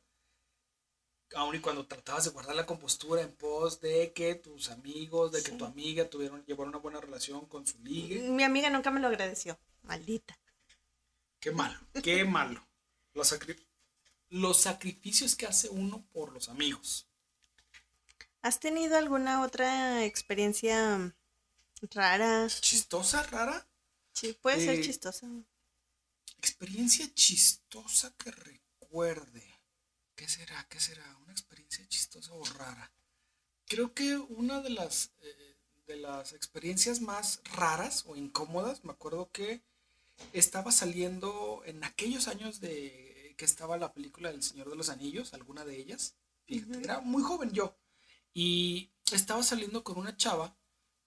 Aun 1.33 1.55
y 1.55 1.59
cuando 1.59 1.85
tratabas 1.85 2.23
de 2.23 2.29
guardar 2.29 2.55
la 2.55 2.65
compostura 2.65 3.21
en 3.21 3.35
pos 3.35 3.81
de 3.81 4.13
que 4.13 4.35
tus 4.35 4.69
amigos, 4.69 5.33
de 5.33 5.43
que 5.43 5.51
tu 5.51 5.65
amiga 5.65 6.09
tuvieron, 6.09 6.45
llevaron 6.45 6.69
una 6.69 6.77
buena 6.77 7.01
relación 7.01 7.45
con 7.47 7.67
su 7.67 7.77
ligue. 7.79 8.21
Mi 8.29 8.43
amiga 8.43 8.69
nunca 8.69 8.89
me 8.89 9.01
lo 9.01 9.07
agradeció, 9.07 9.59
maldita. 9.83 10.39
Qué 11.41 11.51
malo, 11.51 11.77
qué 12.01 12.23
malo. 12.23 12.65
Los, 13.13 13.33
sacri- 13.33 13.61
los 14.29 14.61
sacrificios 14.61 15.35
que 15.35 15.45
hace 15.45 15.67
uno 15.67 16.05
por 16.13 16.31
los 16.31 16.47
amigos. 16.47 17.07
¿Has 18.45 18.59
tenido 18.59 18.95
alguna 18.95 19.41
otra 19.41 20.05
experiencia 20.05 21.15
rara? 21.81 22.47
Chistosa, 22.47 23.23
rara. 23.23 23.67
Sí, 24.13 24.37
puede 24.39 24.63
ser 24.63 24.75
Eh, 24.75 24.81
chistosa. 24.83 25.27
Experiencia 26.37 27.11
chistosa 27.15 28.13
que 28.19 28.29
recuerde. 28.29 29.43
¿Qué 30.15 30.29
será? 30.29 30.63
¿Qué 30.69 30.79
será? 30.79 31.17
Una 31.23 31.31
experiencia 31.31 31.87
chistosa 31.87 32.33
o 32.33 32.45
rara. 32.45 32.91
Creo 33.65 33.95
que 33.95 34.15
una 34.15 34.61
de 34.61 34.69
las, 34.69 35.09
eh, 35.23 35.55
de 35.87 35.95
las 35.95 36.33
experiencias 36.33 37.01
más 37.01 37.41
raras 37.45 38.03
o 38.05 38.15
incómodas, 38.15 38.83
me 38.83 38.91
acuerdo 38.91 39.31
que 39.31 39.63
estaba 40.33 40.71
saliendo 40.71 41.63
en 41.65 41.83
aquellos 41.83 42.27
años 42.27 42.59
de 42.59 43.33
que 43.39 43.45
estaba 43.45 43.75
la 43.77 43.91
película 43.91 44.31
del 44.31 44.43
Señor 44.43 44.69
de 44.69 44.75
los 44.75 44.89
Anillos, 44.89 45.33
alguna 45.33 45.65
de 45.65 45.77
ellas. 45.77 46.13
Fíjate, 46.45 46.83
era 46.83 47.01
muy 47.01 47.23
joven 47.23 47.51
yo. 47.51 47.75
Y 48.35 48.91
estaba 49.13 49.41
saliendo 49.41 49.83
con 49.83 49.97
una 49.97 50.15
chava 50.17 50.55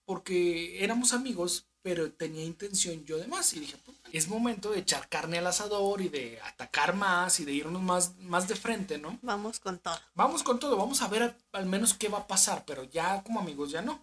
porque 0.07 0.83
éramos 0.83 1.13
amigos, 1.13 1.67
pero 1.83 2.11
tenía 2.11 2.43
intención 2.43 3.05
yo 3.05 3.19
de 3.19 3.27
más. 3.27 3.53
Y 3.53 3.61
dije, 3.61 3.77
"Pues, 3.85 3.99
es 4.13 4.29
momento 4.29 4.71
de 4.71 4.79
echar 4.81 5.09
carne 5.11 5.37
al 5.37 5.47
asador 5.47 6.01
y 6.01 6.09
de 6.09 6.41
atacar 6.41 6.97
más 6.97 7.39
y 7.41 7.45
de 7.45 7.53
irnos 7.53 7.83
más, 7.83 8.17
más 8.17 8.49
de 8.49 8.57
frente, 8.57 8.97
¿no? 8.97 9.19
Vamos 9.21 9.61
con 9.61 9.79
todo. 9.79 9.99
Vamos 10.15 10.43
con 10.43 10.59
todo, 10.59 10.79
vamos 10.79 11.03
a 11.03 11.09
ver 11.09 11.23
al, 11.23 11.37
al 11.53 11.67
menos 11.67 11.93
qué 11.93 12.09
va 12.09 12.21
a 12.21 12.27
pasar, 12.27 12.65
pero 12.67 12.85
ya 12.85 13.23
como 13.23 13.41
amigos 13.41 13.71
ya 13.71 13.83
no. 13.83 14.03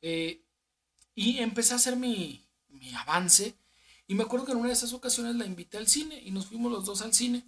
Eh, 0.00 0.42
y 1.14 1.38
empecé 1.40 1.74
a 1.74 1.76
hacer 1.76 1.96
mi, 1.96 2.42
mi 2.68 2.94
avance. 2.94 3.54
Y 4.06 4.14
me 4.14 4.22
acuerdo 4.24 4.46
que 4.46 4.52
en 4.52 4.58
una 4.58 4.68
de 4.68 4.74
esas 4.74 4.94
ocasiones 4.94 5.36
la 5.36 5.44
invité 5.44 5.76
al 5.76 5.86
cine 5.88 6.20
y 6.24 6.30
nos 6.30 6.46
fuimos 6.46 6.72
los 6.72 6.86
dos 6.86 7.02
al 7.02 7.12
cine. 7.12 7.44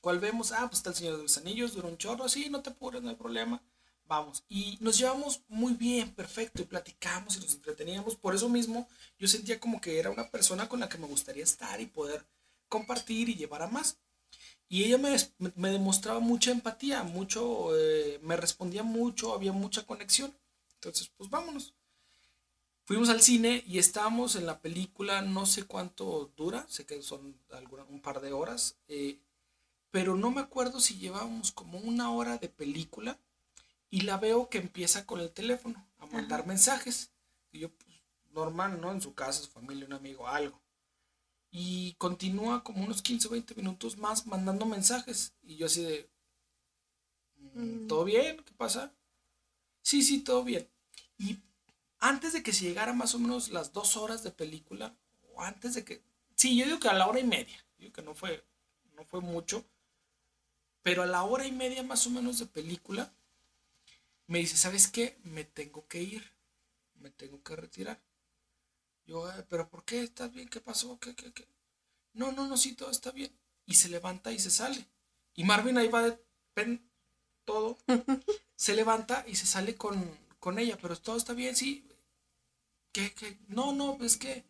¿Cuál 0.00 0.18
vemos? 0.18 0.50
Ah, 0.50 0.66
pues 0.68 0.78
está 0.78 0.90
el 0.90 0.96
Señor 0.96 1.16
de 1.16 1.22
los 1.22 1.38
Anillos, 1.38 1.74
dura 1.74 1.86
un 1.86 1.96
chorro, 1.96 2.28
sí, 2.28 2.50
no 2.50 2.60
te 2.60 2.70
apures, 2.70 3.00
no 3.02 3.10
hay 3.10 3.14
problema. 3.14 3.62
Y 4.48 4.78
nos 4.80 4.98
llevamos 4.98 5.42
muy 5.48 5.74
bien, 5.74 6.14
perfecto, 6.14 6.62
y 6.62 6.66
platicamos 6.66 7.36
y 7.36 7.40
nos 7.40 7.54
entreteníamos. 7.54 8.16
Por 8.16 8.34
eso 8.34 8.48
mismo 8.48 8.88
yo 9.18 9.28
sentía 9.28 9.58
como 9.60 9.80
que 9.80 9.98
era 9.98 10.10
una 10.10 10.30
persona 10.30 10.68
con 10.68 10.80
la 10.80 10.88
que 10.88 10.98
me 10.98 11.06
gustaría 11.06 11.44
estar 11.44 11.80
y 11.80 11.86
poder 11.86 12.24
compartir 12.68 13.28
y 13.28 13.34
llevar 13.36 13.62
a 13.62 13.68
más. 13.68 13.98
Y 14.68 14.84
ella 14.84 14.98
me, 14.98 15.16
me- 15.38 15.52
me 15.56 15.70
demostraba 15.70 16.20
mucha 16.20 16.52
empatía, 16.52 17.02
mucho, 17.04 17.76
eh, 17.78 18.20
me 18.22 18.36
respondía 18.36 18.82
mucho, 18.84 19.34
había 19.34 19.52
mucha 19.52 19.86
conexión. 19.86 20.34
Entonces, 20.76 21.10
pues 21.16 21.30
vámonos. 21.30 21.74
Fuimos 22.84 23.08
al 23.08 23.22
cine 23.22 23.62
y 23.66 23.78
estábamos 23.78 24.36
en 24.36 24.46
la 24.46 24.60
película, 24.60 25.22
no 25.22 25.46
sé 25.46 25.64
cuánto 25.64 26.32
dura, 26.36 26.64
sé 26.68 26.84
que 26.86 27.02
son 27.02 27.36
alguna- 27.50 27.84
un 27.84 28.00
par 28.00 28.20
de 28.20 28.32
horas, 28.32 28.76
eh, 28.88 29.18
pero 29.90 30.16
no 30.16 30.30
me 30.32 30.40
acuerdo 30.42 30.80
si 30.80 30.98
llevábamos 30.98 31.52
como 31.52 31.78
una 31.80 32.10
hora 32.12 32.38
de 32.38 32.48
película 32.48 33.18
y 33.92 34.00
la 34.00 34.16
veo 34.16 34.48
que 34.48 34.56
empieza 34.56 35.04
con 35.06 35.20
el 35.20 35.30
teléfono 35.30 35.86
a 35.98 36.06
mandar 36.06 36.46
mensajes. 36.46 37.10
Y 37.52 37.58
yo, 37.60 37.68
pues, 37.70 37.90
normal, 38.32 38.80
¿no? 38.80 38.90
En 38.90 39.02
su 39.02 39.12
casa, 39.14 39.42
su 39.42 39.50
familia, 39.50 39.84
un 39.86 39.92
amigo, 39.92 40.26
algo. 40.26 40.58
Y 41.50 41.92
continúa 41.98 42.64
como 42.64 42.82
unos 42.82 43.02
15 43.02 43.28
o 43.28 43.32
20 43.32 43.54
minutos 43.54 43.98
más 43.98 44.26
mandando 44.26 44.64
mensajes. 44.64 45.34
Y 45.42 45.56
yo 45.56 45.66
así 45.66 45.82
de, 45.84 46.08
"Mm, 47.36 47.84
Mm. 47.84 47.86
¿todo 47.88 48.04
bien? 48.04 48.42
¿Qué 48.42 48.52
pasa? 48.54 48.94
Sí, 49.82 50.02
sí, 50.02 50.20
todo 50.20 50.42
bien. 50.42 50.66
Y 51.18 51.38
antes 51.98 52.32
de 52.32 52.42
que 52.42 52.54
se 52.54 52.64
llegara 52.64 52.94
más 52.94 53.14
o 53.14 53.18
menos 53.18 53.50
las 53.50 53.74
dos 53.74 53.98
horas 53.98 54.22
de 54.22 54.30
película, 54.30 54.96
o 55.34 55.42
antes 55.42 55.74
de 55.74 55.84
que, 55.84 56.02
sí, 56.34 56.56
yo 56.56 56.64
digo 56.64 56.80
que 56.80 56.88
a 56.88 56.94
la 56.94 57.06
hora 57.08 57.20
y 57.20 57.24
media, 57.24 57.58
yo 57.76 57.80
digo 57.84 57.92
que 57.92 58.02
no 58.02 58.14
fue, 58.14 58.42
no 58.96 59.04
fue 59.04 59.20
mucho, 59.20 59.66
pero 60.82 61.02
a 61.02 61.06
la 61.06 61.24
hora 61.24 61.46
y 61.46 61.52
media 61.52 61.82
más 61.82 62.06
o 62.06 62.10
menos 62.10 62.38
de 62.38 62.46
película, 62.46 63.12
me 64.26 64.40
dice, 64.40 64.56
¿sabes 64.56 64.88
qué? 64.88 65.18
Me 65.24 65.44
tengo 65.44 65.86
que 65.88 66.02
ir, 66.02 66.32
me 66.96 67.10
tengo 67.10 67.42
que 67.42 67.56
retirar. 67.56 68.02
Yo, 69.06 69.28
"Eh, 69.30 69.44
¿pero 69.48 69.68
por 69.68 69.84
qué? 69.84 70.02
¿Estás 70.02 70.32
bien? 70.32 70.48
¿Qué 70.48 70.60
pasó? 70.60 70.98
¿Qué, 70.98 71.14
qué, 71.14 71.32
qué? 71.32 71.46
no, 72.14 72.32
no, 72.32 72.46
no, 72.48 72.56
sí, 72.56 72.74
todo 72.74 72.90
está 72.90 73.10
bien. 73.12 73.32
Y 73.66 73.74
se 73.74 73.88
levanta 73.90 74.32
y 74.32 74.38
se 74.40 74.50
sale. 74.50 74.88
Y 75.34 75.44
Marvin 75.44 75.78
ahí 75.78 75.88
va 75.88 76.02
de 76.04 76.18
pen, 76.54 76.90
todo. 77.44 77.78
se 78.56 78.74
levanta 78.76 79.24
y 79.28 79.36
se 79.36 79.46
sale 79.46 79.76
con, 79.76 79.96
con 80.40 80.58
ella, 80.58 80.78
pero 80.82 80.96
todo 80.98 81.16
está 81.18 81.34
bien, 81.34 81.56
sí. 81.56 81.86
¿Qué, 82.92 83.12
qué? 83.14 83.38
No, 83.48 83.72
no, 83.72 83.98
es 84.02 84.16
que 84.16 84.44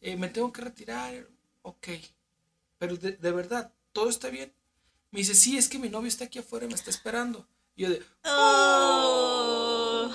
eh, 0.00 0.16
me 0.16 0.28
tengo 0.28 0.52
que 0.52 0.62
retirar. 0.62 1.28
Ok. 1.62 1.88
Pero 2.78 2.96
de, 2.96 3.12
de 3.12 3.32
verdad, 3.32 3.72
todo 3.92 4.08
está 4.10 4.28
bien. 4.30 4.52
Me 5.12 5.20
dice, 5.20 5.34
sí, 5.34 5.56
es 5.58 5.68
que 5.68 5.78
mi 5.78 5.88
novio 5.88 6.08
está 6.08 6.24
aquí 6.26 6.38
afuera 6.40 6.66
y 6.66 6.68
me 6.68 6.74
está 6.74 6.90
esperando. 6.90 7.48
Y 7.76 7.82
yo 7.82 7.90
de, 7.90 8.02
Oh. 8.24 10.10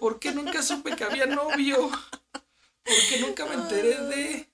¿por 0.00 0.18
qué 0.18 0.32
nunca 0.32 0.62
supe 0.62 0.96
que 0.96 1.04
había 1.04 1.26
novio? 1.26 1.88
¿Por 1.90 2.94
qué 3.08 3.20
nunca 3.20 3.46
me 3.46 3.54
enteré 3.54 3.96
de...? 4.04 4.50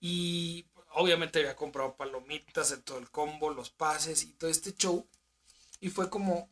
Y 0.00 0.66
obviamente 0.94 1.38
había 1.40 1.54
comprado 1.56 1.94
palomitas 1.96 2.72
en 2.72 2.82
todo 2.82 2.98
el 2.98 3.10
combo, 3.10 3.50
los 3.50 3.70
pases 3.70 4.22
y 4.24 4.32
todo 4.32 4.50
este 4.50 4.74
show. 4.74 5.06
Y 5.80 5.90
fue 5.90 6.08
como, 6.08 6.48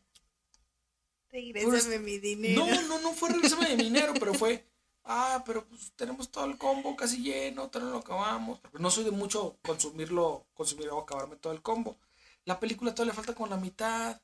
Regrésame 1.31 1.99
mi 1.99 2.17
dinero. 2.19 2.65
no, 2.65 2.81
no, 2.83 2.99
no 2.99 3.13
fue 3.13 3.29
regresarme 3.29 3.69
de 3.69 3.77
mi 3.77 3.83
dinero, 3.83 4.13
pero 4.19 4.33
fue, 4.33 4.65
ah, 5.03 5.43
pero 5.45 5.65
pues 5.67 5.91
tenemos 5.95 6.29
todo 6.31 6.45
el 6.45 6.57
combo 6.57 6.95
casi 6.95 7.21
lleno, 7.21 7.69
no 7.73 7.79
lo 7.79 7.97
acabamos. 7.97 8.59
Porque 8.59 8.79
no 8.79 8.89
soy 8.89 9.03
de 9.03 9.11
mucho 9.11 9.57
consumirlo, 9.63 10.45
consumir 10.53 10.89
o 10.89 10.99
acabarme 10.99 11.35
todo 11.35 11.53
el 11.53 11.61
combo. 11.61 11.97
La 12.49 12.59
película 12.59 12.95
todavía 12.95 13.11
le 13.13 13.15
falta 13.15 13.35
con 13.35 13.47
la 13.47 13.57
mitad. 13.57 14.19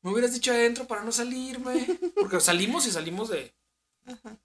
Me 0.00 0.10
hubieras 0.10 0.32
dicho 0.32 0.50
adentro 0.50 0.86
para 0.86 1.04
no 1.04 1.12
salirme. 1.12 1.74
Porque 2.18 2.40
salimos 2.40 2.86
y 2.86 2.90
salimos 2.90 3.28
de. 3.28 3.54
Ajá, 4.06 4.38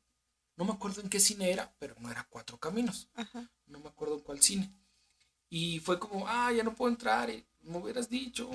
No 0.57 0.65
me 0.65 0.73
acuerdo 0.73 0.99
en 0.99 1.07
qué 1.07 1.21
cine 1.21 1.49
era, 1.49 1.73
pero 1.79 1.95
no 1.99 2.11
era 2.11 2.27
Cuatro 2.29 2.57
Caminos. 2.59 3.07
ajá. 3.13 3.49
No 3.67 3.79
me 3.79 3.87
acuerdo 3.87 4.15
en 4.15 4.19
cuál 4.19 4.41
cine. 4.41 4.69
Y 5.49 5.79
fue 5.79 5.97
como, 5.97 6.27
ah, 6.27 6.51
ya 6.51 6.61
no 6.61 6.75
puedo 6.75 6.91
entrar. 6.91 7.29
Y 7.29 7.47
me 7.61 7.77
hubieras 7.77 8.09
dicho. 8.09 8.51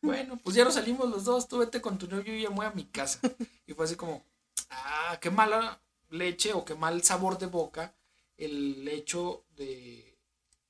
Bueno, 0.00 0.38
pues 0.42 0.56
ya 0.56 0.64
nos 0.64 0.72
salimos 0.74 1.10
los 1.10 1.24
dos. 1.24 1.46
Tú 1.46 1.58
vete 1.58 1.82
con 1.82 1.98
tu 1.98 2.08
novio 2.08 2.34
y 2.34 2.40
yo 2.44 2.50
voy 2.50 2.64
a 2.64 2.70
mi 2.70 2.86
casa. 2.86 3.20
Y 3.66 3.74
fue 3.74 3.84
así 3.84 3.94
como, 3.94 4.24
ah, 4.70 5.18
qué 5.20 5.28
mala 5.28 5.82
leche 6.08 6.54
o 6.54 6.64
qué 6.64 6.74
mal 6.74 7.02
sabor 7.02 7.36
de 7.36 7.46
boca 7.46 7.94
el 8.38 8.88
hecho 8.88 9.44
de 9.50 10.18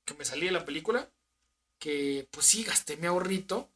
que 0.03 0.13
me 0.15 0.25
salí 0.25 0.47
de 0.47 0.51
la 0.51 0.65
película. 0.65 1.09
Que 1.79 2.27
pues 2.31 2.45
sí, 2.45 2.63
gasté 2.63 2.97
mi 2.97 3.07
ahorrito. 3.07 3.69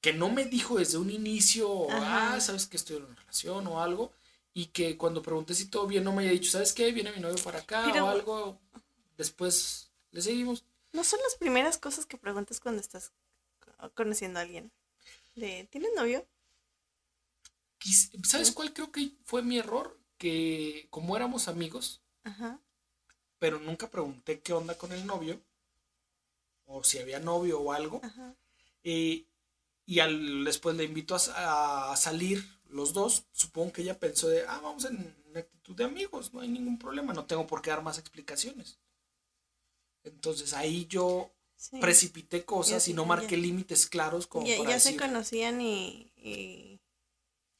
Que 0.00 0.12
no 0.12 0.28
me 0.30 0.44
dijo 0.44 0.78
desde 0.78 0.98
un 0.98 1.10
inicio, 1.10 1.90
Ajá. 1.90 2.34
ah, 2.34 2.40
sabes 2.40 2.66
que 2.66 2.76
estoy 2.76 2.96
en 2.98 3.04
una 3.04 3.14
relación 3.16 3.66
o 3.66 3.82
algo. 3.82 4.12
Y 4.54 4.66
que 4.66 4.96
cuando 4.96 5.22
pregunté 5.22 5.54
si 5.54 5.68
todo 5.68 5.86
bien, 5.86 6.04
no 6.04 6.12
me 6.12 6.22
haya 6.22 6.32
dicho, 6.32 6.50
¿sabes 6.50 6.72
qué? 6.72 6.90
Viene 6.92 7.12
mi 7.12 7.20
novio 7.20 7.42
para 7.42 7.58
acá 7.60 7.82
Pero- 7.92 8.06
o 8.06 8.08
algo. 8.08 8.60
Después 9.16 9.90
le 10.12 10.20
seguimos. 10.22 10.64
No 10.92 11.04
son 11.04 11.20
las 11.22 11.34
primeras 11.36 11.76
cosas 11.78 12.06
que 12.06 12.16
preguntas 12.16 12.60
cuando 12.60 12.80
estás 12.80 13.12
co- 13.60 13.90
conociendo 13.94 14.38
a 14.38 14.42
alguien. 14.42 14.70
De, 15.34 15.68
¿tienes 15.70 15.90
novio? 15.94 16.26
¿Sabes 18.24 18.50
cuál 18.52 18.72
creo 18.72 18.90
que 18.90 19.12
fue 19.24 19.42
mi 19.42 19.58
error? 19.58 19.98
Que 20.18 20.86
como 20.90 21.14
éramos 21.16 21.46
amigos, 21.48 22.00
Ajá. 22.24 22.58
pero 23.38 23.60
nunca 23.60 23.90
pregunté 23.90 24.40
qué 24.40 24.54
onda 24.54 24.76
con 24.78 24.92
el 24.92 25.04
novio, 25.06 25.38
o 26.66 26.84
si 26.84 26.98
había 26.98 27.18
novio 27.20 27.60
o 27.60 27.72
algo, 27.72 28.00
eh, 28.84 29.26
y 29.86 29.98
al, 30.00 30.44
después 30.44 30.76
le 30.76 30.84
invito 30.84 31.14
a, 31.16 31.92
a 31.92 31.96
salir 31.96 32.44
los 32.68 32.92
dos, 32.92 33.24
supongo 33.32 33.72
que 33.72 33.82
ella 33.82 33.98
pensó 33.98 34.28
de, 34.28 34.44
ah, 34.46 34.60
vamos 34.62 34.84
en 34.84 35.16
una 35.30 35.40
actitud 35.40 35.74
de 35.76 35.84
amigos, 35.84 36.32
no 36.34 36.40
hay 36.40 36.48
ningún 36.48 36.78
problema, 36.78 37.12
no 37.12 37.24
tengo 37.26 37.46
por 37.46 37.62
qué 37.62 37.70
dar 37.70 37.82
más 37.82 37.98
explicaciones. 37.98 38.78
Entonces 40.04 40.52
ahí 40.52 40.86
yo 40.86 41.32
Sí. 41.56 41.78
precipité 41.80 42.44
cosas 42.44 42.84
Ya- 42.84 42.90
y 42.90 42.94
no 42.94 43.02
ya- 43.04 43.08
marqué 43.08 43.36
límites 43.36 43.86
claros 43.86 44.26
como 44.26 44.46
Ya, 44.46 44.58
para 44.58 44.70
ya 44.70 44.80
se 44.80 44.96
conocían 44.96 45.60
y, 45.62 46.12
y 46.16 46.80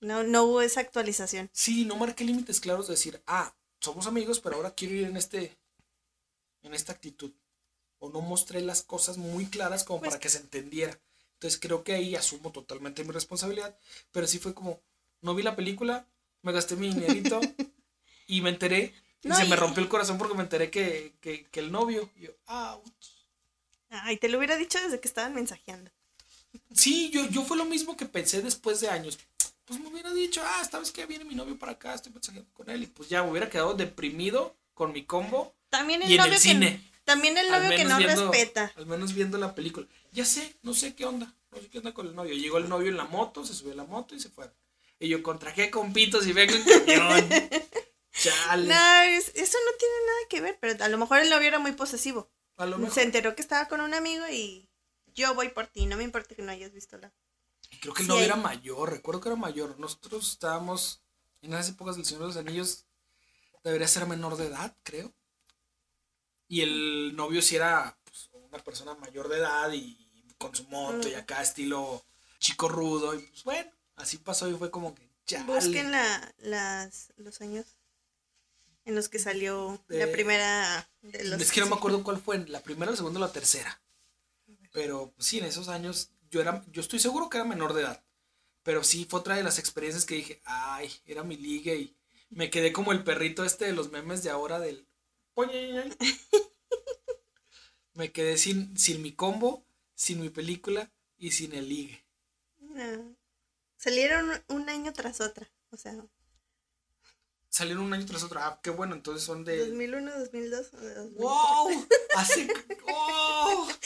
no, 0.00 0.22
no 0.22 0.44
hubo 0.44 0.60
esa 0.60 0.80
actualización. 0.80 1.48
Sí, 1.52 1.84
no 1.86 1.96
marqué 1.96 2.24
límites 2.24 2.60
claros 2.60 2.88
de 2.88 2.92
decir, 2.94 3.22
ah, 3.26 3.56
somos 3.80 4.06
amigos, 4.06 4.40
pero 4.40 4.56
ahora 4.56 4.74
quiero 4.74 4.94
ir 4.96 5.04
en 5.04 5.16
este, 5.16 5.56
en 6.62 6.74
esta 6.74 6.92
actitud. 6.92 7.32
O 7.98 8.10
no 8.10 8.20
mostré 8.20 8.60
las 8.60 8.82
cosas 8.82 9.16
muy 9.18 9.46
claras 9.46 9.84
como 9.84 10.00
Pues- 10.00 10.10
para 10.10 10.20
que 10.20 10.28
se 10.28 10.38
entendiera. 10.38 10.98
Entonces 11.34 11.58
creo 11.60 11.84
que 11.84 11.92
ahí 11.94 12.14
asumo 12.16 12.50
totalmente 12.52 13.04
mi 13.04 13.12
responsabilidad. 13.12 13.76
Pero 14.12 14.26
sí 14.26 14.38
fue 14.38 14.54
como, 14.54 14.80
no 15.22 15.34
vi 15.34 15.42
la 15.42 15.56
película, 15.56 16.06
me 16.42 16.52
gasté 16.52 16.76
mi 16.76 16.88
dinerito 16.94 17.40
y 18.26 18.40
me 18.40 18.50
enteré. 18.50 18.94
Y 19.22 19.32
se 19.32 19.44
y- 19.44 19.48
me 19.48 19.56
rompió 19.56 19.82
el 19.82 19.88
corazón 19.88 20.18
porque 20.18 20.34
me 20.34 20.42
enteré 20.42 20.70
que, 20.70 21.14
que, 21.20 21.44
que 21.46 21.60
el 21.60 21.72
novio. 21.72 22.10
y 22.16 22.22
yo, 22.22 22.30
ah, 22.46 22.78
Ay, 23.88 24.16
te 24.18 24.28
lo 24.28 24.38
hubiera 24.38 24.56
dicho 24.56 24.80
desde 24.80 25.00
que 25.00 25.08
estaban 25.08 25.34
mensajeando. 25.34 25.90
Sí, 26.74 27.10
yo, 27.10 27.26
yo 27.28 27.42
fue 27.44 27.56
lo 27.56 27.64
mismo 27.64 27.96
que 27.96 28.06
pensé 28.06 28.42
después 28.42 28.80
de 28.80 28.88
años. 28.90 29.18
Pues 29.64 29.80
me 29.80 29.88
hubiera 29.88 30.12
dicho, 30.12 30.42
ah, 30.44 30.64
¿sabes 30.70 30.90
qué? 30.92 31.06
Viene 31.06 31.24
mi 31.24 31.34
novio 31.34 31.58
para 31.58 31.72
acá, 31.72 31.94
estoy 31.94 32.12
mensajeando 32.12 32.50
con 32.52 32.68
él. 32.70 32.82
Y 32.84 32.86
pues 32.86 33.08
ya 33.08 33.22
me 33.22 33.30
hubiera 33.30 33.48
quedado 33.50 33.74
deprimido 33.74 34.56
con 34.74 34.92
mi 34.92 35.04
combo. 35.04 35.54
También 35.70 36.02
el 36.02 36.10
Y 36.10 36.14
en 36.14 36.18
novio 36.18 36.32
el 36.32 36.38
que 36.38 36.42
cine. 36.42 36.90
También 37.06 37.38
el 37.38 37.50
novio 37.50 37.70
que 37.70 37.84
no 37.84 37.96
viendo- 37.96 38.30
respeta. 38.30 38.72
Al 38.76 38.84
menos 38.86 39.14
viendo 39.14 39.38
la 39.38 39.54
película. 39.54 39.86
Ya 40.12 40.24
sé, 40.26 40.56
no 40.62 40.74
sé 40.74 40.94
qué 40.94 41.06
onda. 41.06 41.34
No 41.52 41.58
sé 41.62 41.68
qué 41.68 41.78
onda 41.78 41.94
con 41.94 42.06
el 42.06 42.14
novio. 42.14 42.34
Llegó 42.34 42.58
el 42.58 42.68
novio 42.68 42.88
en 42.90 42.98
la 42.98 43.04
moto, 43.06 43.46
se 43.46 43.54
subió 43.54 43.72
a 43.72 43.76
la 43.76 43.84
moto 43.84 44.14
y 44.14 44.20
se 44.20 44.28
fueron. 44.28 44.52
Y 44.98 45.08
yo, 45.08 45.22
¿contra 45.22 45.54
qué 45.54 45.70
compitos 45.70 46.26
y 46.26 46.32
vengo 46.32 46.54
en 46.54 46.64
camión? 46.64 47.28
Chale. 48.12 48.66
No, 48.68 49.00
es- 49.02 49.32
eso 49.34 49.58
no 49.64 49.76
tiene 49.78 49.94
nada 50.06 50.18
que 50.28 50.40
ver, 50.40 50.58
pero 50.60 50.84
a 50.84 50.88
lo 50.88 50.98
mejor 50.98 51.18
el 51.20 51.30
novio 51.30 51.48
era 51.48 51.58
muy 51.58 51.72
posesivo. 51.72 52.30
A 52.56 52.66
lo 52.66 52.78
mejor. 52.78 52.94
Se 52.94 53.02
enteró 53.02 53.34
que 53.36 53.42
estaba 53.42 53.68
con 53.68 53.80
un 53.80 53.94
amigo 53.94 54.24
y 54.30 54.68
yo 55.14 55.34
voy 55.34 55.48
por 55.50 55.66
ti, 55.66 55.86
no 55.86 55.96
me 55.96 56.04
importa 56.04 56.34
que 56.34 56.42
no 56.42 56.50
hayas 56.52 56.72
visto 56.72 56.96
la. 56.98 57.12
Y 57.70 57.76
Creo 57.78 57.94
que 57.94 58.02
el 58.02 58.08
novio 58.08 58.24
era 58.24 58.36
mayor, 58.36 58.90
recuerdo 58.90 59.20
que 59.20 59.28
era 59.28 59.36
mayor. 59.36 59.78
Nosotros 59.78 60.30
estábamos 60.32 61.02
en 61.42 61.52
esas 61.52 61.70
épocas 61.70 61.96
del 61.96 62.04
Señor 62.06 62.22
de 62.22 62.26
los 62.28 62.36
Anillos, 62.36 62.84
debería 63.64 63.88
ser 63.88 64.06
menor 64.06 64.36
de 64.36 64.46
edad, 64.46 64.74
creo. 64.82 65.12
Y 66.48 66.60
el 66.60 67.16
novio 67.16 67.42
sí 67.42 67.56
era 67.56 67.96
pues, 68.04 68.30
una 68.32 68.58
persona 68.58 68.94
mayor 68.94 69.28
de 69.28 69.38
edad 69.38 69.72
y 69.72 69.98
con 70.38 70.54
su 70.54 70.64
moto 70.64 71.08
y 71.08 71.14
acá 71.14 71.42
estilo 71.42 72.04
chico 72.38 72.68
rudo. 72.68 73.14
Y 73.14 73.18
pues 73.18 73.44
bueno, 73.44 73.70
así 73.96 74.18
pasó 74.18 74.48
y 74.48 74.54
fue 74.54 74.70
como 74.70 74.94
que 74.94 75.08
ya. 75.26 75.44
Busquen 75.44 75.90
la, 75.90 76.34
las, 76.38 77.12
los 77.16 77.40
años 77.40 77.66
en 78.84 78.94
los 78.94 79.08
que 79.08 79.18
salió 79.18 79.82
la 79.88 80.10
primera 80.10 80.88
de 81.02 81.24
los. 81.24 81.40
Es 81.40 81.52
que 81.52 81.60
no 81.60 81.66
me 81.66 81.74
acuerdo 81.74 82.02
cuál 82.04 82.18
fue, 82.18 82.38
la 82.46 82.62
primera, 82.62 82.92
la 82.92 82.96
segunda 82.96 83.18
o 83.18 83.22
la 83.26 83.32
tercera. 83.32 83.80
Pero 84.72 85.12
pues, 85.16 85.26
sí, 85.26 85.38
en 85.38 85.46
esos 85.46 85.68
años 85.68 86.10
yo 86.30 86.40
era, 86.40 86.64
yo 86.70 86.80
estoy 86.80 87.00
seguro 87.00 87.28
que 87.28 87.38
era 87.38 87.44
menor 87.44 87.74
de 87.74 87.82
edad. 87.82 88.02
Pero 88.62 88.84
sí 88.84 89.06
fue 89.08 89.20
otra 89.20 89.36
de 89.36 89.42
las 89.42 89.58
experiencias 89.58 90.04
que 90.04 90.16
dije, 90.16 90.40
ay, 90.44 90.92
era 91.04 91.22
mi 91.22 91.36
liga 91.36 91.72
y 91.72 91.96
me 92.30 92.50
quedé 92.50 92.72
como 92.72 92.92
el 92.92 93.04
perrito 93.04 93.44
este 93.44 93.66
de 93.66 93.72
los 93.72 93.90
memes 93.90 94.22
de 94.22 94.30
ahora 94.30 94.58
del... 94.58 94.85
Me 97.94 98.12
quedé 98.12 98.36
sin, 98.36 98.76
sin 98.78 99.02
mi 99.02 99.12
combo, 99.12 99.64
sin 99.94 100.20
mi 100.20 100.30
película 100.30 100.90
y 101.16 101.30
sin 101.32 101.54
el 101.54 101.68
ligue. 101.68 102.04
No. 102.58 103.16
Salieron 103.76 104.42
un 104.48 104.68
año 104.68 104.92
tras 104.92 105.20
otra. 105.20 105.48
O 105.70 105.76
sea, 105.76 105.94
Salieron 107.56 107.84
un 107.84 107.94
año 107.94 108.04
tras 108.04 108.22
otro. 108.22 108.38
Ah, 108.40 108.60
qué 108.62 108.68
bueno, 108.68 108.94
entonces 108.94 109.24
son 109.24 109.42
de... 109.42 109.58
2001, 109.68 110.18
2002. 110.18 110.74
o 110.74 110.76
2003. 110.76 111.16
¡Wow! 111.16 111.86
Hace... 112.16 112.48
¡Oh! 112.92 113.68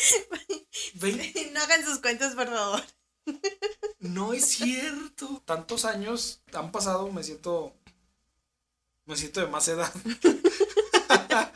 No 1.52 1.60
hagan 1.60 1.84
sus 1.84 1.98
cuentas, 1.98 2.34
por 2.34 2.48
favor. 2.48 2.82
No 4.00 4.32
es 4.32 4.46
cierto. 4.46 5.42
Tantos 5.44 5.84
años 5.84 6.42
han 6.52 6.72
pasado, 6.72 7.10
me 7.12 7.22
siento. 7.22 7.72
Me 9.06 9.16
siento 9.16 9.40
de 9.40 9.46
más 9.46 9.68
edad. 9.68 9.92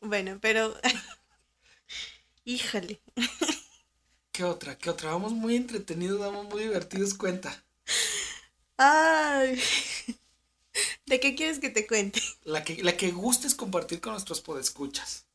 Bueno, 0.00 0.38
pero. 0.40 0.74
Híjole. 2.44 3.00
¿Qué 4.32 4.44
otra? 4.44 4.78
¿Qué 4.78 4.90
otra? 4.90 5.10
Vamos 5.12 5.32
muy 5.32 5.56
entretenidos, 5.56 6.18
vamos 6.18 6.46
muy 6.46 6.62
divertidos, 6.62 7.14
cuenta. 7.14 7.64
Ay. 8.78 9.60
¿De 11.06 11.20
qué 11.20 11.34
quieres 11.34 11.58
que 11.58 11.70
te 11.70 11.86
cuente? 11.86 12.20
La 12.44 12.64
que, 12.64 12.82
la 12.82 12.96
que 12.96 13.10
gustes 13.10 13.54
compartir 13.54 14.00
con 14.00 14.12
nuestros 14.12 14.40
podescuchas. 14.40 15.26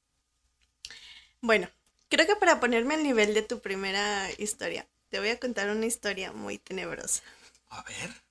Bueno, 1.41 1.69
creo 2.09 2.25
que 2.25 2.35
para 2.37 2.59
ponerme 2.59 2.95
al 2.95 3.03
nivel 3.03 3.33
de 3.33 3.43
tu 3.43 3.59
primera 3.59 4.29
historia, 4.37 4.87
te 5.09 5.19
voy 5.19 5.29
a 5.29 5.39
contar 5.39 5.69
una 5.69 5.85
historia 5.85 6.31
muy 6.31 6.57
tenebrosa. 6.57 7.21
A 7.69 7.83
ver. 7.83 8.23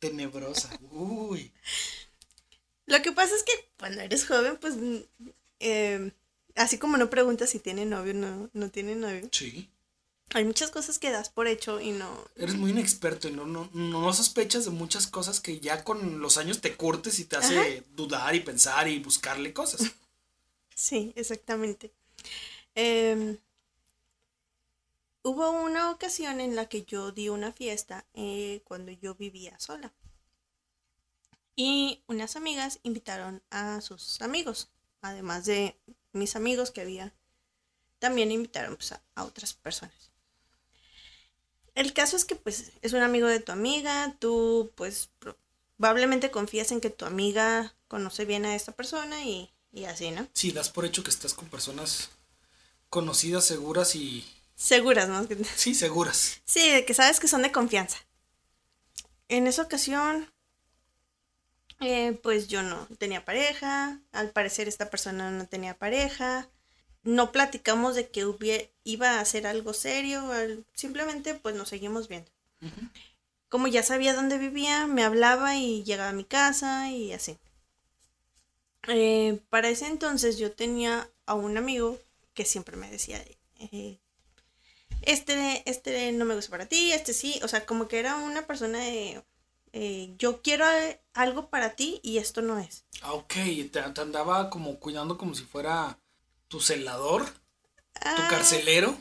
Tenebrosa. 0.00 0.70
Uy. 0.90 1.52
Lo 2.86 3.00
que 3.02 3.12
pasa 3.12 3.34
es 3.36 3.42
que 3.44 3.52
cuando 3.78 4.00
eres 4.00 4.26
joven, 4.26 4.58
pues. 4.60 4.76
mm, 4.76 4.96
eh, 5.60 6.12
así 6.56 6.78
como 6.78 6.96
no 6.96 7.10
preguntas 7.10 7.50
si 7.50 7.58
tiene 7.60 7.84
novio 7.86 8.12
o 8.12 8.16
no, 8.16 8.50
no 8.52 8.70
tiene 8.70 8.96
novio, 8.96 9.28
Sí. 9.30 9.70
hay 10.34 10.44
muchas 10.44 10.70
cosas 10.70 10.98
que 10.98 11.10
das 11.10 11.28
por 11.28 11.46
hecho 11.46 11.80
y 11.80 11.92
no. 11.92 12.24
Eres 12.36 12.56
muy 12.56 12.72
inexperto 12.72 13.28
y 13.28 13.32
no, 13.32 13.46
no, 13.46 13.70
no 13.72 14.12
sospechas 14.12 14.64
de 14.64 14.70
muchas 14.72 15.06
cosas 15.06 15.38
que 15.40 15.60
ya 15.60 15.84
con 15.84 16.20
los 16.20 16.38
años 16.38 16.60
te 16.60 16.74
curtes 16.76 17.18
y 17.20 17.24
te 17.26 17.36
hace 17.36 17.84
dudar 17.94 18.34
y 18.34 18.40
pensar 18.40 18.88
y 18.88 18.98
buscarle 18.98 19.52
cosas. 19.52 19.82
Sí, 20.74 21.12
exactamente. 21.14 21.92
Em, 22.74 23.36
hubo 25.22 25.50
una 25.50 25.90
ocasión 25.90 26.40
en 26.40 26.56
la 26.56 26.68
que 26.68 26.84
yo 26.84 27.12
di 27.12 27.28
una 27.28 27.52
fiesta 27.52 28.06
eh, 28.14 28.62
cuando 28.64 28.92
yo 28.92 29.14
vivía 29.14 29.58
sola. 29.58 29.92
Y 31.56 32.02
unas 32.06 32.36
amigas 32.36 32.78
invitaron 32.82 33.42
a 33.50 33.80
sus 33.80 34.22
amigos, 34.22 34.70
además 35.02 35.44
de 35.44 35.78
mis 36.12 36.36
amigos 36.36 36.70
que 36.70 36.80
había, 36.80 37.12
también 37.98 38.32
invitaron 38.32 38.76
pues, 38.76 38.92
a, 38.92 39.24
otras 39.24 39.52
personas. 39.54 40.10
El 41.74 41.92
caso 41.92 42.16
es 42.16 42.24
que 42.24 42.34
pues 42.34 42.72
es 42.82 42.92
un 42.92 43.02
amigo 43.02 43.28
de 43.28 43.40
tu 43.40 43.52
amiga, 43.52 44.16
tú 44.18 44.72
pues 44.74 45.10
probablemente 45.76 46.30
confías 46.30 46.72
en 46.72 46.80
que 46.80 46.90
tu 46.90 47.04
amiga 47.04 47.74
conoce 47.88 48.24
bien 48.24 48.44
a 48.44 48.54
esta 48.54 48.72
persona 48.72 49.24
y, 49.24 49.52
y 49.72 49.84
así, 49.84 50.10
¿no? 50.10 50.28
Sí, 50.32 50.52
das 50.52 50.70
por 50.70 50.84
hecho 50.84 51.04
que 51.04 51.10
estás 51.10 51.34
con 51.34 51.48
personas 51.48 52.08
conocidas, 52.88 53.44
seguras 53.44 53.94
y... 53.94 54.26
Seguras, 54.60 55.08
¿no? 55.08 55.26
Sí, 55.56 55.74
seguras. 55.74 56.42
Sí, 56.44 56.68
de 56.70 56.84
que 56.84 56.92
sabes 56.92 57.18
que 57.18 57.28
son 57.28 57.40
de 57.40 57.50
confianza. 57.50 57.96
En 59.28 59.46
esa 59.46 59.62
ocasión, 59.62 60.30
eh, 61.80 62.20
pues 62.22 62.46
yo 62.48 62.62
no 62.62 62.86
tenía 62.98 63.24
pareja, 63.24 63.98
al 64.12 64.32
parecer 64.32 64.68
esta 64.68 64.90
persona 64.90 65.30
no 65.30 65.46
tenía 65.46 65.78
pareja, 65.78 66.50
no 67.04 67.32
platicamos 67.32 67.94
de 67.94 68.10
que 68.10 68.26
hubiera, 68.26 68.68
iba 68.84 69.12
a 69.12 69.20
hacer 69.20 69.46
algo 69.46 69.72
serio, 69.72 70.30
simplemente 70.74 71.34
pues 71.34 71.54
nos 71.54 71.70
seguimos 71.70 72.08
viendo. 72.08 72.30
Como 73.48 73.66
ya 73.66 73.82
sabía 73.82 74.12
dónde 74.12 74.36
vivía, 74.36 74.86
me 74.86 75.04
hablaba 75.04 75.56
y 75.56 75.84
llegaba 75.84 76.10
a 76.10 76.12
mi 76.12 76.24
casa 76.24 76.90
y 76.90 77.14
así. 77.14 77.38
Eh, 78.88 79.40
para 79.48 79.70
ese 79.70 79.86
entonces 79.86 80.36
yo 80.36 80.52
tenía 80.52 81.08
a 81.24 81.32
un 81.32 81.56
amigo 81.56 81.98
que 82.34 82.44
siempre 82.44 82.76
me 82.76 82.90
decía, 82.90 83.24
eh, 83.58 83.98
este, 85.02 85.62
este 85.70 86.12
no 86.12 86.24
me 86.24 86.34
gusta 86.34 86.50
para 86.50 86.66
ti, 86.66 86.92
este 86.92 87.12
sí, 87.14 87.40
o 87.42 87.48
sea, 87.48 87.66
como 87.66 87.88
que 87.88 87.98
era 88.00 88.16
una 88.16 88.46
persona 88.46 88.78
de, 88.80 89.24
eh, 89.72 90.14
yo 90.18 90.42
quiero 90.42 90.64
algo 91.14 91.50
para 91.50 91.76
ti 91.76 92.00
y 92.02 92.18
esto 92.18 92.42
no 92.42 92.58
es. 92.58 92.84
Ah, 93.02 93.12
ok, 93.14 93.32
te, 93.72 93.82
te 93.94 94.00
andaba 94.00 94.50
como 94.50 94.78
cuidando 94.78 95.16
como 95.18 95.34
si 95.34 95.44
fuera 95.44 95.98
tu 96.48 96.60
celador, 96.60 97.26
tu 98.14 98.26
Ah, 98.26 98.26
carcelero. 98.26 98.96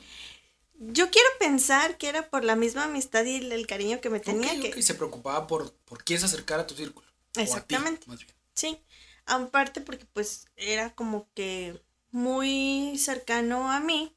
Yo 0.80 1.12
quiero 1.12 1.30
pensar 1.40 1.98
que 2.00 2.10
era 2.10 2.30
por 2.32 2.44
la 2.44 2.56
misma 2.56 2.86
amistad 2.86 3.24
y 3.26 3.36
el, 3.36 3.52
el 3.52 3.68
cariño 3.68 4.02
que 4.02 4.10
me 4.10 4.20
tenía 4.20 4.60
ok, 4.60 4.76
que... 4.76 4.82
se 4.82 4.96
preocupaba 4.96 5.46
por, 5.48 5.74
por 5.86 6.04
quién 6.04 6.20
se 6.20 6.26
acercara 6.28 6.64
a 6.64 6.68
tu 6.68 6.76
círculo. 6.76 7.08
a 7.52 7.62
ti, 7.66 7.78
Exactamente. 7.78 8.08
más 8.08 8.20
bien. 8.20 8.36
Sí, 8.54 8.84
aparte 9.26 9.82
porque 9.82 10.06
pues 10.06 10.46
era 10.56 10.94
como 10.96 11.30
que 11.34 11.82
muy 12.12 12.98
cercano 12.98 13.72
a 13.72 13.80
mí 13.80 14.16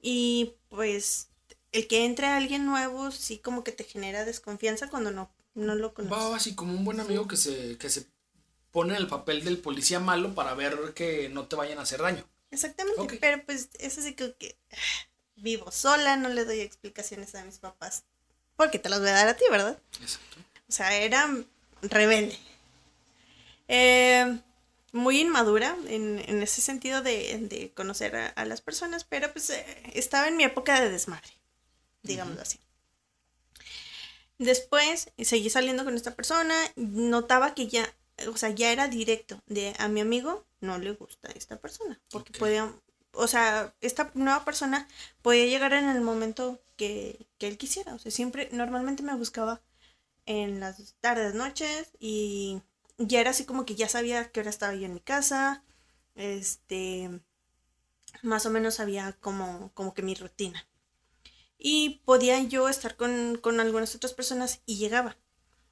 y 0.00 0.54
pues 0.74 1.28
el 1.70 1.86
que 1.86 2.04
entre 2.04 2.26
alguien 2.26 2.64
nuevo 2.66 3.10
sí 3.10 3.38
como 3.38 3.62
que 3.62 3.72
te 3.72 3.84
genera 3.84 4.24
desconfianza 4.24 4.88
cuando 4.88 5.10
no, 5.10 5.30
no 5.54 5.74
lo 5.74 5.92
conoces. 5.92 6.18
va, 6.18 6.36
así 6.36 6.54
como 6.54 6.72
un 6.72 6.84
buen 6.84 6.98
amigo 6.98 7.28
que 7.28 7.36
se, 7.36 7.76
que 7.76 7.90
se 7.90 8.06
pone 8.70 8.94
en 8.94 9.02
el 9.02 9.06
papel 9.06 9.44
del 9.44 9.58
policía 9.58 10.00
malo 10.00 10.34
para 10.34 10.54
ver 10.54 10.94
que 10.94 11.28
no 11.28 11.46
te 11.46 11.56
vayan 11.56 11.78
a 11.78 11.82
hacer 11.82 12.00
daño. 12.00 12.24
Exactamente, 12.50 13.18
pero 13.20 13.44
pues 13.44 13.68
es 13.78 13.98
así 13.98 14.14
como 14.14 14.34
que 14.38 14.56
ah, 14.72 14.76
vivo 15.36 15.70
sola, 15.70 16.16
no 16.16 16.28
le 16.28 16.44
doy 16.44 16.60
explicaciones 16.60 17.34
a 17.34 17.44
mis 17.44 17.58
papás 17.58 18.04
porque 18.56 18.78
te 18.78 18.88
las 18.88 19.00
voy 19.00 19.08
a 19.08 19.14
dar 19.14 19.28
a 19.28 19.36
ti, 19.36 19.44
¿verdad? 19.50 19.78
Exacto. 20.00 20.36
O 20.68 20.72
sea, 20.72 20.94
era 20.96 21.28
rebelde. 21.82 22.38
Eh, 23.68 24.38
muy 24.92 25.20
inmadura 25.20 25.76
en, 25.88 26.22
en 26.26 26.42
ese 26.42 26.60
sentido 26.60 27.02
de, 27.02 27.38
de 27.48 27.72
conocer 27.72 28.14
a, 28.14 28.28
a 28.28 28.44
las 28.44 28.60
personas, 28.60 29.04
pero 29.04 29.32
pues 29.32 29.50
eh, 29.50 29.64
estaba 29.94 30.28
en 30.28 30.36
mi 30.36 30.44
época 30.44 30.80
de 30.80 30.90
desmadre, 30.90 31.32
digámoslo 32.02 32.42
así. 32.42 32.60
Después 34.38 35.10
eh, 35.16 35.24
seguí 35.24 35.50
saliendo 35.50 35.84
con 35.84 35.94
esta 35.94 36.14
persona, 36.14 36.54
notaba 36.76 37.54
que 37.54 37.68
ya, 37.68 37.88
o 38.28 38.36
sea, 38.36 38.50
ya 38.50 38.70
era 38.70 38.88
directo 38.88 39.40
de 39.46 39.74
a 39.78 39.88
mi 39.88 40.00
amigo 40.00 40.44
no 40.60 40.78
le 40.78 40.92
gusta 40.92 41.30
esta 41.34 41.56
persona, 41.58 42.00
porque 42.10 42.38
podía, 42.38 42.72
o 43.12 43.26
sea, 43.26 43.74
esta 43.80 44.10
nueva 44.14 44.44
persona 44.44 44.88
podía 45.22 45.46
llegar 45.46 45.72
en 45.72 45.88
el 45.88 46.00
momento 46.00 46.60
que, 46.76 47.26
que 47.38 47.48
él 47.48 47.56
quisiera, 47.56 47.94
o 47.94 47.98
sea, 47.98 48.12
siempre, 48.12 48.48
normalmente 48.52 49.02
me 49.02 49.14
buscaba 49.16 49.62
en 50.26 50.60
las 50.60 50.94
tardes, 51.00 51.34
noches 51.34 51.90
y 51.98 52.62
ya 53.06 53.20
era 53.20 53.30
así 53.30 53.44
como 53.44 53.64
que 53.64 53.74
ya 53.74 53.88
sabía 53.88 54.30
que 54.30 54.40
hora 54.40 54.50
estaba 54.50 54.74
yo 54.74 54.86
en 54.86 54.94
mi 54.94 55.00
casa, 55.00 55.62
este, 56.14 57.10
más 58.22 58.46
o 58.46 58.50
menos 58.50 58.74
sabía 58.76 59.12
como, 59.20 59.70
como 59.74 59.94
que 59.94 60.02
mi 60.02 60.14
rutina. 60.14 60.66
Y 61.58 62.00
podía 62.04 62.40
yo 62.42 62.68
estar 62.68 62.96
con, 62.96 63.38
con 63.40 63.60
algunas 63.60 63.94
otras 63.94 64.14
personas 64.14 64.62
y 64.66 64.76
llegaba. 64.78 65.16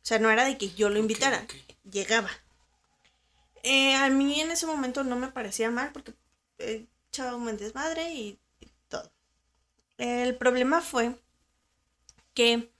O 0.02 0.06
sea, 0.06 0.18
no 0.18 0.30
era 0.30 0.44
de 0.44 0.56
que 0.56 0.70
yo 0.70 0.88
lo 0.88 0.98
invitara, 0.98 1.46
llegaba. 1.90 2.30
Eh, 3.62 3.94
a 3.94 4.08
mí 4.08 4.40
en 4.40 4.50
ese 4.50 4.66
momento 4.66 5.04
no 5.04 5.16
me 5.16 5.28
parecía 5.28 5.70
mal 5.70 5.92
porque 5.92 6.14
eh, 6.58 6.86
echaba 7.08 7.36
un 7.36 7.44
buen 7.44 7.58
desmadre 7.58 8.14
y, 8.14 8.38
y 8.60 8.68
todo. 8.88 9.10
El 9.98 10.36
problema 10.36 10.80
fue 10.80 11.16
que 12.34 12.70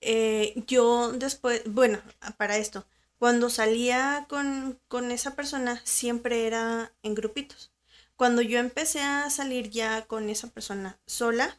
eh, 0.00 0.54
yo 0.66 1.12
después, 1.12 1.62
bueno, 1.66 2.00
para 2.38 2.56
esto, 2.56 2.86
cuando 3.18 3.50
salía 3.50 4.26
con, 4.28 4.78
con 4.88 5.10
esa 5.10 5.34
persona 5.34 5.80
siempre 5.84 6.46
era 6.46 6.92
en 7.02 7.14
grupitos. 7.14 7.72
Cuando 8.16 8.42
yo 8.42 8.58
empecé 8.58 9.00
a 9.00 9.30
salir 9.30 9.70
ya 9.70 10.06
con 10.06 10.30
esa 10.30 10.48
persona 10.48 10.98
sola, 11.06 11.58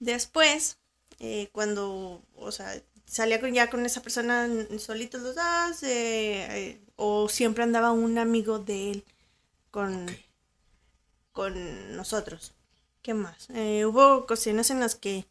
después, 0.00 0.78
eh, 1.20 1.48
cuando, 1.52 2.22
o 2.36 2.52
sea, 2.52 2.82
salía 3.06 3.40
con, 3.40 3.52
ya 3.52 3.70
con 3.70 3.86
esa 3.86 4.02
persona 4.02 4.48
solitos 4.78 5.22
los 5.22 5.36
dos, 5.36 5.82
eh, 5.82 6.46
eh, 6.50 6.80
o 6.96 7.28
siempre 7.28 7.64
andaba 7.64 7.92
un 7.92 8.18
amigo 8.18 8.58
de 8.58 8.90
él 8.90 9.04
con, 9.70 10.06
con 11.32 11.96
nosotros. 11.96 12.54
¿Qué 13.02 13.14
más? 13.14 13.48
Eh, 13.50 13.84
hubo 13.84 14.16
ocasiones 14.16 14.70
en 14.70 14.80
las 14.80 14.94
que 14.94 15.26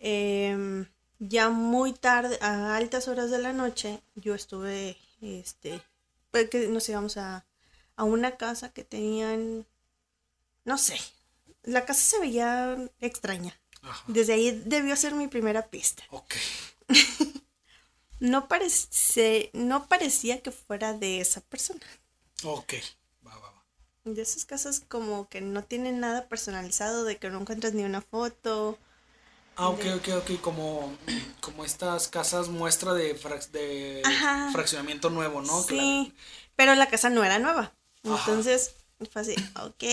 em, 0.00 0.86
ya 1.18 1.50
muy 1.50 1.92
tarde, 1.92 2.38
a 2.40 2.76
altas 2.76 3.08
horas 3.08 3.30
de 3.30 3.38
la 3.38 3.52
noche, 3.52 4.00
yo 4.14 4.34
estuve, 4.34 4.96
este, 5.20 5.82
pues 6.30 6.48
que 6.50 6.68
nos 6.68 6.88
íbamos 6.88 7.16
a, 7.16 7.44
a 7.96 8.04
una 8.04 8.36
casa 8.36 8.72
que 8.72 8.84
tenían, 8.84 9.66
no 10.64 10.78
sé, 10.78 10.98
la 11.64 11.84
casa 11.84 12.00
se 12.00 12.20
veía 12.20 12.76
extraña. 13.00 13.58
Ajá. 13.82 14.04
Desde 14.08 14.32
ahí 14.34 14.62
debió 14.64 14.96
ser 14.96 15.14
mi 15.14 15.28
primera 15.28 15.66
pista. 15.68 16.02
Ok. 16.10 16.34
No, 18.20 18.48
parece, 18.48 19.50
no 19.52 19.86
parecía 19.86 20.42
que 20.42 20.50
fuera 20.50 20.92
de 20.92 21.20
esa 21.20 21.40
persona. 21.40 21.86
Ok. 22.42 22.74
Va, 23.24 23.36
va, 23.36 23.50
va. 23.50 23.64
De 24.04 24.22
esas 24.22 24.44
casas 24.44 24.80
como 24.80 25.28
que 25.28 25.40
no 25.40 25.62
tienen 25.62 26.00
nada 26.00 26.28
personalizado, 26.28 27.04
de 27.04 27.18
que 27.18 27.30
no 27.30 27.40
encuentras 27.40 27.74
ni 27.74 27.84
una 27.84 28.00
foto. 28.00 28.76
Ah, 29.58 29.68
ok, 29.70 29.84
ok, 29.96 30.08
ok. 30.18 30.40
Como, 30.40 30.92
como 31.40 31.64
estas 31.64 32.08
casas 32.08 32.48
muestra 32.48 32.94
de, 32.94 33.16
frac- 33.16 33.50
de 33.50 34.02
Ajá. 34.04 34.50
fraccionamiento 34.52 35.10
nuevo, 35.10 35.42
¿no? 35.42 35.62
Sí, 35.62 36.14
pero 36.56 36.74
la 36.74 36.88
casa 36.88 37.10
no 37.10 37.24
era 37.24 37.38
nueva. 37.38 37.72
Ajá. 38.04 38.18
Entonces, 38.18 38.74
fue 39.12 39.22
así, 39.22 39.34
ok. 39.62 39.84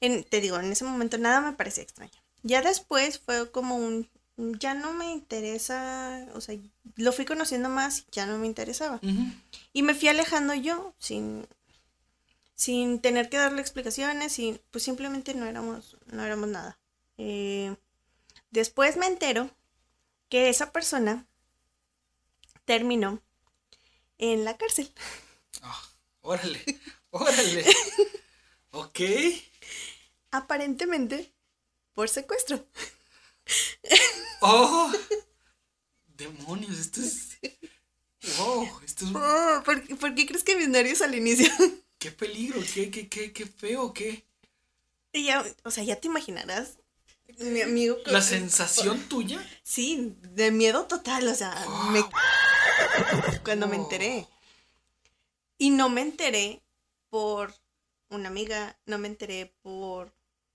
En- 0.00 0.24
te 0.24 0.40
digo, 0.40 0.58
en 0.58 0.72
ese 0.72 0.84
momento 0.84 1.18
nada 1.18 1.40
me 1.40 1.52
parecía 1.52 1.82
extraño. 1.82 2.12
Ya 2.42 2.62
después 2.62 3.18
fue 3.18 3.50
como 3.50 3.76
un, 3.76 4.08
ya 4.36 4.74
no 4.74 4.92
me 4.92 5.10
interesa, 5.12 6.26
o 6.34 6.40
sea, 6.40 6.56
lo 6.96 7.12
fui 7.12 7.24
conociendo 7.24 7.68
más 7.68 8.00
y 8.00 8.04
ya 8.12 8.26
no 8.26 8.38
me 8.38 8.46
interesaba. 8.46 9.00
Y 9.72 9.82
me 9.82 9.94
fui 9.94 10.08
alejando 10.08 10.54
yo, 10.54 10.94
sin, 10.98 11.46
sin 12.54 13.00
tener 13.00 13.28
que 13.28 13.36
darle 13.36 13.60
explicaciones, 13.60 14.38
y 14.38 14.60
pues 14.70 14.84
simplemente 14.84 15.34
no 15.34 15.46
éramos, 15.46 15.96
no 16.06 16.24
éramos 16.24 16.48
nada. 16.48 16.78
Eh, 17.18 17.76
después 18.56 18.96
me 18.96 19.06
entero 19.06 19.50
que 20.30 20.48
esa 20.50 20.72
persona 20.72 21.28
terminó 22.66 23.22
en 24.18 24.44
la 24.44 24.56
cárcel. 24.58 24.92
Ah, 25.62 25.82
órale, 26.22 26.60
órale. 27.10 27.64
ok. 28.72 29.00
Aparentemente 30.30 31.32
por 31.94 32.08
secuestro. 32.08 32.66
Oh, 34.42 34.92
demonios, 36.16 36.78
esto 36.78 37.00
es. 37.00 37.36
Wow, 38.38 38.68
esto 38.84 39.04
es. 39.06 39.10
Oh, 39.14 39.62
¿por, 39.64 39.82
qué- 39.86 39.96
por 39.96 40.14
qué 40.14 40.26
crees 40.26 40.44
que 40.44 40.56
mis 40.56 40.68
nervios 40.68 41.02
al 41.02 41.14
inicio? 41.14 41.48
Qué 41.98 42.10
peligro, 42.10 42.60
qué, 42.74 42.90
qué, 42.90 43.08
qué, 43.08 43.32
qué 43.32 43.46
feo, 43.46 43.92
qué. 43.92 44.24
Y 45.12 45.24
ya, 45.26 45.44
o 45.64 45.70
sea, 45.70 45.82
ya 45.84 46.00
te 46.00 46.08
imaginarás. 46.08 46.78
Mi 47.38 47.60
amigo. 47.62 47.96
La 48.06 48.22
sensación 48.22 49.00
tuya. 49.08 49.44
Sí, 49.62 50.16
de 50.22 50.50
miedo 50.50 50.86
total, 50.86 51.28
o 51.28 51.34
sea, 51.34 51.54
me... 51.90 52.02
cuando 53.44 53.66
me 53.66 53.76
enteré. 53.76 54.26
Y 55.58 55.70
no 55.70 55.88
me 55.88 56.02
enteré 56.02 56.62
por 57.10 57.54
una 58.10 58.28
amiga, 58.28 58.78
no 58.86 58.98
me 58.98 59.08
enteré 59.08 59.54
por, 59.62 60.12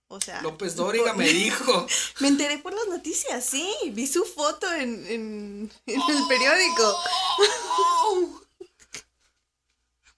o 0.08 0.20
sea... 0.22 0.42
López 0.42 0.76
Dóriga 0.76 1.14
por- 1.14 1.18
me 1.18 1.28
dijo. 1.30 1.88
Me 2.20 2.28
enteré 2.30 2.58
por 2.60 2.74
las 2.74 2.88
noticias, 2.88 3.44
sí, 3.46 3.68
vi 3.94 4.06
su 4.08 4.24
foto 4.26 4.72
en, 4.74 5.06
en, 5.08 5.72
en 5.88 6.02
el 6.02 6.28
periódico. 6.28 6.98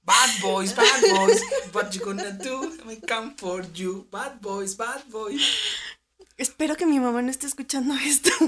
Bad 0.05 0.29
boys, 0.41 0.75
bad 0.75 1.01
boys, 1.15 1.41
what 1.73 1.91
you 1.93 2.01
gonna 2.03 2.31
do? 2.31 2.73
I 2.89 2.99
come 3.07 3.35
for 3.37 3.63
you. 3.73 4.05
Bad 4.11 4.41
boys, 4.41 4.75
bad 4.75 5.01
boys. 5.09 5.41
Espero 6.37 6.75
que 6.75 6.85
mi 6.85 6.99
mamá 6.99 7.21
no 7.21 7.31
esté 7.31 7.47
escuchando 7.47 7.93
esto. 7.95 8.29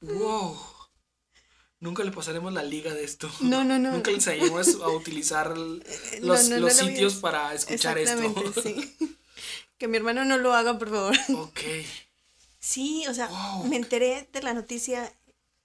Wow. 0.00 0.56
Nunca 1.80 2.04
le 2.04 2.12
pasaremos 2.12 2.52
la 2.52 2.62
liga 2.62 2.94
de 2.94 3.04
esto. 3.04 3.28
No, 3.40 3.64
no, 3.64 3.78
no. 3.78 3.92
Nunca 3.92 4.10
le 4.10 4.16
enseñaremos 4.18 4.76
a 4.82 4.88
utilizar 4.90 5.52
el- 5.56 5.84
No, 6.20 6.28
los, 6.34 6.48
no, 6.48 6.56
no 6.56 6.60
los 6.66 6.74
sitios 6.76 7.14
para 7.16 7.52
escuchar 7.54 7.98
esto. 7.98 8.32
Sí. 8.62 8.96
Que 9.78 9.86
mi 9.86 9.96
hermano 9.96 10.24
no 10.24 10.38
lo 10.38 10.54
haga, 10.54 10.76
por 10.76 10.90
favor. 10.90 11.16
Ok. 11.36 11.60
Sí, 12.58 13.04
o 13.08 13.14
sea, 13.14 13.28
Wow. 13.28 13.64
me 13.68 13.76
enteré 13.76 14.28
de 14.32 14.42
la 14.42 14.52
noticia, 14.52 15.12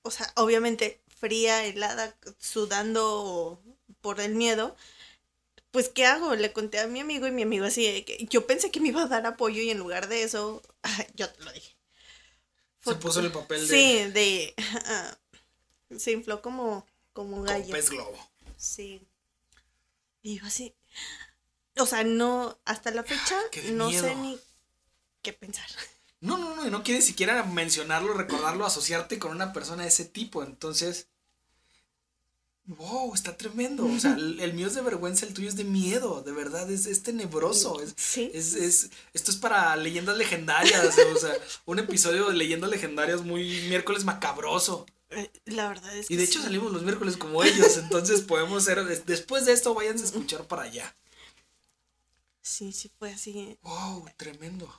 o 0.04 0.12
sea, 0.12 0.32
obviamente 0.36 1.02
fría, 1.20 1.64
helada, 1.66 2.16
sudando 2.40 3.60
por 4.02 4.20
el 4.20 4.36
miedo. 4.36 4.76
Pues, 5.74 5.90
¿qué 5.90 6.06
hago? 6.06 6.36
Le 6.36 6.54
conté 6.54 6.80
a 6.80 6.86
mi 6.86 7.00
amigo 7.00 7.26
y 7.26 7.32
mi 7.32 7.42
amigo 7.42 7.66
así, 7.66 7.92
de 7.92 8.06
que 8.06 8.28
yo 8.30 8.46
pensé 8.46 8.70
que 8.70 8.80
me 8.80 8.90
iba 8.90 9.02
a 9.02 9.08
dar 9.08 9.26
apoyo 9.26 9.60
y 9.60 9.72
en 9.72 9.80
lugar 9.80 10.08
de 10.08 10.22
eso, 10.22 10.62
yo 11.16 11.28
te 11.28 11.44
lo 11.44 11.52
dije. 11.52 11.76
Se 12.86 12.94
puso 12.94 13.22
en 13.22 13.26
el 13.26 13.32
papel 13.32 13.68
de 13.68 13.76
Sí, 13.76 14.12
de... 14.12 14.54
ah, 14.86 15.18
se 15.98 16.12
infló 16.12 16.44
como, 16.44 16.86
como 17.12 17.38
un 17.38 17.46
como 17.46 17.52
gallo. 17.52 17.72
pez 17.72 17.90
globo. 17.90 18.16
Sí. 18.56 19.02
Y 20.22 20.38
yo 20.40 20.46
así. 20.46 20.76
O 21.78 21.88
sea, 21.88 22.04
no, 22.04 22.60
hasta 22.66 22.92
la 22.92 23.04
fecha 23.04 23.36
de 23.52 23.72
no 23.72 23.92
sé 23.92 24.16
ni 24.18 24.40
qué 25.24 25.34
pensar. 25.34 25.66
No, 26.20 26.38
no, 26.38 26.56
no, 26.56 26.68
y 26.68 26.70
no 26.70 26.84
quiere 26.84 27.02
siquiera 27.02 27.44
mencionarlo, 27.46 28.14
recordarlo, 28.14 28.64
asociarte 28.64 29.18
con 29.18 29.32
una 29.32 29.54
persona 29.54 29.82
de 29.82 29.90
ese 29.90 30.06
tipo. 30.06 30.44
Entonces, 30.44 31.08
wow, 32.66 33.14
está 33.14 33.36
tremendo. 33.38 33.86
O 33.86 34.00
sea, 34.00 34.14
el, 34.16 34.40
el 34.40 34.54
mío 34.54 34.68
es 34.68 34.76
de 34.76 34.82
vergüenza, 34.82 35.26
el 35.26 35.34
tuyo 35.34 35.50
es 35.50 35.56
de 35.56 35.64
miedo, 35.66 36.22
de 36.22 36.32
verdad, 36.32 36.70
es, 36.72 36.86
es 36.86 37.04
tenebroso. 37.04 37.82
Es, 37.82 37.94
Sí. 37.98 38.32
es, 38.34 38.54
es- 38.56 38.90
esto 39.14 39.32
es 39.32 39.38
para 39.38 39.76
leyendas 39.76 40.18
legendarias, 40.18 40.98
o 41.16 41.20
sea, 41.20 41.34
un 41.66 41.80
episodio 41.80 42.30
de 42.30 42.36
leyendas 42.36 42.70
legendarias 42.70 43.22
muy 43.22 43.44
miércoles 43.68 44.04
macabroso. 44.06 44.86
Eh, 45.10 45.30
La 45.46 45.68
verdad 45.68 45.96
es 45.96 46.08
que 46.08 46.14
Y 46.14 46.18
de 46.18 46.24
hecho 46.24 46.40
sí. 46.40 46.46
salimos 46.46 46.72
los 46.72 46.84
miércoles 46.84 47.18
como 47.18 47.44
ellos, 47.44 47.78
entonces 47.78 48.22
podemos 48.22 48.64
ser, 48.64 48.84
des- 48.86 49.06
después 49.06 49.46
de 49.46 49.54
esto, 49.54 49.74
váyanse 49.74 50.04
a 50.06 50.08
escuchar 50.08 50.48
para 50.48 50.64
allá. 50.64 50.96
Sí, 52.42 52.72
sí 52.74 52.92
fue 53.00 53.12
así. 53.12 53.58
Wow, 53.64 54.06
tremendo. 54.18 54.72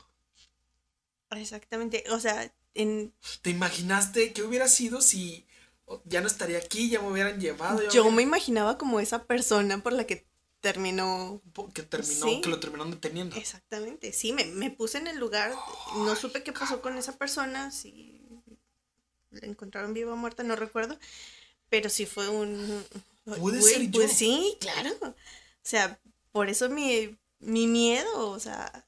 Exactamente. 1.31 2.05
O 2.11 2.21
sea, 2.21 2.53
en, 2.75 3.13
¿Te 3.43 3.51
imaginaste 3.51 4.33
qué 4.33 4.43
hubiera 4.43 4.69
sido 4.69 5.01
si 5.01 5.47
ya 6.05 6.21
no 6.21 6.27
estaría 6.27 6.59
aquí, 6.59 6.89
ya 6.91 7.01
me 7.01 7.11
hubieran 7.11 7.41
llevado? 7.41 7.89
yo 7.91 8.11
me 8.11 8.23
imaginaba 8.23 8.79
como 8.79 9.01
esa 9.01 9.25
persona 9.25 9.83
por 9.83 9.93
la 9.93 10.05
que 10.07 10.27
terminó. 10.61 11.43
que 11.75 11.83
terminó, 11.83 12.27
Sí. 12.27 12.41
que 12.41 12.49
lo 12.49 12.59
terminaron 12.61 12.91
deteniendo. 12.91 13.37
Exactamente. 13.37 14.13
Sí, 14.13 14.33
me, 14.33 14.45
me 14.47 14.71
puse 14.71 14.99
en 14.99 15.07
el 15.09 15.19
lugar. 15.19 15.53
No 15.97 16.17
supe 16.17 16.43
qué 16.43 16.53
pasó 16.53 16.81
con 16.81 16.97
esa 16.97 17.17
persona. 17.19 17.71
Si 17.71 18.23
la 19.31 19.47
encontraron 19.47 19.93
viva 19.93 20.13
o 20.13 20.17
muerta, 20.17 20.43
no 20.43 20.57
recuerdo. 20.57 20.99
Pero 21.69 21.91
sí 21.91 22.07
fue 22.07 22.29
un. 22.29 22.85
Puede 23.39 23.61
ser 23.61 23.91
Pues 23.91 24.11
yo. 24.11 24.15
sí, 24.17 24.57
claro. 24.61 24.91
O 25.03 25.15
sea, 25.63 26.01
por 26.33 26.49
eso 26.49 26.71
mi, 26.71 27.15
mi 27.41 27.67
miedo. 27.67 28.31
O 28.31 28.41
sea, 28.41 28.87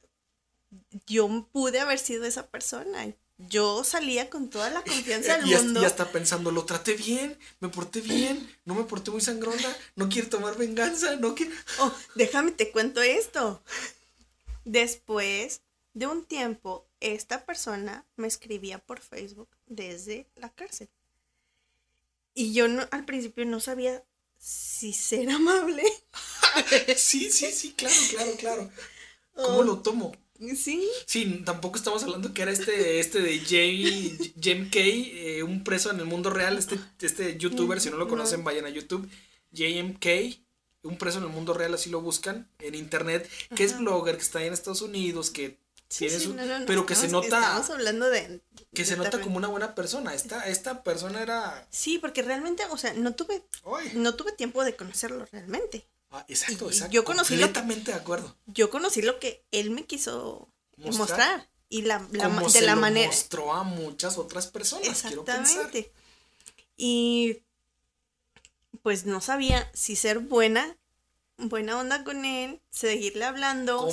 yo 1.06 1.46
pude 1.52 1.80
haber 1.80 1.98
sido 1.98 2.24
esa 2.24 2.46
persona. 2.48 3.12
Yo 3.38 3.84
salía 3.84 4.30
con 4.30 4.48
toda 4.48 4.70
la 4.70 4.82
confianza 4.82 5.36
del 5.36 5.50
y, 5.50 5.54
mundo. 5.54 5.82
y 5.82 5.84
hasta 5.84 6.10
pensando, 6.10 6.50
lo 6.50 6.64
traté 6.64 6.94
bien, 6.94 7.38
me 7.60 7.68
porté 7.68 8.00
bien, 8.00 8.50
no 8.64 8.74
me 8.74 8.84
porté 8.84 9.10
muy 9.10 9.20
sangrona, 9.20 9.76
no 9.94 10.08
quiero 10.08 10.30
tomar 10.30 10.56
venganza, 10.56 11.16
no 11.16 11.34
quiero... 11.34 11.54
Oh, 11.80 11.92
déjame 12.14 12.52
te 12.52 12.70
cuento 12.70 13.02
esto. 13.02 13.62
Después 14.64 15.60
de 15.92 16.06
un 16.06 16.24
tiempo, 16.24 16.86
esta 17.00 17.44
persona 17.44 18.06
me 18.16 18.26
escribía 18.26 18.78
por 18.78 19.00
Facebook 19.00 19.48
desde 19.66 20.26
la 20.36 20.48
cárcel. 20.48 20.88
Y 22.34 22.54
yo 22.54 22.68
no, 22.68 22.88
al 22.90 23.04
principio 23.04 23.44
no 23.44 23.60
sabía 23.60 24.02
si 24.38 24.92
ser 24.92 25.30
amable. 25.30 25.84
Sí, 26.96 27.30
sí, 27.30 27.52
sí, 27.52 27.74
claro, 27.74 27.94
claro, 28.08 28.32
claro. 28.36 28.70
¿Cómo 29.34 29.62
lo 29.62 29.80
tomo? 29.80 30.16
Sí, 30.56 30.88
Sí, 31.06 31.42
tampoco 31.44 31.76
estamos 31.76 32.02
hablando 32.02 32.32
que 32.34 32.42
era 32.42 32.50
este, 32.50 33.00
este 33.00 33.20
de 33.20 33.38
Jim 34.40 34.70
Kay, 34.70 35.10
eh, 35.14 35.42
un 35.42 35.64
preso 35.64 35.90
en 35.90 35.98
el 36.00 36.06
mundo 36.06 36.30
real, 36.30 36.58
este, 36.58 36.78
este 37.00 37.36
youtuber, 37.38 37.80
si 37.80 37.90
no 37.90 37.96
lo 37.96 38.08
conocen, 38.08 38.44
vayan 38.44 38.64
a 38.66 38.70
YouTube, 38.70 39.08
JMK, 39.52 40.06
un 40.82 40.98
preso 40.98 41.18
en 41.18 41.24
el 41.24 41.30
mundo 41.30 41.52
real, 41.54 41.74
así 41.74 41.90
lo 41.90 42.00
buscan 42.00 42.48
en 42.58 42.74
internet, 42.74 43.28
que 43.54 43.64
es 43.64 43.78
blogger, 43.78 44.16
que 44.16 44.22
está 44.22 44.38
ahí 44.40 44.46
en 44.46 44.52
Estados 44.52 44.82
Unidos, 44.82 45.30
que 45.30 45.58
sí, 45.88 46.08
su- 46.10 46.34
no, 46.34 46.44
no, 46.46 46.60
no, 46.60 46.66
pero 46.66 46.86
que 46.86 46.94
se 46.94 47.08
nota, 47.08 47.26
Estamos 47.26 47.70
hablando 47.70 48.08
de. 48.10 48.40
que 48.74 48.82
de 48.82 48.84
se 48.84 48.96
nota 48.96 49.20
como 49.20 49.36
una 49.36 49.48
buena 49.48 49.74
persona. 49.74 50.14
Esta, 50.14 50.46
esta 50.48 50.82
persona 50.82 51.22
era, 51.22 51.66
Sí, 51.70 51.98
porque 51.98 52.22
realmente, 52.22 52.64
o 52.70 52.76
sea, 52.76 52.92
no 52.94 53.14
tuve, 53.14 53.42
no 53.94 54.14
tuve 54.14 54.32
tiempo 54.32 54.64
de 54.64 54.76
conocerlo 54.76 55.26
realmente. 55.32 55.86
Ah, 56.16 56.24
exacto, 56.28 56.66
Y 56.66 56.68
exacto. 56.68 56.92
yo 56.92 57.04
conocí 57.04 57.34
lo 57.34 57.40
que- 57.40 57.52
completamente 57.52 57.90
de 57.92 57.96
acuerdo. 57.98 58.36
Yo 58.46 58.70
conocí 58.70 59.02
lo 59.02 59.18
que 59.18 59.44
él 59.52 59.70
me 59.70 59.84
quiso 59.84 60.48
Mostrar. 60.76 60.98
mostrar. 60.98 61.50
Y 61.68 61.82
la, 61.82 62.06
la 62.12 62.24
Como 62.24 62.42
de 62.46 62.50
se 62.50 62.62
la 62.62 62.74
lo 62.74 62.80
manera. 62.80 63.08
mostró 63.08 63.52
a 63.52 63.64
muchas 63.64 64.18
otras 64.18 64.46
personas, 64.46 65.02
quiero. 65.02 65.22
Exactamente. 65.22 65.92
Y 66.76 67.42
pues 68.82 69.04
no 69.06 69.20
sabía 69.20 69.68
si 69.74 69.96
ser 69.96 70.20
buena, 70.20 70.76
buena 71.38 71.78
onda 71.80 72.04
con 72.04 72.24
él, 72.24 72.60
seguirle 72.70 73.24
hablando, 73.24 73.88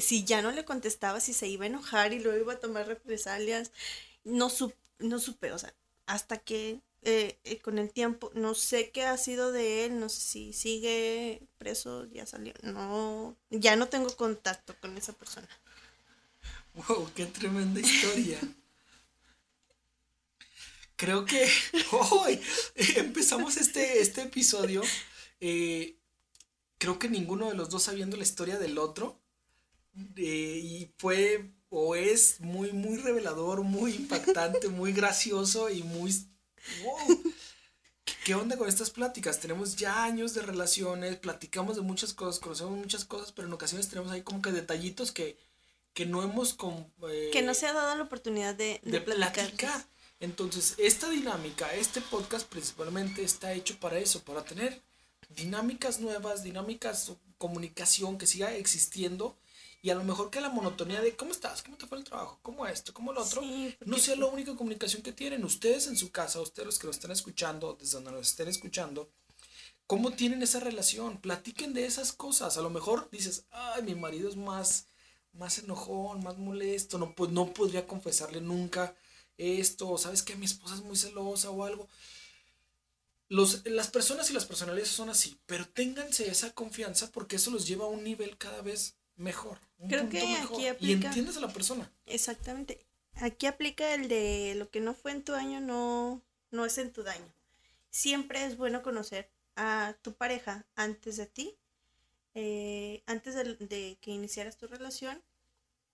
si 0.00 0.24
ya 0.24 0.40
no 0.42 0.52
le 0.52 0.64
contestaba, 0.64 1.20
si 1.20 1.34
se 1.34 1.48
iba 1.48 1.64
a 1.64 1.68
enojar 1.68 2.12
y 2.14 2.20
luego 2.20 2.38
iba 2.40 2.52
a 2.54 2.60
tomar 2.60 2.86
represalias. 2.86 3.72
No, 4.24 4.48
sup- 4.48 4.74
no 4.98 5.18
supe, 5.18 5.52
o 5.52 5.58
sea, 5.58 5.74
hasta 6.06 6.38
que 6.38 6.80
eh, 7.02 7.38
eh, 7.44 7.58
con 7.58 7.78
el 7.78 7.92
tiempo, 7.92 8.30
no 8.34 8.54
sé 8.54 8.90
qué 8.90 9.04
ha 9.04 9.16
sido 9.16 9.52
de 9.52 9.84
él, 9.84 9.98
no 9.98 10.08
sé 10.08 10.20
si 10.20 10.52
sigue 10.52 11.42
preso, 11.58 12.06
ya 12.06 12.26
salió, 12.26 12.54
no, 12.62 13.36
ya 13.50 13.76
no 13.76 13.88
tengo 13.88 14.14
contacto 14.16 14.74
con 14.80 14.96
esa 14.96 15.12
persona. 15.12 15.48
Wow, 16.74 17.10
qué 17.14 17.26
tremenda 17.26 17.80
historia. 17.80 18.38
Creo 20.96 21.24
que 21.24 21.48
hoy 22.10 22.40
empezamos 22.96 23.56
este, 23.56 24.00
este 24.00 24.22
episodio. 24.22 24.82
eh, 25.40 25.96
creo 26.78 26.98
que 26.98 27.08
ninguno 27.08 27.48
de 27.48 27.56
los 27.56 27.70
dos 27.70 27.84
sabiendo 27.84 28.16
la 28.16 28.22
historia 28.22 28.58
del 28.58 28.78
otro. 28.78 29.20
y 30.16 30.90
fue 30.98 31.52
o 31.74 31.94
es 31.94 32.38
muy, 32.40 32.70
muy 32.72 32.98
revelador, 32.98 33.62
muy 33.62 33.94
impactante, 33.94 34.68
muy 34.68 34.92
gracioso 34.92 35.70
y 35.70 35.82
muy... 35.82 36.12
¡Wow! 36.84 37.22
¿Qué- 38.04 38.12
¿Qué 38.24 38.34
onda 38.34 38.56
con 38.56 38.68
estas 38.68 38.90
pláticas? 38.90 39.40
Tenemos 39.40 39.76
ya 39.76 40.04
años 40.04 40.34
de 40.34 40.42
relaciones, 40.42 41.16
platicamos 41.16 41.76
de 41.76 41.82
muchas 41.82 42.12
cosas, 42.14 42.40
conocemos 42.40 42.76
muchas 42.78 43.04
cosas, 43.04 43.32
pero 43.32 43.48
en 43.48 43.54
ocasiones 43.54 43.88
tenemos 43.88 44.10
ahí 44.12 44.22
como 44.22 44.42
que 44.42 44.52
detallitos 44.52 45.12
que, 45.12 45.36
que 45.94 46.06
no 46.06 46.22
hemos... 46.22 46.54
com- 46.54 46.86
eh, 47.10 47.30
Que 47.32 47.42
no 47.42 47.54
se 47.54 47.66
ha 47.66 47.72
dado 47.72 47.94
la 47.96 48.02
oportunidad 48.04 48.54
de, 48.54 48.80
de, 48.82 48.90
de 48.92 49.00
platicar. 49.00 49.86
Entonces, 50.20 50.74
esta 50.78 51.08
dinámica, 51.10 51.74
este 51.74 52.00
podcast 52.00 52.46
principalmente 52.48 53.24
está 53.24 53.52
hecho 53.54 53.76
para 53.80 53.98
eso, 53.98 54.22
para 54.22 54.44
tener 54.44 54.80
dinámicas 55.30 55.98
nuevas, 56.00 56.42
dinámicas, 56.44 57.12
comunicación 57.38 58.18
que 58.18 58.26
siga 58.26 58.54
existiendo 58.54 59.36
y 59.82 59.90
a 59.90 59.96
lo 59.96 60.04
mejor 60.04 60.30
que 60.30 60.40
la 60.40 60.48
monotonía 60.48 61.00
de 61.00 61.16
cómo 61.16 61.32
estás, 61.32 61.60
cómo 61.62 61.76
te 61.76 61.88
fue 61.88 61.98
el 61.98 62.04
trabajo, 62.04 62.38
cómo 62.40 62.66
esto, 62.66 62.94
cómo 62.94 63.12
lo 63.12 63.20
otro, 63.20 63.42
Sí, 63.42 63.76
no 63.84 63.98
sea 63.98 64.14
la 64.14 64.26
única 64.26 64.54
comunicación 64.54 65.02
que 65.02 65.12
tienen 65.12 65.44
ustedes 65.44 65.88
en 65.88 65.96
su 65.96 66.12
casa, 66.12 66.40
ustedes 66.40 66.66
los 66.66 66.78
que 66.78 66.86
nos 66.86 66.96
están 66.96 67.10
escuchando, 67.10 67.76
desde 67.78 67.94
donde 67.94 68.12
nos 68.12 68.28
estén 68.28 68.46
escuchando. 68.46 69.10
¿Cómo 69.88 70.12
tienen 70.12 70.40
esa 70.40 70.60
relación? 70.60 71.20
Platiquen 71.20 71.74
de 71.74 71.84
esas 71.84 72.12
cosas. 72.12 72.56
A 72.56 72.62
lo 72.62 72.70
mejor 72.70 73.10
dices, 73.10 73.44
ay, 73.50 73.82
mi 73.82 73.96
marido 73.96 74.28
es 74.28 74.36
más, 74.36 74.86
más 75.32 75.58
enojón, 75.58 76.22
más 76.22 76.38
molesto, 76.38 76.96
no, 76.96 77.12
pues 77.16 77.32
no 77.32 77.52
podría 77.52 77.84
confesarle 77.84 78.40
nunca 78.40 78.94
esto, 79.36 79.90
o 79.90 79.98
sabes 79.98 80.22
que 80.22 80.36
mi 80.36 80.46
esposa 80.46 80.76
es 80.76 80.82
muy 80.82 80.96
celosa 80.96 81.50
o 81.50 81.64
algo. 81.64 81.88
Los, 83.28 83.66
las 83.66 83.88
personas 83.88 84.30
y 84.30 84.32
las 84.32 84.44
personalidades 84.44 84.90
son 84.92 85.10
así, 85.10 85.38
pero 85.46 85.66
ténganse 85.66 86.30
esa 86.30 86.52
confianza 86.52 87.10
porque 87.10 87.36
eso 87.36 87.50
los 87.50 87.66
lleva 87.66 87.86
a 87.86 87.88
un 87.88 88.04
nivel 88.04 88.38
cada 88.38 88.62
vez 88.62 88.94
mejor. 89.22 89.58
un 89.78 89.88
Creo 89.88 90.02
punto 90.02 90.16
que 90.18 90.26
mejor, 90.26 90.54
aquí 90.56 90.62
Y 90.64 90.68
aplica- 90.68 91.06
entiendes 91.08 91.36
a 91.36 91.40
la 91.40 91.52
persona. 91.52 91.90
Exactamente. 92.06 92.84
Aquí 93.14 93.46
aplica 93.46 93.94
el 93.94 94.08
de 94.08 94.54
lo 94.56 94.70
que 94.70 94.80
no 94.80 94.94
fue 94.94 95.12
en 95.12 95.22
tu 95.22 95.34
año 95.34 95.60
no, 95.60 96.22
no 96.50 96.64
es 96.64 96.78
en 96.78 96.92
tu 96.92 97.02
daño. 97.02 97.32
Siempre 97.90 98.44
es 98.44 98.56
bueno 98.56 98.82
conocer 98.82 99.30
a 99.56 99.94
tu 100.02 100.14
pareja 100.14 100.64
antes 100.76 101.16
de 101.18 101.26
ti 101.26 101.54
eh, 102.34 103.02
antes 103.06 103.34
de, 103.34 103.56
de 103.56 103.98
que 104.00 104.10
iniciaras 104.10 104.56
tu 104.56 104.66
relación, 104.66 105.20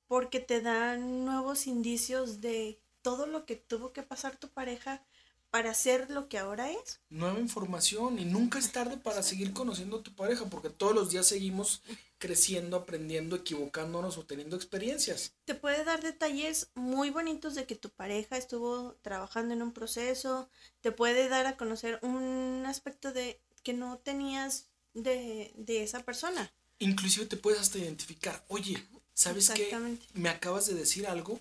porque 0.06 0.38
te 0.38 0.60
dan 0.60 1.24
nuevos 1.24 1.66
indicios 1.66 2.40
de 2.40 2.78
todo 3.02 3.26
lo 3.26 3.44
que 3.44 3.56
tuvo 3.56 3.92
que 3.92 4.04
pasar 4.04 4.36
tu 4.36 4.48
pareja 4.48 5.02
para 5.51 5.74
ser 5.74 6.11
lo 6.11 6.28
que 6.28 6.38
ahora 6.38 6.70
es. 6.70 7.01
Nueva 7.09 7.38
información 7.40 8.18
y 8.18 8.24
nunca 8.24 8.59
es 8.59 8.72
tarde 8.72 8.96
para 8.96 9.22
seguir 9.22 9.53
conociendo 9.53 9.99
a 9.99 10.03
tu 10.03 10.14
pareja 10.14 10.44
porque 10.46 10.70
todos 10.70 10.94
los 10.94 11.11
días 11.11 11.26
seguimos 11.26 11.82
creciendo, 12.18 12.76
aprendiendo, 12.76 13.36
equivocándonos 13.36 14.18
o 14.18 14.26
teniendo 14.26 14.57
experiencias. 14.57 15.34
Te 15.44 15.55
puede 15.55 15.84
dar 15.84 16.03
detalles 16.03 16.70
muy 16.74 17.11
bonitos 17.11 17.55
de 17.55 17.66
que 17.66 17.76
tu 17.76 17.90
pareja 17.90 18.36
estuvo 18.36 18.94
trabajando 19.03 19.55
en 19.55 19.62
un 19.62 19.72
proceso, 19.72 20.51
te 20.80 20.92
puede 20.92 21.28
dar 21.28 21.46
a 21.46 21.57
conocer 21.57 21.99
un 22.03 22.64
aspecto 22.66 23.12
de 23.12 23.40
que 23.62 23.72
no 23.72 23.99
tenías 23.99 24.68
de, 24.94 25.53
de 25.57 25.82
esa 25.82 26.01
persona. 26.05 26.53
Inclusive 26.78 27.26
te 27.26 27.36
puedes 27.36 27.61
hasta 27.61 27.78
identificar, 27.78 28.44
oye, 28.49 28.82
¿sabes 29.14 29.51
qué? 29.51 29.76
Me 30.14 30.28
acabas 30.28 30.66
de 30.66 30.74
decir 30.74 31.07
algo 31.07 31.40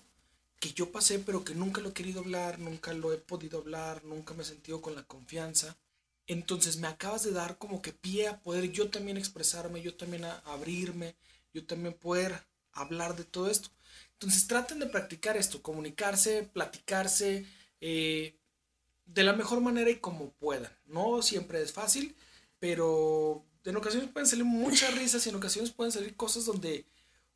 que 0.60 0.72
yo 0.72 0.90
pasé, 0.90 1.18
pero 1.18 1.44
que 1.44 1.54
nunca 1.54 1.80
lo 1.80 1.90
he 1.90 1.92
querido 1.92 2.20
hablar, 2.20 2.58
nunca 2.58 2.92
lo 2.92 3.12
he 3.12 3.18
podido 3.18 3.58
hablar, 3.58 4.04
nunca 4.04 4.34
me 4.34 4.42
he 4.42 4.46
sentido 4.46 4.80
con 4.80 4.94
la 4.94 5.04
confianza. 5.04 5.76
Entonces 6.26 6.76
me 6.76 6.88
acabas 6.88 7.22
de 7.22 7.32
dar 7.32 7.58
como 7.58 7.80
que 7.80 7.92
pie 7.92 8.28
a 8.28 8.40
poder 8.40 8.70
yo 8.72 8.90
también 8.90 9.16
expresarme, 9.16 9.82
yo 9.82 9.94
también 9.96 10.24
a 10.24 10.38
abrirme, 10.46 11.14
yo 11.54 11.64
también 11.64 11.94
poder 11.94 12.44
hablar 12.72 13.16
de 13.16 13.24
todo 13.24 13.50
esto. 13.50 13.70
Entonces 14.14 14.46
traten 14.46 14.78
de 14.78 14.86
practicar 14.86 15.36
esto, 15.36 15.62
comunicarse, 15.62 16.42
platicarse 16.42 17.46
eh, 17.80 18.34
de 19.06 19.22
la 19.22 19.32
mejor 19.32 19.60
manera 19.60 19.90
y 19.90 19.96
como 19.96 20.30
puedan. 20.32 20.72
No 20.86 21.22
siempre 21.22 21.62
es 21.62 21.72
fácil, 21.72 22.16
pero 22.58 23.44
en 23.64 23.76
ocasiones 23.76 24.10
pueden 24.10 24.26
salir 24.26 24.44
muchas 24.44 24.94
risas 24.96 25.24
y 25.24 25.28
en 25.30 25.36
ocasiones 25.36 25.70
pueden 25.70 25.92
salir 25.92 26.16
cosas 26.16 26.44
donde, 26.44 26.84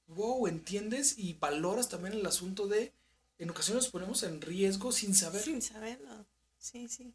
wow, 0.08 0.46
entiendes 0.46 1.18
y 1.18 1.34
valoras 1.34 1.88
también 1.88 2.14
el 2.14 2.26
asunto 2.26 2.66
de 2.66 2.92
en 3.42 3.50
ocasiones 3.50 3.84
nos 3.84 3.92
ponemos 3.92 4.22
en 4.22 4.40
riesgo 4.40 4.92
sin 4.92 5.14
saber. 5.14 5.42
Sin 5.42 5.60
saberlo, 5.60 6.26
sí, 6.58 6.88
sí. 6.88 7.12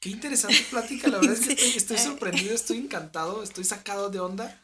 Qué 0.00 0.10
interesante 0.10 0.64
plática, 0.70 1.08
la 1.08 1.18
verdad 1.18 1.36
es 1.36 1.46
que 1.46 1.52
estoy, 1.76 1.98
sorprendido, 1.98 2.54
estoy 2.54 2.78
encantado, 2.78 3.42
estoy 3.42 3.64
sacado 3.64 4.10
de 4.10 4.20
onda, 4.20 4.60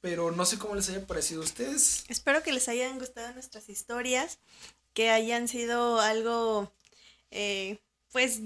pero 0.00 0.30
no 0.30 0.44
sé 0.44 0.58
cómo 0.58 0.74
les 0.74 0.88
haya 0.88 1.06
parecido 1.06 1.42
a 1.42 1.44
ustedes. 1.44 2.04
Espero 2.08 2.42
que 2.42 2.52
les 2.52 2.68
hayan 2.68 2.98
gustado 2.98 3.32
nuestras 3.34 3.68
historias, 3.68 4.38
que 4.94 5.10
hayan 5.10 5.48
sido 5.48 6.00
algo, 6.00 6.72
eh, 7.30 7.78
pues 8.12 8.40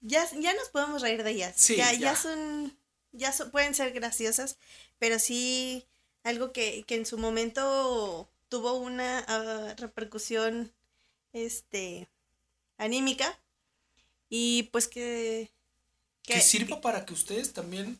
ya, 0.00 0.28
ya 0.38 0.54
nos 0.54 0.68
podemos 0.70 1.02
reír 1.02 1.22
de 1.22 1.30
ellas. 1.30 1.54
Sí, 1.56 1.76
ya, 1.76 1.92
ya. 1.92 2.16
son, 2.16 2.76
ya 3.12 3.32
pueden 3.50 3.74
ser 3.74 3.92
graciosas, 3.92 4.56
pero 4.98 5.18
sí 5.18 5.84
algo 6.24 6.52
que, 6.52 6.84
que 6.86 6.96
en 6.96 7.06
su 7.06 7.18
momento 7.18 8.28
tuvo 8.52 8.74
una 8.74 9.24
ah, 9.28 9.74
repercusión 9.78 10.70
este 11.32 12.06
anímica 12.76 13.40
y 14.28 14.64
pues 14.64 14.88
que 14.88 15.50
que, 16.22 16.38
sirva 16.42 16.82
para 16.82 17.06
que 17.06 17.14
ustedes 17.14 17.54
también 17.54 17.98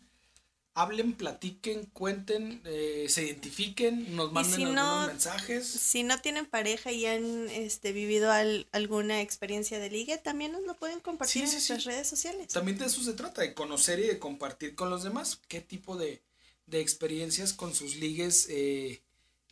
hablen, 0.75 1.15
platiquen, 1.15 1.87
cuenten, 1.87 2.61
eh, 2.67 3.07
se 3.09 3.25
identifiquen, 3.25 4.15
nos 4.15 4.31
manden 4.31 4.61
algunos 4.61 5.07
mensajes. 5.07 5.67
Si 5.67 6.03
no 6.03 6.21
tienen 6.21 6.45
pareja 6.45 6.93
y 6.93 7.07
han 7.07 7.49
este, 7.49 7.93
vivido 7.93 8.31
alguna 8.73 9.23
experiencia 9.23 9.79
de 9.79 9.89
ligue, 9.89 10.19
también 10.19 10.53
nos 10.53 10.65
lo 10.65 10.77
pueden 10.77 11.01
compartir 11.01 11.45
en 11.45 11.51
nuestras 11.51 11.85
redes 11.85 12.07
sociales. 12.07 12.49
También 12.49 12.77
de 12.77 12.85
eso 12.85 13.03
se 13.03 13.15
trata, 13.15 13.41
de 13.41 13.55
conocer 13.55 14.01
y 14.01 14.07
de 14.07 14.19
compartir 14.19 14.75
con 14.75 14.91
los 14.91 15.03
demás 15.03 15.41
qué 15.49 15.63
tipo 15.63 15.97
de, 15.97 16.23
de 16.67 16.83
experiencias 16.83 17.55
con 17.55 17.75
sus 17.75 17.97
ligues 17.97 18.49
eh, 18.51 19.01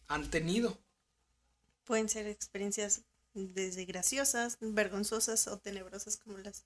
han 0.09 0.29
tenido. 0.29 0.79
Pueden 1.91 2.09
ser 2.09 2.29
experiencias 2.29 3.03
desde 3.35 3.85
graciosas, 3.85 4.59
vergonzosas 4.61 5.49
o 5.49 5.59
tenebrosas 5.59 6.19
como 6.19 6.39
las 6.39 6.65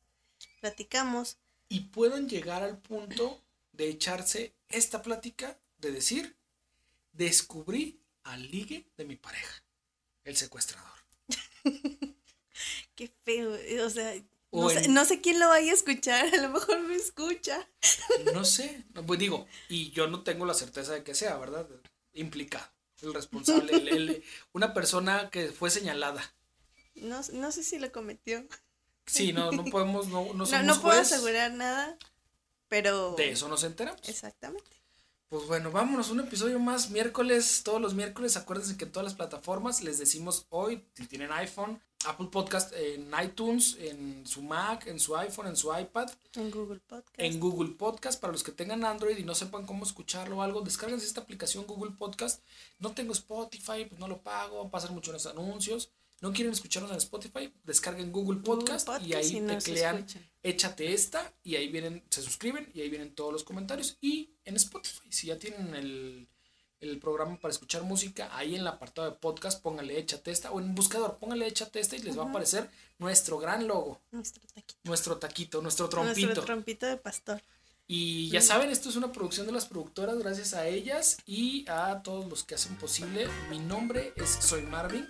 platicamos. 0.61 1.39
Y 1.71 1.81
pueden 1.81 2.29
llegar 2.29 2.63
al 2.63 2.77
punto 2.77 3.43
de 3.73 3.89
echarse 3.89 4.55
esta 4.69 5.01
plática 5.01 5.59
de 5.79 5.93
decir, 5.93 6.37
descubrí 7.13 8.03
al 8.25 8.51
ligue 8.51 8.87
de 8.99 9.07
mi 9.07 9.17
pareja, 9.17 9.65
el 10.25 10.37
secuestrador. 10.37 10.93
Qué 12.95 13.11
feo, 13.23 13.57
o 13.83 13.89
sea, 13.89 14.13
no, 14.53 15.05
sé, 15.07 15.23
quién 15.23 15.41
lo 15.41 15.49
vaya 15.49 15.71
a 15.71 15.75
escuchar, 15.75 16.35
a 16.35 16.43
lo 16.43 16.51
mejor 16.51 16.81
me 16.81 16.97
escucha. 16.97 17.67
No 18.35 18.45
sé, 18.45 18.85
pues 19.07 19.19
digo, 19.19 19.47
y 19.71 19.91
yo 19.93 20.07
no 20.07 20.23
tengo 20.23 20.45
la 20.45 20.53
certeza 20.53 20.93
de 20.93 21.03
que 21.03 21.15
sea, 21.15 21.39
¿verdad? 21.39 21.67
Implicado 22.13 22.75
el 23.03 23.15
responsable, 23.15 24.23
una 24.53 24.73
persona 24.73 25.31
que 25.31 25.49
fue 25.49 25.71
señalada. 25.71 26.23
No, 26.95 27.21
no 27.33 27.53
sé 27.53 27.63
si 27.63 27.79
lo 27.79 27.91
cometió. 27.93 28.47
Sí, 29.07 29.33
no, 29.33 29.53
no 29.53 29.65
podemos, 29.65 30.09
no, 30.09 30.33
no, 30.35 30.47
somos 30.47 30.65
no, 30.65 30.81
puedo 30.81 31.01
asegurar 31.01 31.53
nada, 31.53 31.99
pero... 32.69 33.15
De 33.17 33.31
eso 33.31 33.49
nos 33.49 33.65
enteramos. 33.65 34.09
Exactamente. 34.09 34.71
Pues 35.29 35.47
bueno, 35.47 35.73
vámonos, 35.73 36.11
un 36.11 36.21
episodio 36.21 36.61
más, 36.61 36.91
miércoles, 36.91 37.63
todos 37.65 37.81
los 37.81 37.95
miércoles, 37.95 38.37
acuérdense 38.37 38.77
que 38.77 38.85
en 38.85 38.93
todas 38.93 39.05
las 39.05 39.15
plataformas 39.15 39.83
les 39.83 39.99
decimos 39.99 40.47
hoy, 40.51 40.87
si 40.95 41.07
tienen 41.07 41.33
iPhone, 41.33 41.83
Apple 42.07 42.29
Podcast 42.31 42.73
en 42.75 43.11
iTunes, 43.23 43.77
en 43.81 44.27
su 44.27 44.43
Mac, 44.43 44.87
en 44.87 44.99
su 44.99 45.17
iPhone, 45.17 45.47
en 45.47 45.57
su 45.57 45.77
iPad. 45.77 46.11
En 46.35 46.51
Google 46.51 46.81
Podcast. 46.81 47.19
En 47.19 47.41
Google 47.41 47.75
Podcast. 47.75 48.21
Para 48.21 48.33
los 48.33 48.43
que 48.43 48.53
tengan 48.53 48.85
Android 48.85 49.17
y 49.17 49.25
no 49.25 49.35
sepan 49.35 49.67
cómo 49.67 49.85
escucharlo 49.85 50.39
o 50.39 50.43
algo, 50.43 50.61
descárguense 50.61 51.07
esta 51.07 51.23
aplicación 51.23 51.67
Google 51.67 51.93
Podcast. 51.93 52.43
No 52.79 52.93
tengo 52.93 53.13
Spotify, 53.13 53.85
pues 53.89 53.99
no 53.99 54.09
lo 54.09 54.23
pago, 54.23 54.71
pasan 54.71 54.95
mucho 54.95 55.13
los 55.13 55.27
anuncios. 55.27 55.91
No 56.21 56.33
quieren 56.33 56.53
escucharnos 56.53 56.91
en 56.91 56.99
Spotify, 56.99 57.53
descarguen 57.65 58.11
Google 58.11 58.41
Podcast, 58.41 58.89
y 59.05 59.13
ahí 59.13 59.41
teclean 59.47 60.07
échate 60.43 60.93
esta 60.93 61.35
y 61.43 61.57
ahí 61.57 61.69
vienen, 61.69 62.05
se 62.11 62.23
suscriben 62.23 62.71
y 62.75 62.83
ahí 62.83 62.89
vienen 62.89 63.15
todos 63.15 63.33
los 63.33 63.45
comentarios. 63.45 63.99
Y 64.01 64.31
en 64.45 64.57
Spotify, 64.57 65.09
si 65.11 65.27
ya 65.27 65.39
tienen 65.39 65.75
el 65.75 66.29
el 66.91 66.99
programa 66.99 67.39
para 67.39 67.53
escuchar 67.53 67.83
música, 67.83 68.29
ahí 68.37 68.55
en 68.55 68.63
el 68.63 68.67
apartado 68.67 69.11
de 69.11 69.17
podcast, 69.17 69.63
póngale 69.63 69.99
Échate 69.99 70.31
esta, 70.31 70.51
o 70.51 70.61
en 70.61 70.67
un 70.67 70.75
buscador, 70.75 71.19
póngale 71.19 71.47
Échate 71.47 71.81
esta 71.81 71.97
y 71.97 72.03
les 72.03 72.19
va 72.19 72.25
a 72.25 72.29
aparecer 72.29 72.71
nuestro 72.99 73.39
gran 73.39 73.67
logo. 73.67 74.01
Nuestro 74.11 74.43
taquito. 74.55 74.81
Nuestro 74.85 75.17
taquito, 75.19 75.63
nuestro 75.63 75.89
trompito. 75.89 76.27
Nuestro 76.27 76.45
trompito 76.45 76.87
de 76.87 76.97
pastor. 76.97 77.43
Y 77.87 78.31
ya 78.31 78.41
saben, 78.41 78.71
esto 78.71 78.89
es 78.89 78.97
una 78.97 79.13
producción 79.13 79.47
de 79.47 79.53
las 79.53 79.67
productoras, 79.67 80.19
gracias 80.19 80.55
a 80.55 80.67
ellas 80.67 81.19
y 81.27 81.67
a 81.69 82.01
todos 82.03 82.27
los 82.27 82.43
que 82.43 82.55
hacen 82.55 82.77
posible. 82.77 83.29
Mi 83.51 83.59
nombre 83.59 84.15
es 84.17 84.31
Soy 84.31 84.63
Marvin. 84.63 85.07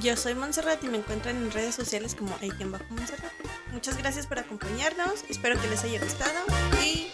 Yo 0.00 0.16
soy 0.16 0.34
Montserrat 0.34 0.82
y 0.82 0.88
me 0.88 0.98
encuentran 0.98 1.36
en 1.36 1.50
redes 1.50 1.74
sociales 1.74 2.14
como 2.14 2.36
Aiken 2.40 2.72
Bajo 2.72 2.84
Montserrat. 2.90 3.32
Muchas 3.72 3.96
gracias 3.96 4.26
por 4.26 4.38
acompañarnos, 4.38 5.24
espero 5.28 5.60
que 5.60 5.68
les 5.68 5.84
haya 5.84 6.02
gustado 6.02 6.44
y 6.82 7.08